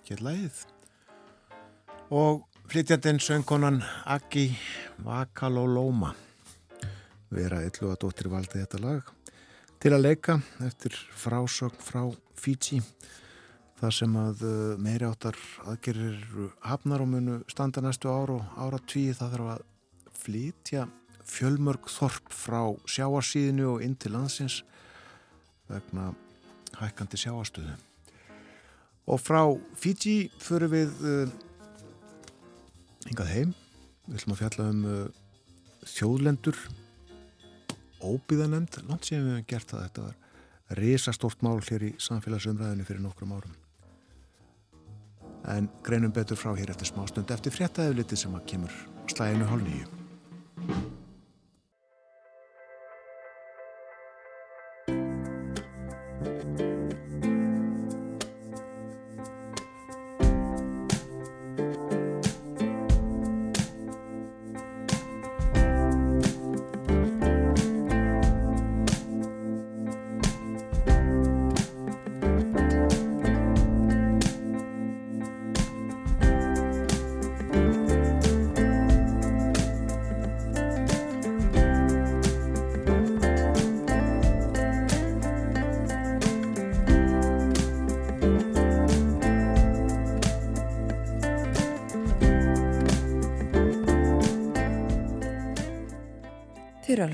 [0.07, 0.65] hér lægið.
[2.11, 4.57] Og flytjandinn söngkonan Aki
[5.03, 6.15] Vakaloloma.
[7.29, 9.03] Vera illu að dóttir valdi þetta lag
[9.79, 12.81] til að leika eftir frásögn frá Fiji.
[13.79, 16.19] Það sem að uh, meiri áttar aðgerir
[16.63, 19.65] hafnar og munu standa næstu ár og ára tvíi það þarf að
[20.23, 20.87] flytja
[21.33, 24.61] fjölmörg þorp frá sjáarsíðinu og inn til landsins
[25.71, 26.11] vegna
[26.77, 27.75] hækkandi sjáastöðu.
[29.07, 29.41] Og frá
[29.75, 31.33] Fiji förum við uh,
[33.09, 33.53] hingað heim.
[34.07, 35.03] Við ætlum að fjalla um uh,
[35.87, 36.59] þjóðlendur,
[38.03, 39.83] óbyðanemnd, langt sem við hefum gert það.
[39.87, 43.59] Þetta var risastort mál hér í samfélagsumræðinu fyrir nokkrum árum.
[45.51, 48.81] En greinum betur frá hér eftir smástund eftir fréttaðið sem að kemur
[49.11, 50.92] slæðinu hálf nýju.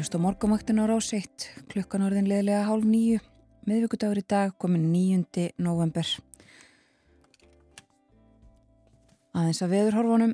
[0.10, 3.20] Hlusta á morgumaktinu á rás 1, klukkan orðin leðilega hálf nýju,
[3.70, 5.52] miðvíkudagur í dag komin 9.
[5.62, 6.08] november.
[9.38, 10.34] Aðeins að veðurhorfunum,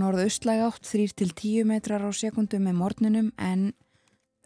[0.00, 3.74] norðaustlæg átt 3-10 metrar á sekundum með morninum en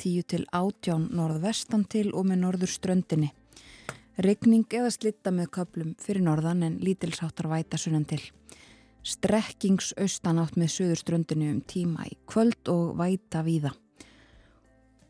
[0.03, 3.31] 10-18 norðvestan til og með norður ströndinni.
[4.19, 8.25] Regning eða slitta með köplum fyrir norðan en lítilsáttar væta sunnan til.
[9.07, 13.77] Strekkings austan átt með söður ströndinu um tíma í kvöld og væta víða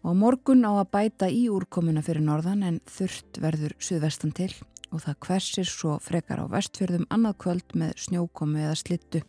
[0.06, 4.52] og morgun á að bæta í úrkomuna fyrir norðan en þurft verður suðvestan til
[4.94, 9.22] og það hversir svo frekar á vestfjörðum annað kvöld með snjókomu eða slittu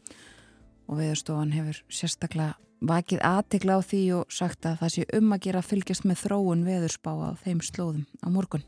[0.86, 2.54] og veðurstofan hefur sérstaklega
[2.88, 6.66] vakið aðtegla á því og sagt að það sé um að gera fylgjast með þróun
[6.68, 8.66] veðurspá á þeim slóðum á morgun.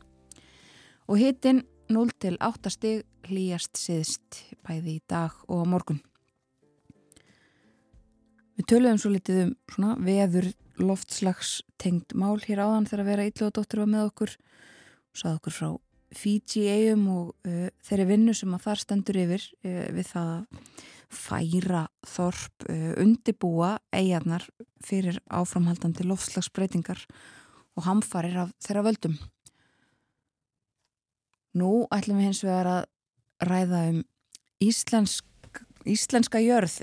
[1.06, 6.02] Og hitin 0 til 8 stig hlýjast siðst bæði í dag og á morgun.
[8.58, 10.50] Við töluðum svo litið um veður
[10.80, 14.34] loftslags tengd mál hér áðan þegar að vera dóttur var með okkur
[15.10, 15.70] og sað okkur frá
[16.10, 20.78] Fiji eigum og uh, þeirri vinnu sem að þar stendur yfir uh, við það að
[21.10, 24.46] færa þorp uh, undibúa eigarnar
[24.82, 27.04] fyrir áframhaldandi loftslagsbreytingar
[27.78, 29.16] og hamfarir af þeirra völdum.
[31.54, 32.82] Nú ætlum við hins vegar að
[33.46, 34.02] ræða um
[34.62, 36.76] íslensk, íslenska jörð.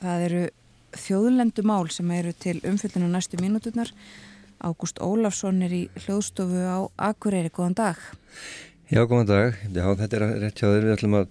[0.00, 0.44] Það eru
[0.96, 3.92] þjóðlendumál sem eru til umfyllinu næstu mínúturnar.
[4.60, 6.78] Ágúst Ólafsson er í hljóðstofu á
[7.10, 7.52] Akureyri.
[7.54, 8.02] Góðan dag.
[8.90, 9.56] Já, góðan dag.
[9.70, 10.84] Já, þetta er rétt hjá þér.
[10.88, 11.28] Við ætlum að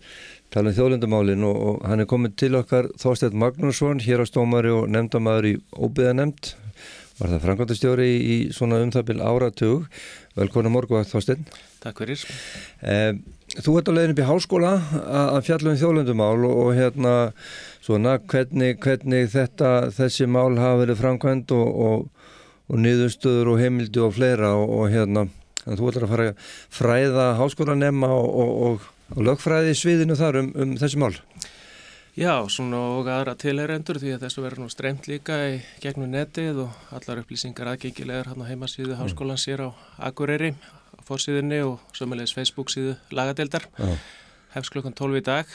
[0.50, 4.72] tala um þjóðlendumálin og, og hann er komið til okkar Þorstedt Magnússon, hér á stómari
[4.74, 6.54] og nefndamæður í Óbyðanemnd.
[7.20, 9.90] Var það framkvæmdastjóri í, í svona umþabil áratug.
[10.40, 11.52] Velkona morgu að Þorstedt.
[11.84, 12.24] Takk fyrir.
[12.80, 13.12] Eh,
[13.60, 14.72] þú ert á leiðin upp í háskóla
[15.10, 17.14] að fjalla um þjóðlendumál og, og hérna
[17.86, 22.32] svona hvernig, hvernig þetta, þessi mál hafa verið framkvæmd og, og,
[22.70, 25.28] og niðurstöður og heimildi og fleira og, og hérna,
[25.66, 26.50] þú ætlar að fara að
[26.80, 31.16] fræða háskólanemma og lögfræði sviðinu þar um, um þessi mál.
[32.20, 36.66] Já, svona og aðra tilherendur því að þessu verður nú streymt líka í gegnum netið
[36.66, 39.00] og allar upplýsingar aðgengilegar hann á heimasíðu mm.
[39.00, 39.70] háskólan sér á
[40.10, 43.70] Akureyri, á fórsíðunni og sömulegis Facebook síðu lagadeildar.
[44.52, 45.54] Hefst klokkan 12 í dag.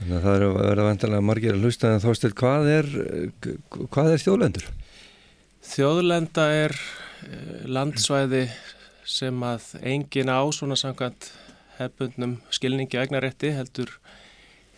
[0.00, 2.86] Þannig að það eru að vera vantilega margir að hlusta en þóstil, hvað er,
[3.92, 4.68] hvað er þjóðlendur?
[5.70, 6.74] Þjóðlenda er
[7.68, 8.46] landsvæði
[9.04, 11.28] sem að engin á svona samkvæmt
[11.76, 13.92] hefbundnum skilningi egnarétti heldur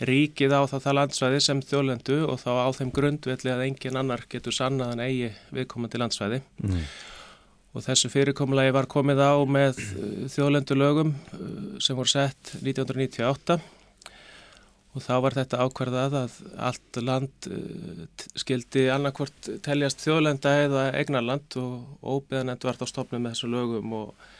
[0.02, 4.24] ríkið á það, það landsvæði sem þjóðlendu og þá á þeim grundvelli að engin annar
[4.30, 6.40] getur sannaðan eigi viðkomandi landsvæði.
[6.64, 6.80] Mm.
[7.72, 9.78] Og þessu fyrirkomulagi var komið á með
[10.34, 11.14] þjóðlendulögum
[11.80, 13.60] sem voru sett 1998
[14.92, 16.36] og þá var þetta ákvarðað að
[16.68, 18.04] allt land uh,
[18.38, 24.30] skildi annarkvort teljast þjóðlenda eða egnarland og óbeðanend var þá stopnum með þessu lögum og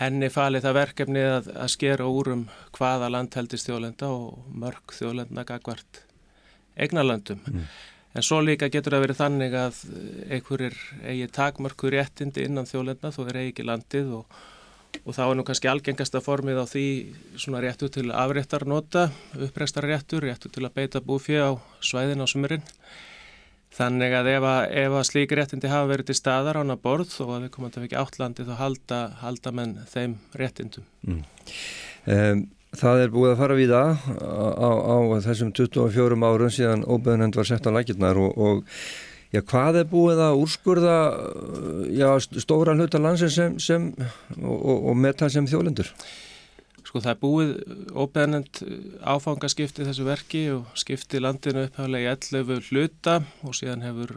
[0.00, 4.96] henni falið það verkefni að, að skera úr um hvaða land heldist þjóðlenda og mörg
[4.96, 6.02] þjóðlenda gagvart
[6.74, 7.42] egnarlandum.
[7.46, 7.68] Mm.
[8.14, 9.78] En svo líka getur það verið þannig að
[10.34, 14.36] einhverjir eigi takmarku réttindi innan þjóðlenda þó er eigi ekki landið og,
[15.02, 16.86] og þá er nú kannski algengasta formið á því
[17.40, 21.52] svona réttu til afréttar nota, uppreistar réttur, réttu til að beita búfi á
[21.84, 22.64] svæðin á sumurinn.
[23.74, 27.48] Þannig að ef að, að slík réttindi hafa verið til staðar ána borð og að
[27.48, 30.86] við komum að ekki átlandi þá halda, halda menn þeim réttindum.
[31.02, 31.24] Mm.
[32.04, 32.44] Um,
[32.74, 37.46] Það er búið að fara við það á, á þessum 24 árum síðan óbeðunend var
[37.46, 38.80] sett á lækirnar og, og
[39.34, 40.98] já, hvað er búið að úrskurða
[41.92, 42.08] já,
[42.42, 43.90] stóra hluta landsin sem, sem,
[44.38, 45.90] og, og með það sem þjólendur?
[46.84, 47.52] Sko það er búið
[47.96, 48.62] óbeðunend
[49.02, 54.16] áfangaskipti þessu verki og skipti landinu upphæflega í 11 hluta og síðan hefur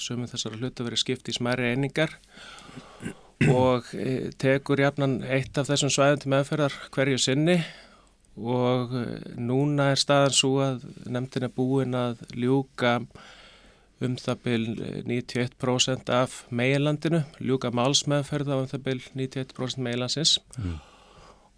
[0.00, 2.14] sömum þessara hluta verið skipti í smæri einingar
[3.50, 3.88] og
[4.40, 7.58] tekur jafnan eitt af þessum svæðum til meðferðar hverju sinni
[8.38, 13.00] og eh, núna er staðan svo að nefndin er búin að ljúka
[14.06, 14.62] um það byl
[15.08, 20.76] 91% af meilandinu, ljúka málsmeðferð á um það byl 91% meilansins mm.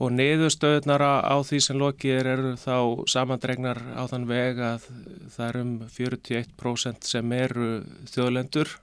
[0.04, 2.76] og niðurstöðunar á því sem lokið er eru þá
[3.10, 4.88] samandregnar á þann veg að
[5.36, 7.70] það er um 41% sem eru
[8.12, 8.76] þjóðlendur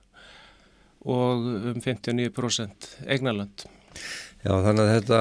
[1.02, 3.66] og um 59% eignarland.
[4.42, 5.20] Já, þannig að þetta,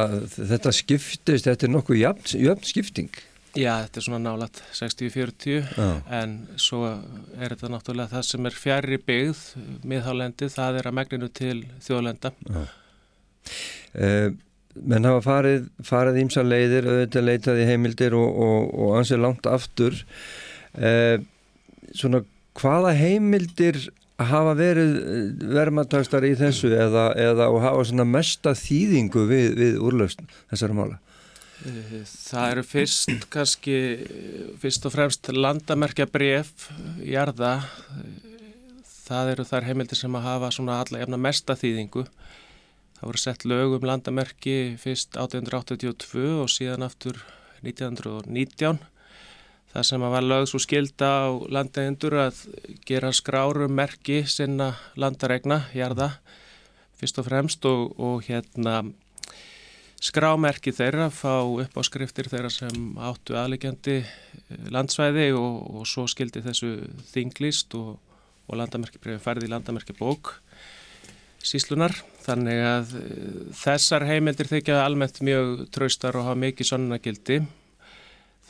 [0.52, 3.10] þetta skiptist, þetta er nokkuð jöfn, jöfn skipting.
[3.60, 5.80] Já, þetta er svona nálat 60-40
[6.16, 6.84] en svo
[7.36, 9.42] er þetta náttúrulega það sem er fjari byggð
[9.90, 12.32] miðhálendi, það er að megninu til þjóðlenda.
[13.90, 14.30] Uh,
[14.80, 19.98] menn hafa farið, farið ímsa leiðir, auðvitað leitaði heimildir og, og, og ansið langt aftur.
[20.78, 21.18] Uh,
[21.92, 22.22] svona
[22.60, 23.80] hvaða heimildir
[24.20, 29.78] hafa verið eh, vermaðtagstar í þessu eða, eða og hafa svona mesta þýðingu við, við
[29.80, 30.98] úrlausn þessara mála?
[31.60, 33.76] Það eru fyrst kannski,
[34.62, 36.70] fyrst og fremst landamerkja bref
[37.04, 37.58] í arða.
[39.06, 42.06] Það eru þar heimildir sem að hafa svona alla efna mesta þýðingu.
[43.00, 47.20] Það voru sett lög um landamerki fyrst 1882 og síðan aftur
[47.64, 48.80] 1919
[49.70, 52.38] Það sem að var lögð svo skilda á landegindur að
[52.88, 56.08] gera skrárum merki sinna landaregna, jarða,
[56.98, 58.80] fyrst og fremst og, og hérna
[60.01, 66.06] skrámerki þeirra fá upp á skriftir þeirra sem áttu aðlegjandi eh, landsvæði og, og svo
[66.10, 66.74] skildi þessu
[67.12, 67.97] þinglist og,
[68.48, 70.35] og landamerkibrefin færði í landamerkibók
[71.40, 71.94] síslunar.
[72.24, 73.31] Þannig að eh,
[73.62, 77.43] þessar heimildir þykja almennt mjög traustar og hafa mikið sonnagildi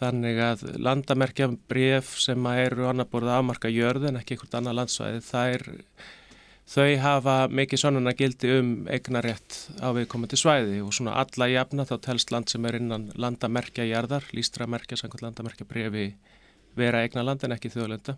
[0.00, 5.20] Þannig að landamerkja bref sem eru annar borða afmarka jörð en ekki einhvert annað landsvæði,
[5.42, 5.64] er,
[6.68, 11.96] þau hafa mikið sonnuna gildi um eignarétt á viðkomandi svæði og svona alla jafna þá
[12.06, 16.12] telst land sem er innan landamerkja jarðar, lístramerkja, samkvæmt landamerkja brefi
[16.78, 18.16] vera eignaland en ekki þjóðlenda.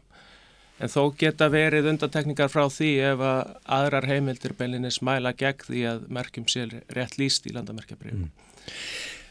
[0.82, 3.40] En þó geta verið undantekningar frá því ef að
[3.77, 8.24] aðrar heimildir beilinni smæla gegn því að merkjum sér rétt líst í landamerkja brefi.
[8.24, 8.31] Mm.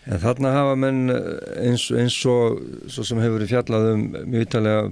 [0.09, 4.47] En þarna hafa menn eh, eins, eins og svo sem hefur verið fjallað um mjög
[4.47, 4.85] ítalega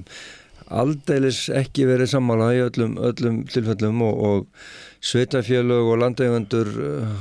[0.69, 7.13] aldeilis ekki verið sammála í öllum, öllum tilfellum og, og sveitafélög og landeigandur uh,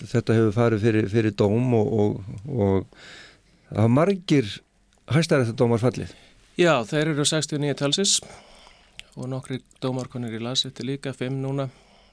[0.00, 4.54] þetta hefur farið fyrir, fyrir dóm og, og, og það margir
[5.12, 6.12] hæstar eftir dómar fallið.
[6.60, 8.18] Já, þeir eru 69 talsis
[9.16, 11.68] og nokkri dómarkonir í las eftir líka, 5 núna,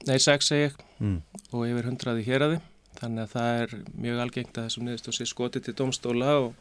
[0.08, 1.16] nei 6 segi ég mm.
[1.52, 2.60] og yfir 100 í héræði
[3.00, 3.74] þannig að það er
[4.04, 6.54] mjög algengt að þessum niðurstöðum sé skotið til domstóla og,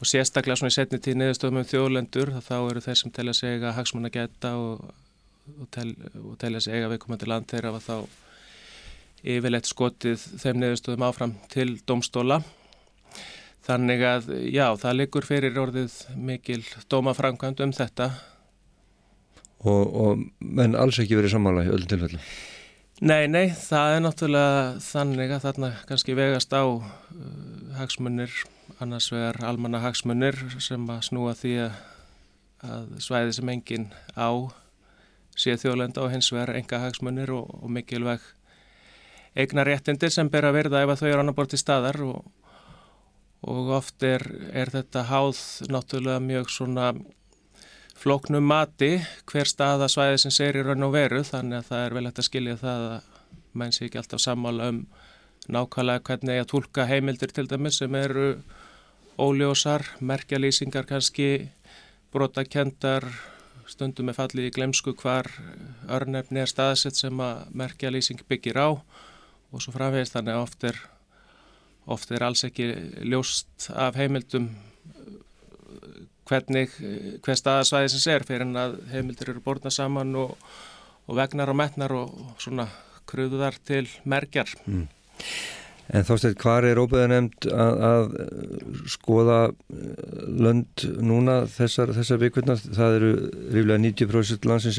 [0.00, 3.62] og sérstaklega svona í setni tíð niðurstöðum um þjóðlendur þá eru þeir sem telja sig
[3.62, 4.86] að hagsmunna geta og,
[5.56, 5.90] og, tel,
[6.22, 7.96] og telja sig að viðkomandi land þeirra var þá
[9.20, 12.40] yfirleitt skotið þeim niðurstöðum áfram til domstóla
[13.66, 18.12] þannig að já, það liggur fyrir orðið mikil dómaframkvæmd um þetta
[19.68, 22.20] Og menn alls ekki verið sammála í öll tilfellu?
[23.00, 26.80] Nei, nei, það er náttúrulega þannig að þarna kannski vegast á uh,
[27.78, 28.32] hagsmunir,
[28.80, 31.78] annars vegar almanna hagsmunir sem að snúa því að,
[33.00, 33.86] svæði sem enginn
[34.16, 34.30] á
[35.36, 38.24] sé þjóðlenda og hins vegar enga hagsmunir og, og mikilvæg
[39.38, 42.24] eigna réttindir sem ber að verða ef að þau eru annar bort í staðar og,
[43.46, 45.40] og oft er, er þetta háð
[45.70, 46.90] náttúrulega mjög svona
[48.00, 48.96] flóknum mati
[49.28, 52.22] hver staða svæði sem segir í raun og veru þannig að það er vel hægt
[52.22, 53.08] að skilja það að
[53.60, 54.80] menn sé ekki alltaf sammála um
[55.50, 58.26] nákvæmlega hvernig að tólka heimildir til dæmis sem eru
[59.20, 61.50] óljósar, merkjalýsingar kannski,
[62.12, 63.06] brotakendar,
[63.70, 65.28] stundum með fallið í glemsku hvar
[65.92, 68.68] örnefni er staðsett sem að merkjalýsing byggir á
[69.50, 70.80] og svo framvegist þannig að oft er,
[71.90, 72.72] oft er alls ekki
[73.06, 74.50] ljóst af heimildum
[76.30, 76.74] hvernig,
[77.24, 80.36] hver staðasvæði sem sér fyrir en að heimildir eru borna saman og,
[81.06, 82.68] og vegnar og metnar og svona
[83.10, 84.52] kröðuðar til merkjar.
[84.66, 84.86] Mm.
[85.90, 88.10] En þá stætt, hvað er óbyggðanemt að, að
[88.92, 90.10] skoða eh,
[90.46, 92.60] lönd núna þessar, þessar vikurnar?
[92.62, 93.08] Það eru
[93.56, 94.78] ríflega 90% landsins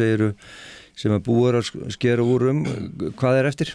[1.02, 2.62] sem að búar að skera úr um.
[3.20, 3.74] Hvað er eftir?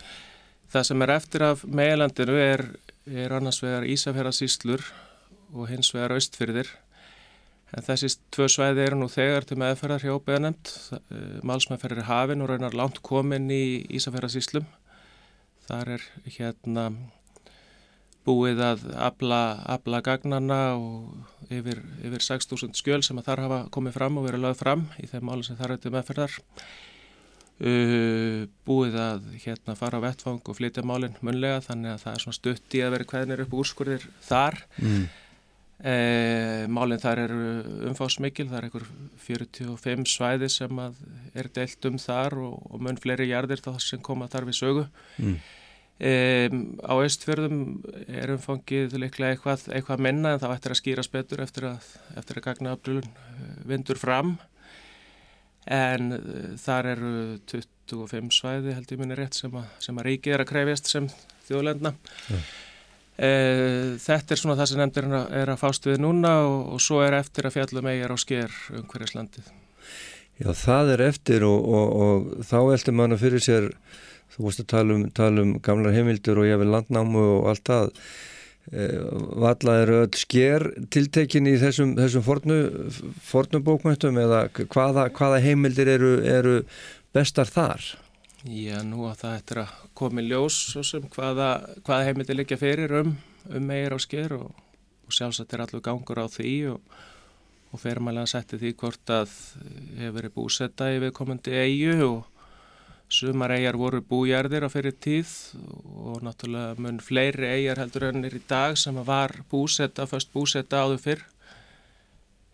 [0.72, 2.64] Það sem er eftir af meilandinu er,
[3.04, 4.84] er annars vegar Ísafjörðarsýslur
[5.52, 6.72] og hins vegar Östfyrðir.
[7.76, 10.72] En þessi tvö svæði eru nú þegar til meðferðar hjá óbyggðanemt.
[10.96, 14.64] Eh, Málsmeðferðir er hafin og raunar langt komin í Ísafjörðarsýslum.
[15.66, 16.08] Þar er
[16.38, 16.88] hérna
[18.26, 19.40] búið að abla,
[19.70, 24.44] abla gagnana og yfir, yfir 6.000 skjöl sem að þar hafa komið fram og verið
[24.46, 26.38] lögð fram í þeim máli sem þar er til meðferðar.
[27.56, 32.24] Uh, búið að hérna fara á vettfang og flytja málinn munlega þannig að það er
[32.24, 34.58] svona stutt í að vera hverðinir upp úrskurðir þar.
[34.82, 35.06] Mm.
[35.76, 37.46] Uh, málinn þar eru
[37.88, 38.84] umfásmikil, það er einhver
[39.24, 44.28] 45 svæði sem er deilt um þar og, og mun fleiri jarðir þá sem koma
[44.32, 44.84] þar við sögu.
[45.16, 45.38] Mm.
[45.96, 47.60] Um, á austfjörðum
[48.04, 51.86] er umfangið líklega eitthvað, eitthvað minna en það ættir að skýra spetur eftir að,
[52.20, 54.34] eftir að gagna afbrúlun eh, vindur fram.
[55.72, 57.14] En uh, þar eru
[57.48, 61.08] 25 svæði held ég minni rétt sem að, sem að ríkið er að krefjast sem
[61.48, 61.94] þjóðlendna.
[62.28, 62.44] Ja.
[63.24, 67.00] uh, þetta er svona það sem nefndir er að fást við núna og, og svo
[67.06, 69.48] er eftir að fjallum eigjar á sker um hverjaslandið
[70.36, 73.70] Já það er eftir og, og, og þá eldur manna fyrir sér
[74.36, 77.70] þú veist að tala um, tala um gamlar heimildur og ég vil landnámu og allt
[77.70, 77.86] það
[78.70, 78.88] e,
[79.44, 82.58] valla eru öll sker tiltekin í þessum, þessum fornu,
[83.24, 86.58] fornu bókmöntum eða hvaða, hvaða heimildir eru, eru
[87.16, 87.94] bestar þar?
[88.46, 91.50] Já, nú að það eftir að komi ljós sem hvaða,
[91.86, 93.16] hvaða heimildir liggja fyrir um,
[93.48, 94.52] um meir á sker og,
[95.06, 96.96] og sjálfsagt er allur gangur á því og,
[97.72, 99.32] og fermalega setti því hvort að
[99.96, 102.35] hefur verið búsetta í viðkomandi eigu og
[103.08, 105.30] Sumar eigjar voru bújarðir á fyrir tíð
[105.94, 111.02] og náttúrulega mun fleiri eigjar heldur ennir í dag sem var búsetta, först búsetta áður
[111.04, 111.22] fyrr.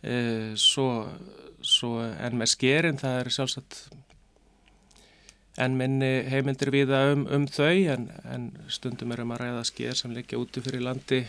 [0.02, 0.16] E,
[0.60, 1.06] svo,
[1.64, 3.78] svo enn með skerin, það er sjálfsagt
[5.60, 10.14] enn minni heimildir viða um, um þau en, en stundum erum að ræða sker sem
[10.16, 11.22] liggja úti fyrir landi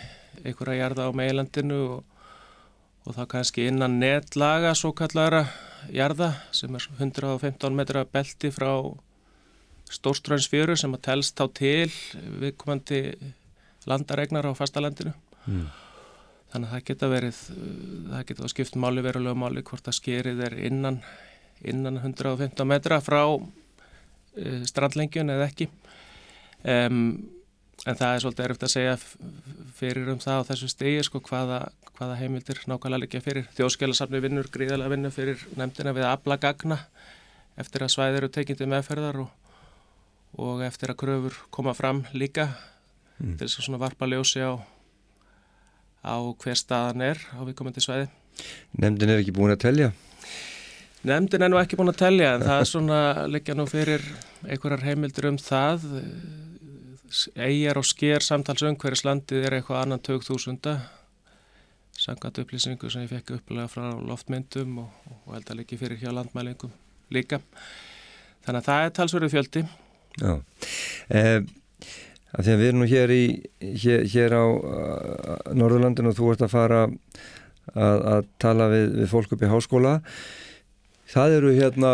[0.44, 2.04] einhverja jarða á meilandinu og,
[3.04, 5.44] og þá kannski innan netlaga svo kallara
[5.91, 8.72] jarða sem er 115 metra belti frá
[9.94, 11.91] stórströnsfjöru sem að telst á til
[12.41, 13.02] viðkomandi
[13.90, 15.14] landaregnar á fastalandinu.
[15.44, 15.68] Mm.
[16.53, 17.38] þannig að það geta verið
[18.14, 21.02] það geta skipt máli verulega máli hvort að skerið er innan
[21.64, 25.70] innan 115 metra frá uh, strandlengjun eða ekki.
[26.64, 26.99] Um,
[27.84, 28.98] en það er svolítið erfitt að segja
[29.76, 31.60] fyrir um það á þessu stegi sko hvaða,
[31.98, 33.48] hvaða heimildir nákvæmlega líka fyrir.
[33.57, 36.80] Þjóðskjálasafni vinnur, gríðalega vinnur fyrir nefndina við að abla gagna
[37.60, 39.43] eftir að svæðir eru tekindi meðferðar og
[40.39, 42.47] og eftir að kröfur koma fram líka
[43.19, 43.35] mm.
[43.38, 44.53] til þess að svona varpa ljósi á,
[46.03, 48.10] á hver staðan er á viðkomandi svæði.
[48.81, 49.91] Nemndin er ekki búin að telja?
[51.03, 52.99] Nemndin er nú ekki búin að telja en það er svona
[53.30, 54.03] líka nú fyrir
[54.47, 55.88] einhverjar heimildur um það
[57.38, 60.81] eigjar og sker samtalsum hverjus landið er eitthvað annan 2000
[62.03, 66.10] sangat upplýsingu sem ég fekk upplega frá loftmyndum og, og held að líki fyrir hjá
[66.15, 66.73] landmælingum
[67.14, 67.39] líka
[68.43, 69.64] þannig að það er talsverðu fjöldi
[70.22, 70.34] Já,
[71.10, 71.40] eh,
[72.34, 73.26] að því að við erum nú hér, í,
[73.84, 74.45] hér, hér á
[75.53, 79.98] Norðurlandinu og þú ert að fara að, að tala við, við fólk upp í háskóla.
[81.14, 81.91] Það eru hérna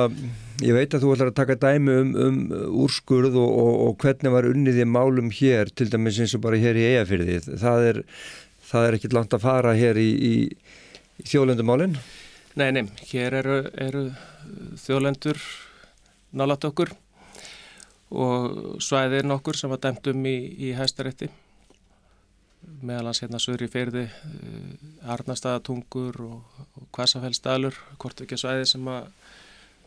[0.63, 2.37] ég veit að þú ætlar að taka dæmi um, um
[2.85, 6.59] úrskurð og, og, og hvernig var unnið í málum hér, til dæmis eins og bara
[6.59, 8.01] hér í eigafyrði, það er
[8.69, 10.33] það er ekkit langt að fara hér í, í,
[11.21, 11.97] í þjóðlendumálinn
[12.59, 14.03] Nei, nei, hér eru, eru
[14.81, 15.39] þjóðlendur
[16.35, 16.91] nálat okkur
[18.09, 21.29] og svæðir nokkur sem var dæmt um í, í hæstarétti
[22.81, 28.89] meðalans hérna sögur í ferði uh, Arnastadatungur og, og Kvassafellsdalur hvort ekki svæði sem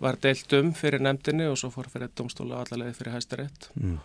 [0.03, 3.99] var deilt um fyrir nefndinni og svo fór fyrir domstóla allavegi fyrir hæstarétt mm.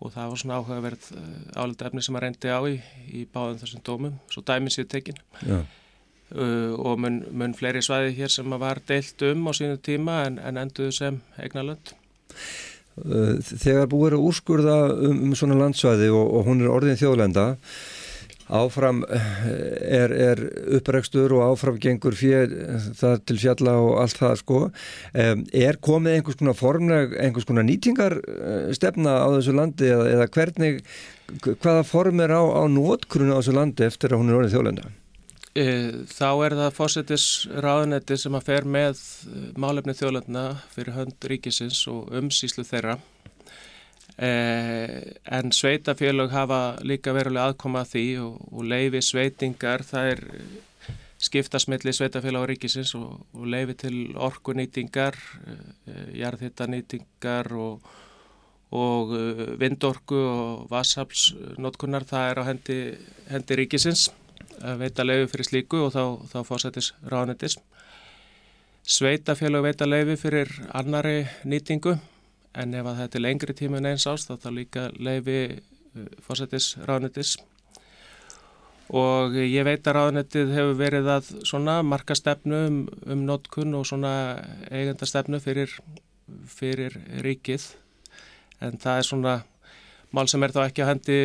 [0.00, 2.76] og það var svona áhugaverð uh, álita efni sem að reyndi á í,
[3.14, 5.62] í báðum þessum dómum, svo dæmið sér tekin ja.
[6.34, 10.42] uh, og mun, mun fleiri svæði hér sem var deilt um á sínu tíma en,
[10.42, 11.94] en enduðu sem eignalönd
[12.34, 17.54] Eh, þegar búið að úrskurða um, um svona landsvæði og, og hún er orðin þjóðlenda
[18.52, 19.28] áfram eh,
[19.96, 20.42] er, er
[20.76, 22.52] upprekstur og áfram gengur fyrir
[22.98, 24.60] það til fjalla og allt það sko
[25.14, 30.28] er komið einhvers konar formleg einhvers konar nýtingar eh, stefna á þessu landi eða, eða
[30.36, 30.82] hvernig
[31.62, 34.92] hvaða form er á, á nótkrunu á þessu landi eftir að hún er orðin þjóðlenda?
[35.54, 37.24] Þá er það fórsetis
[37.62, 39.02] ráðanetti sem að fer með
[39.54, 42.96] málefni þjóðlöfna fyrir hönd ríkisins og umsýslu þeirra.
[44.18, 50.24] En sveitafélög hafa líka verulega aðkoma að því og, og leifi sveitingar það er
[51.22, 55.14] skiptasmiðli sveitafélag á ríkisins og, og leifi til orkunýtingar,
[56.18, 57.86] jarðhittanýtingar og,
[58.74, 59.14] og
[59.62, 62.82] vindorku og vassaflsnótkunnar, það er á hendi,
[63.30, 64.08] hendi ríkisins
[64.80, 66.02] veita leifi fyrir slíku og þá,
[66.32, 67.58] þá fórsættis ráðnettis.
[68.84, 71.96] Sveitafélag veita leifi fyrir annari nýtingu
[72.54, 75.38] en ef þetta er lengri tíma en eins ást þá þá líka leifi
[76.26, 77.36] fórsættis ráðnettis
[78.92, 82.78] og ég veit að ráðnettið hefur verið að svona marka stefnu um,
[83.08, 84.12] um notkun og svona
[84.70, 85.72] eigenda stefnu fyrir,
[86.46, 87.70] fyrir ríkið
[88.64, 89.34] en það er svona
[90.14, 91.18] mál sem er þá ekki að hendi,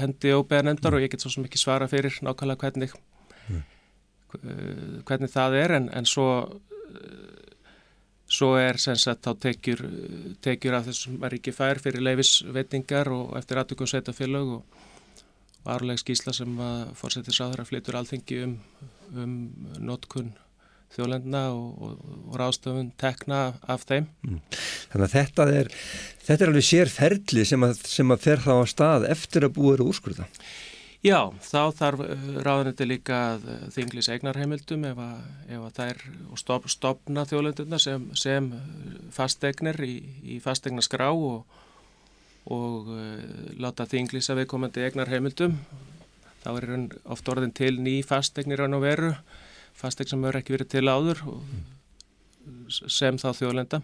[0.00, 2.94] hendi óbeðan endar og ég get svo sem ekki svara fyrir nákvæmlega hvernig,
[3.48, 3.64] mm.
[5.08, 6.28] hvernig það er en, en svo,
[8.26, 9.84] svo er sem sagt þá tekjur,
[10.44, 14.80] tekjur af þessum að ríki fær fyrir leifisvetningar og eftir aðtökum sveitafélög og
[15.64, 18.56] varuleg skísla sem að fórsetisráður að flytur alþengi um,
[19.14, 19.36] um
[19.80, 20.34] notkun
[20.94, 23.40] þjóðlendina og, og, og ráðstöfun tekna
[23.70, 24.06] af þeim.
[24.26, 24.42] Mm.
[24.92, 25.72] Þannig að þetta er,
[26.26, 29.90] þetta er alveg sérferðli sem, sem að fer þá á stað eftir að búið eru
[29.90, 30.28] úrskurða.
[31.04, 32.04] Já, þá þarf
[32.46, 33.18] ráðanandi líka
[33.74, 35.18] þinglis eignarheimildum ef að,
[35.52, 38.48] ef að það er og stop, stopna þjóðlendina sem, sem
[39.12, 41.44] fastegnir í, í fastegna skrá og
[42.52, 42.90] og
[43.60, 45.56] láta þinglýsa viðkomandi egnar heimildum.
[46.44, 46.66] Þá er
[47.08, 49.14] ofta orðin til ný fastegnir á veru,
[49.78, 51.22] fastegn sem verður ekki verið til áður
[52.70, 53.80] sem þá þjóðlenda.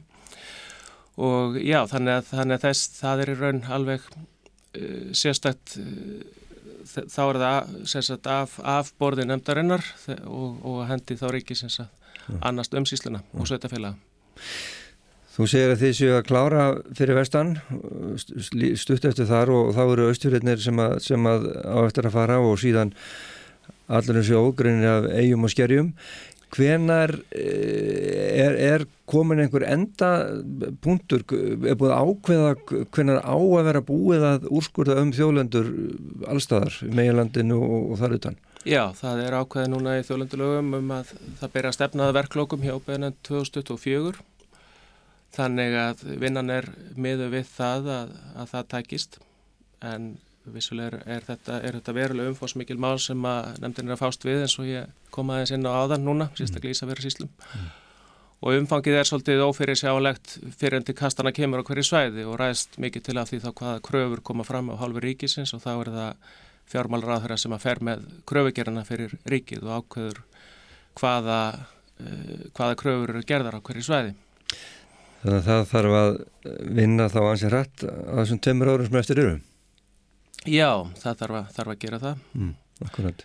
[1.21, 7.01] Og já, þannig að, þannig að þess, það er í raun alveg uh, sérstætt, uh,
[7.01, 9.85] þá er það sérstætt af, af borði nefndarinnar
[10.25, 11.73] og, og hendi þá ríki sem
[12.41, 13.99] annast umsýsluna og sveitafélaga.
[15.31, 16.63] Þú segir að þið séu að klára
[16.99, 17.53] fyrir vestan,
[18.19, 22.59] stutt eftir þar og þá eru austjurinnir sem, sem að á eftir að fara og
[22.61, 22.91] síðan
[23.91, 25.95] allir þessu ógrunni af eigum og skerjum.
[26.51, 30.09] Hvenar eh, er, er komin einhver enda
[30.83, 32.55] punktur, er búið ákveða
[32.91, 35.71] hvenar á að vera búið að úrskurða um þjólendur
[36.31, 38.41] allstaðar, meginlandinu og, og þar utan?
[38.67, 42.75] Já, það er ákveða núna í þjólendulögum um að það byrja að stefnaða verklókum hjá
[42.83, 44.27] beðinan 2024
[45.31, 46.67] Þannig að vinnan er
[46.99, 49.21] miðu við það að, að það tækist
[49.87, 50.09] en
[50.49, 54.57] vissulega er, þetta, þetta verulega umfóðsmikil mál sem að nefndin er að fást við eins
[54.61, 57.31] og ég kom aðeins inn á áðan núna, sérstaklega Ísafjörður síslum.
[57.55, 57.69] Mm.
[58.41, 62.39] Og umfangið er svolítið ófyrir sjálegt fyrir en til kastana kemur á hverju svæði og
[62.41, 65.71] ræðist mikið til af því þá hvaða kröfur koma fram á hálfur ríkisins og þá
[65.75, 66.31] er það
[66.73, 70.23] fjármálraðhverja sem að fer með kröfugerina fyrir ríkið og ákveður
[71.01, 71.39] hvaða,
[72.01, 74.17] uh, hvaða kröfur eru gerðar á hverju svæði.
[75.21, 76.11] Þannig að það þarf að
[76.81, 79.39] vinna þá ansið hrætt á þessum tömur árum sem eftir eru.
[80.49, 80.71] Já,
[81.03, 82.21] það þarf að, þarf að gera það.
[82.39, 82.53] Mm,
[82.87, 83.25] akkurat.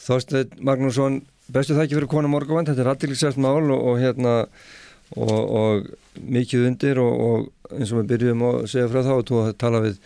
[0.00, 4.34] Þorstein Magnússon, bestu þakki fyrir konu morgavand, þetta er aðtilsvægt mál og, og hérna
[5.16, 5.88] og, og
[6.20, 9.56] mikið undir og, og eins og við byrjum að segja frá þá og þú að
[9.60, 9.98] tala við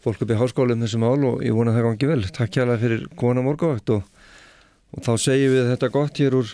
[0.00, 2.24] fólk upp í háskóla um þessu mál og ég vona það gangi vel.
[2.34, 6.52] Takk hjá það fyrir konu morgavand og þá segjum við þetta gott hér úr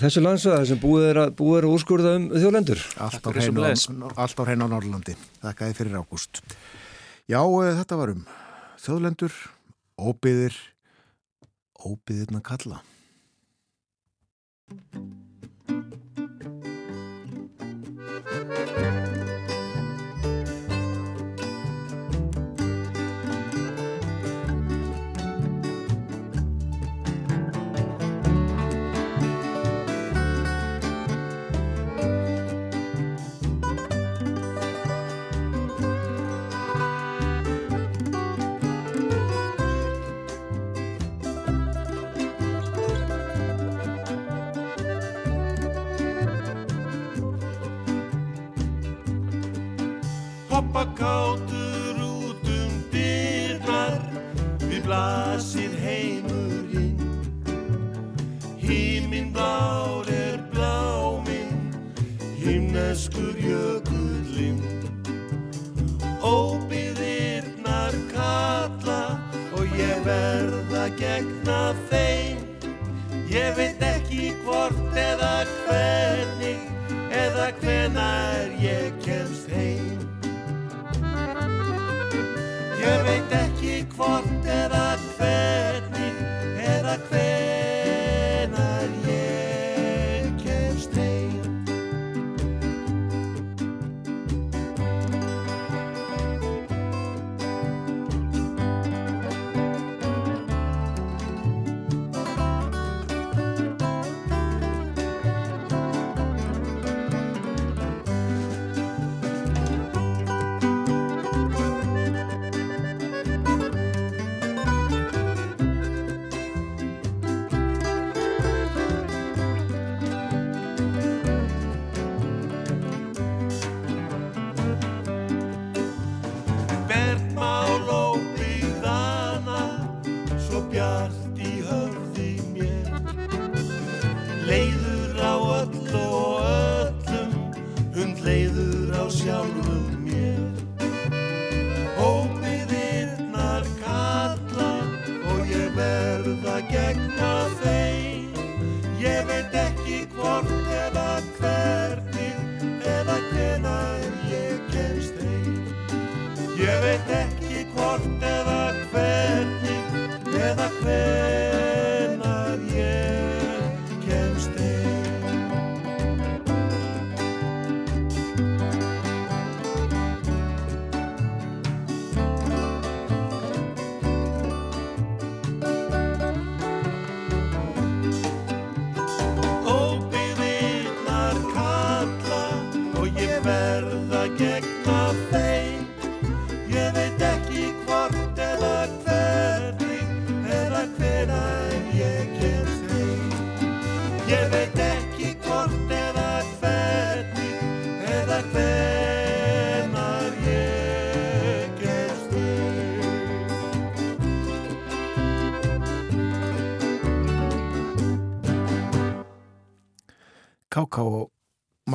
[0.00, 2.84] þessu landsvæði sem búið er að, búið er að úrskurða um þjólendur.
[3.02, 5.16] Allt á hrein á Norrlandi.
[5.42, 6.42] Þakkaði fyrir ágúst.
[7.30, 8.22] Já, eh, þetta var um
[8.82, 9.34] þjóðlendur,
[10.02, 10.56] óbyðir,
[11.78, 12.82] óbyðirna kalla.
[18.50, 18.89] hoppa
[50.96, 54.00] kátur út um dyrnar.
[54.60, 57.00] Við blasir heimurinn
[58.58, 61.72] Híminn blár er bláminn
[62.38, 64.60] himneskur jökullinn.
[66.22, 69.18] Óbyðirnar kalla
[69.56, 72.38] og ég verða gegna þeim.
[73.30, 76.60] Ég veit ekki hvort eða hvernig
[77.10, 78.59] eða hvenar ég
[86.90, 87.59] la quella.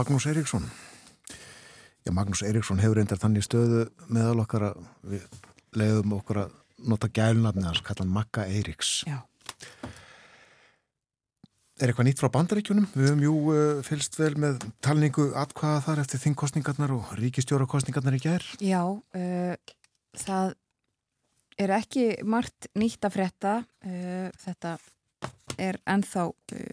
[0.06, 0.62] Magnús Eiríksson.
[2.06, 5.24] Já, Magnús Eiríksson hefur reyndar þannig stöðu meðal okkar að við
[5.74, 6.52] leiðum okkur að
[6.92, 8.92] nota gælnafni að kalla hann Magga Eiríks.
[9.10, 9.24] Já.
[11.82, 12.86] Er eitthvað nýtt frá bandaríkjunum?
[12.94, 18.22] Við höfum jú uh, fylst vel með talningu atkvaða þar eftir þingkostningarnar og ríkistjórarkostningarnar í
[18.28, 18.46] gær.
[18.62, 19.80] Já, uh,
[20.22, 20.54] það
[21.66, 23.56] er ekki margt nýtt að frétta.
[23.82, 24.76] Uh, þetta
[25.58, 26.28] er ennþá,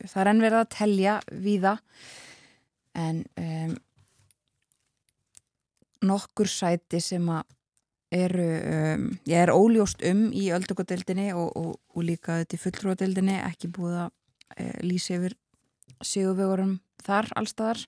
[0.04, 1.74] það er enn verið að telja víða
[2.98, 3.74] en um,
[6.02, 7.44] nokkur sæti sem að
[8.12, 13.38] eru, um, ég er óljóst um í öldungadeildinni og, og, og líka þetta í fulltrúadeildinni
[13.40, 15.38] ekki búið að uh, lýsa yfir
[16.02, 17.80] sigurvegurum þar allstaðar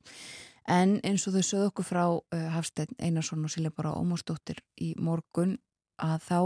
[0.70, 4.94] en eins og þau sögðu okkur frá uh, Hafstein Einarsson og Silja bara Ómarsdóttir í
[4.96, 5.58] morgun
[6.00, 6.38] að þá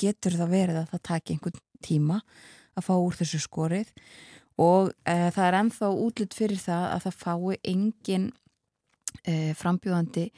[0.00, 2.22] getur það verið að það taki einhvern tíma
[2.76, 3.92] að fá úr þessu skorið
[4.62, 10.30] og uh, það er ennþá útlut fyrir það að það fái engin uh, frambjóðandi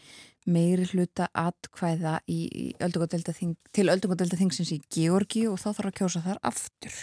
[0.48, 6.24] meiri hluta atkvæða í, í öldungadeldaþing, til öldungadeldaþingsins í Georgi og þá þarf að kjósa
[6.24, 6.98] þar aftur.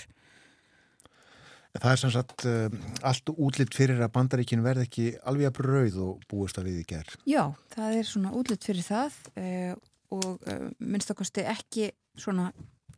[1.76, 5.98] Það er sem sagt uh, allt útlitt fyrir að bandaríkin verð ekki alveg að brauð
[6.06, 7.16] og búist að við í gær.
[7.28, 7.44] Já,
[7.76, 9.74] það er svona útlut fyrir það uh,
[10.16, 11.90] og uh, minnstakosti ekki
[12.20, 12.48] svona,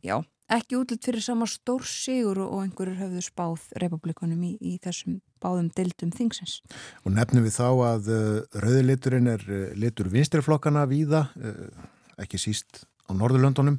[0.04, 0.20] já,
[0.52, 5.68] ekki útlut fyrir sama stór sigur og, einhverjur höfðu spáð republikunum í, í þessum báðum
[5.76, 6.58] dildum þingsins.
[7.04, 11.88] Og nefnum við þá að uh, rauðiliturinn er uh, litur vinstriflokkana víða, uh,
[12.22, 13.78] ekki síst á Norðurlöndunum,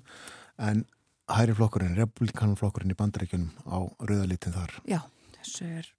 [0.61, 0.85] en
[1.29, 4.77] hæri flokkurinn, republikanflokkurinn í bandaríkjunum á rauðalitin þar.
[4.89, 5.01] Já,
[5.39, 5.91] þessu er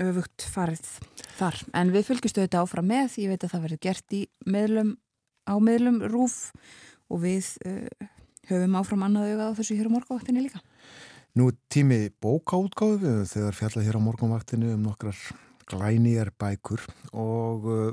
[0.00, 0.86] öfugt farið
[1.36, 1.58] þar.
[1.76, 4.94] En við fylgjustu þetta áfram með, ég veit að það verður gert í meðlum,
[5.44, 6.38] á meðlum rúf
[7.10, 7.50] og við
[8.50, 10.60] höfum áfram annað auðvitað á þessu hér á morgavaktinni líka.
[11.38, 15.18] Nú tími bókaútgáðu þegar fjalla hér á morgunvaktinu um nokkrar
[15.70, 16.82] glænýjar bækur
[17.14, 17.92] og uh,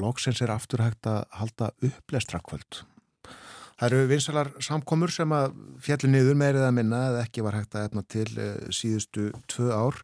[0.00, 2.84] loksins er aftur hægt að halda upplestrakvöld.
[3.80, 5.52] Það eru vinsalar samkomur sem að
[5.84, 9.70] fjalli niður meirið að minna eða ekki var hægt að efna til uh, síðustu tvö
[9.76, 10.00] ár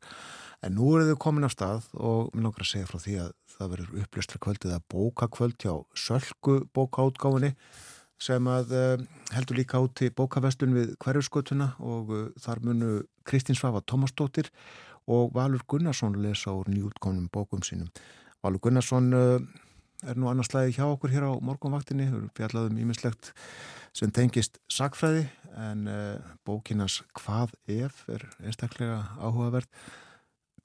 [0.65, 3.35] en nú eru þau komin af stað og mér langar að segja frá því að
[3.57, 7.55] það verður upplestrakvöld eða bókakvöld hjá Sölku bókaútgáfunni
[8.23, 12.91] sem að uh, heldur líka í bókavestun við hverjurskotuna og uh, þar munu
[13.29, 14.49] Kristín Svafa Tómasdóttir
[15.07, 17.91] og Valur Gunnarsson lesa úr nýjútkomnum bókum sínum.
[18.43, 19.41] Valur Gunnarsson uh,
[20.07, 23.33] er nú annars slæði hjá okkur hér á morgunvaktinni, við fjallaðum ímislegt
[23.97, 25.25] sem tengist sagfræði
[25.57, 25.87] en
[26.45, 29.71] bókinans Hvað ef er einstaklega áhugavert.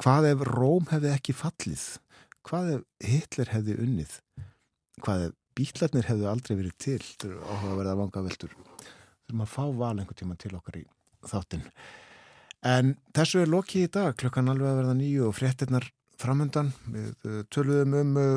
[0.03, 1.85] Hvað ef Róm hefði ekki fallið?
[2.43, 4.17] Hvað ef Hitler hefði unnið?
[4.99, 8.53] Hvað ef bílarnir hefðu aldrei verið til til að verða vanga veldur
[9.31, 10.85] þurfum að fá val einhver tíma til okkar í
[11.27, 11.65] þáttinn.
[12.61, 15.87] En þessu er lokið í dag klukkan alveg að verða nýju og fréttinnar
[16.21, 18.33] framöndan við uh, töluðum um uh,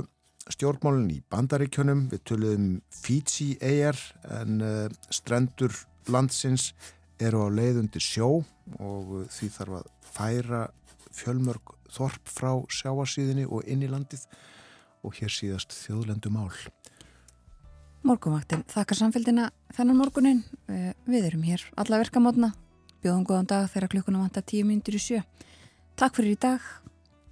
[0.53, 4.01] stjórnmálinn í bandaríkjönum við töluðum um Fiji eigjar
[4.39, 5.77] en uh, strendur
[6.09, 6.73] landsins
[7.21, 8.41] eru á leiðundi sjó
[8.81, 10.63] og því þarf að færa
[11.15, 14.25] fjölmörg þorp frá sjáasíðinni og inn í landið
[15.05, 16.51] og hér síðast þjóðlendu mál
[18.05, 20.43] Morgunvaktin, þakkar samfélgina þennan morgunin.
[21.09, 22.51] Við erum hér alla verkamotna.
[23.01, 25.23] Bjóðum góðan dag þegar klukkunum vantar tíu myndir í sjö.
[25.97, 26.73] Takk fyrir í dag.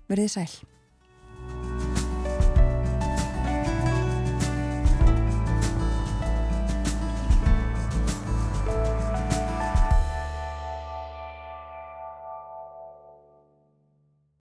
[0.08, 0.71] Verðið sæl.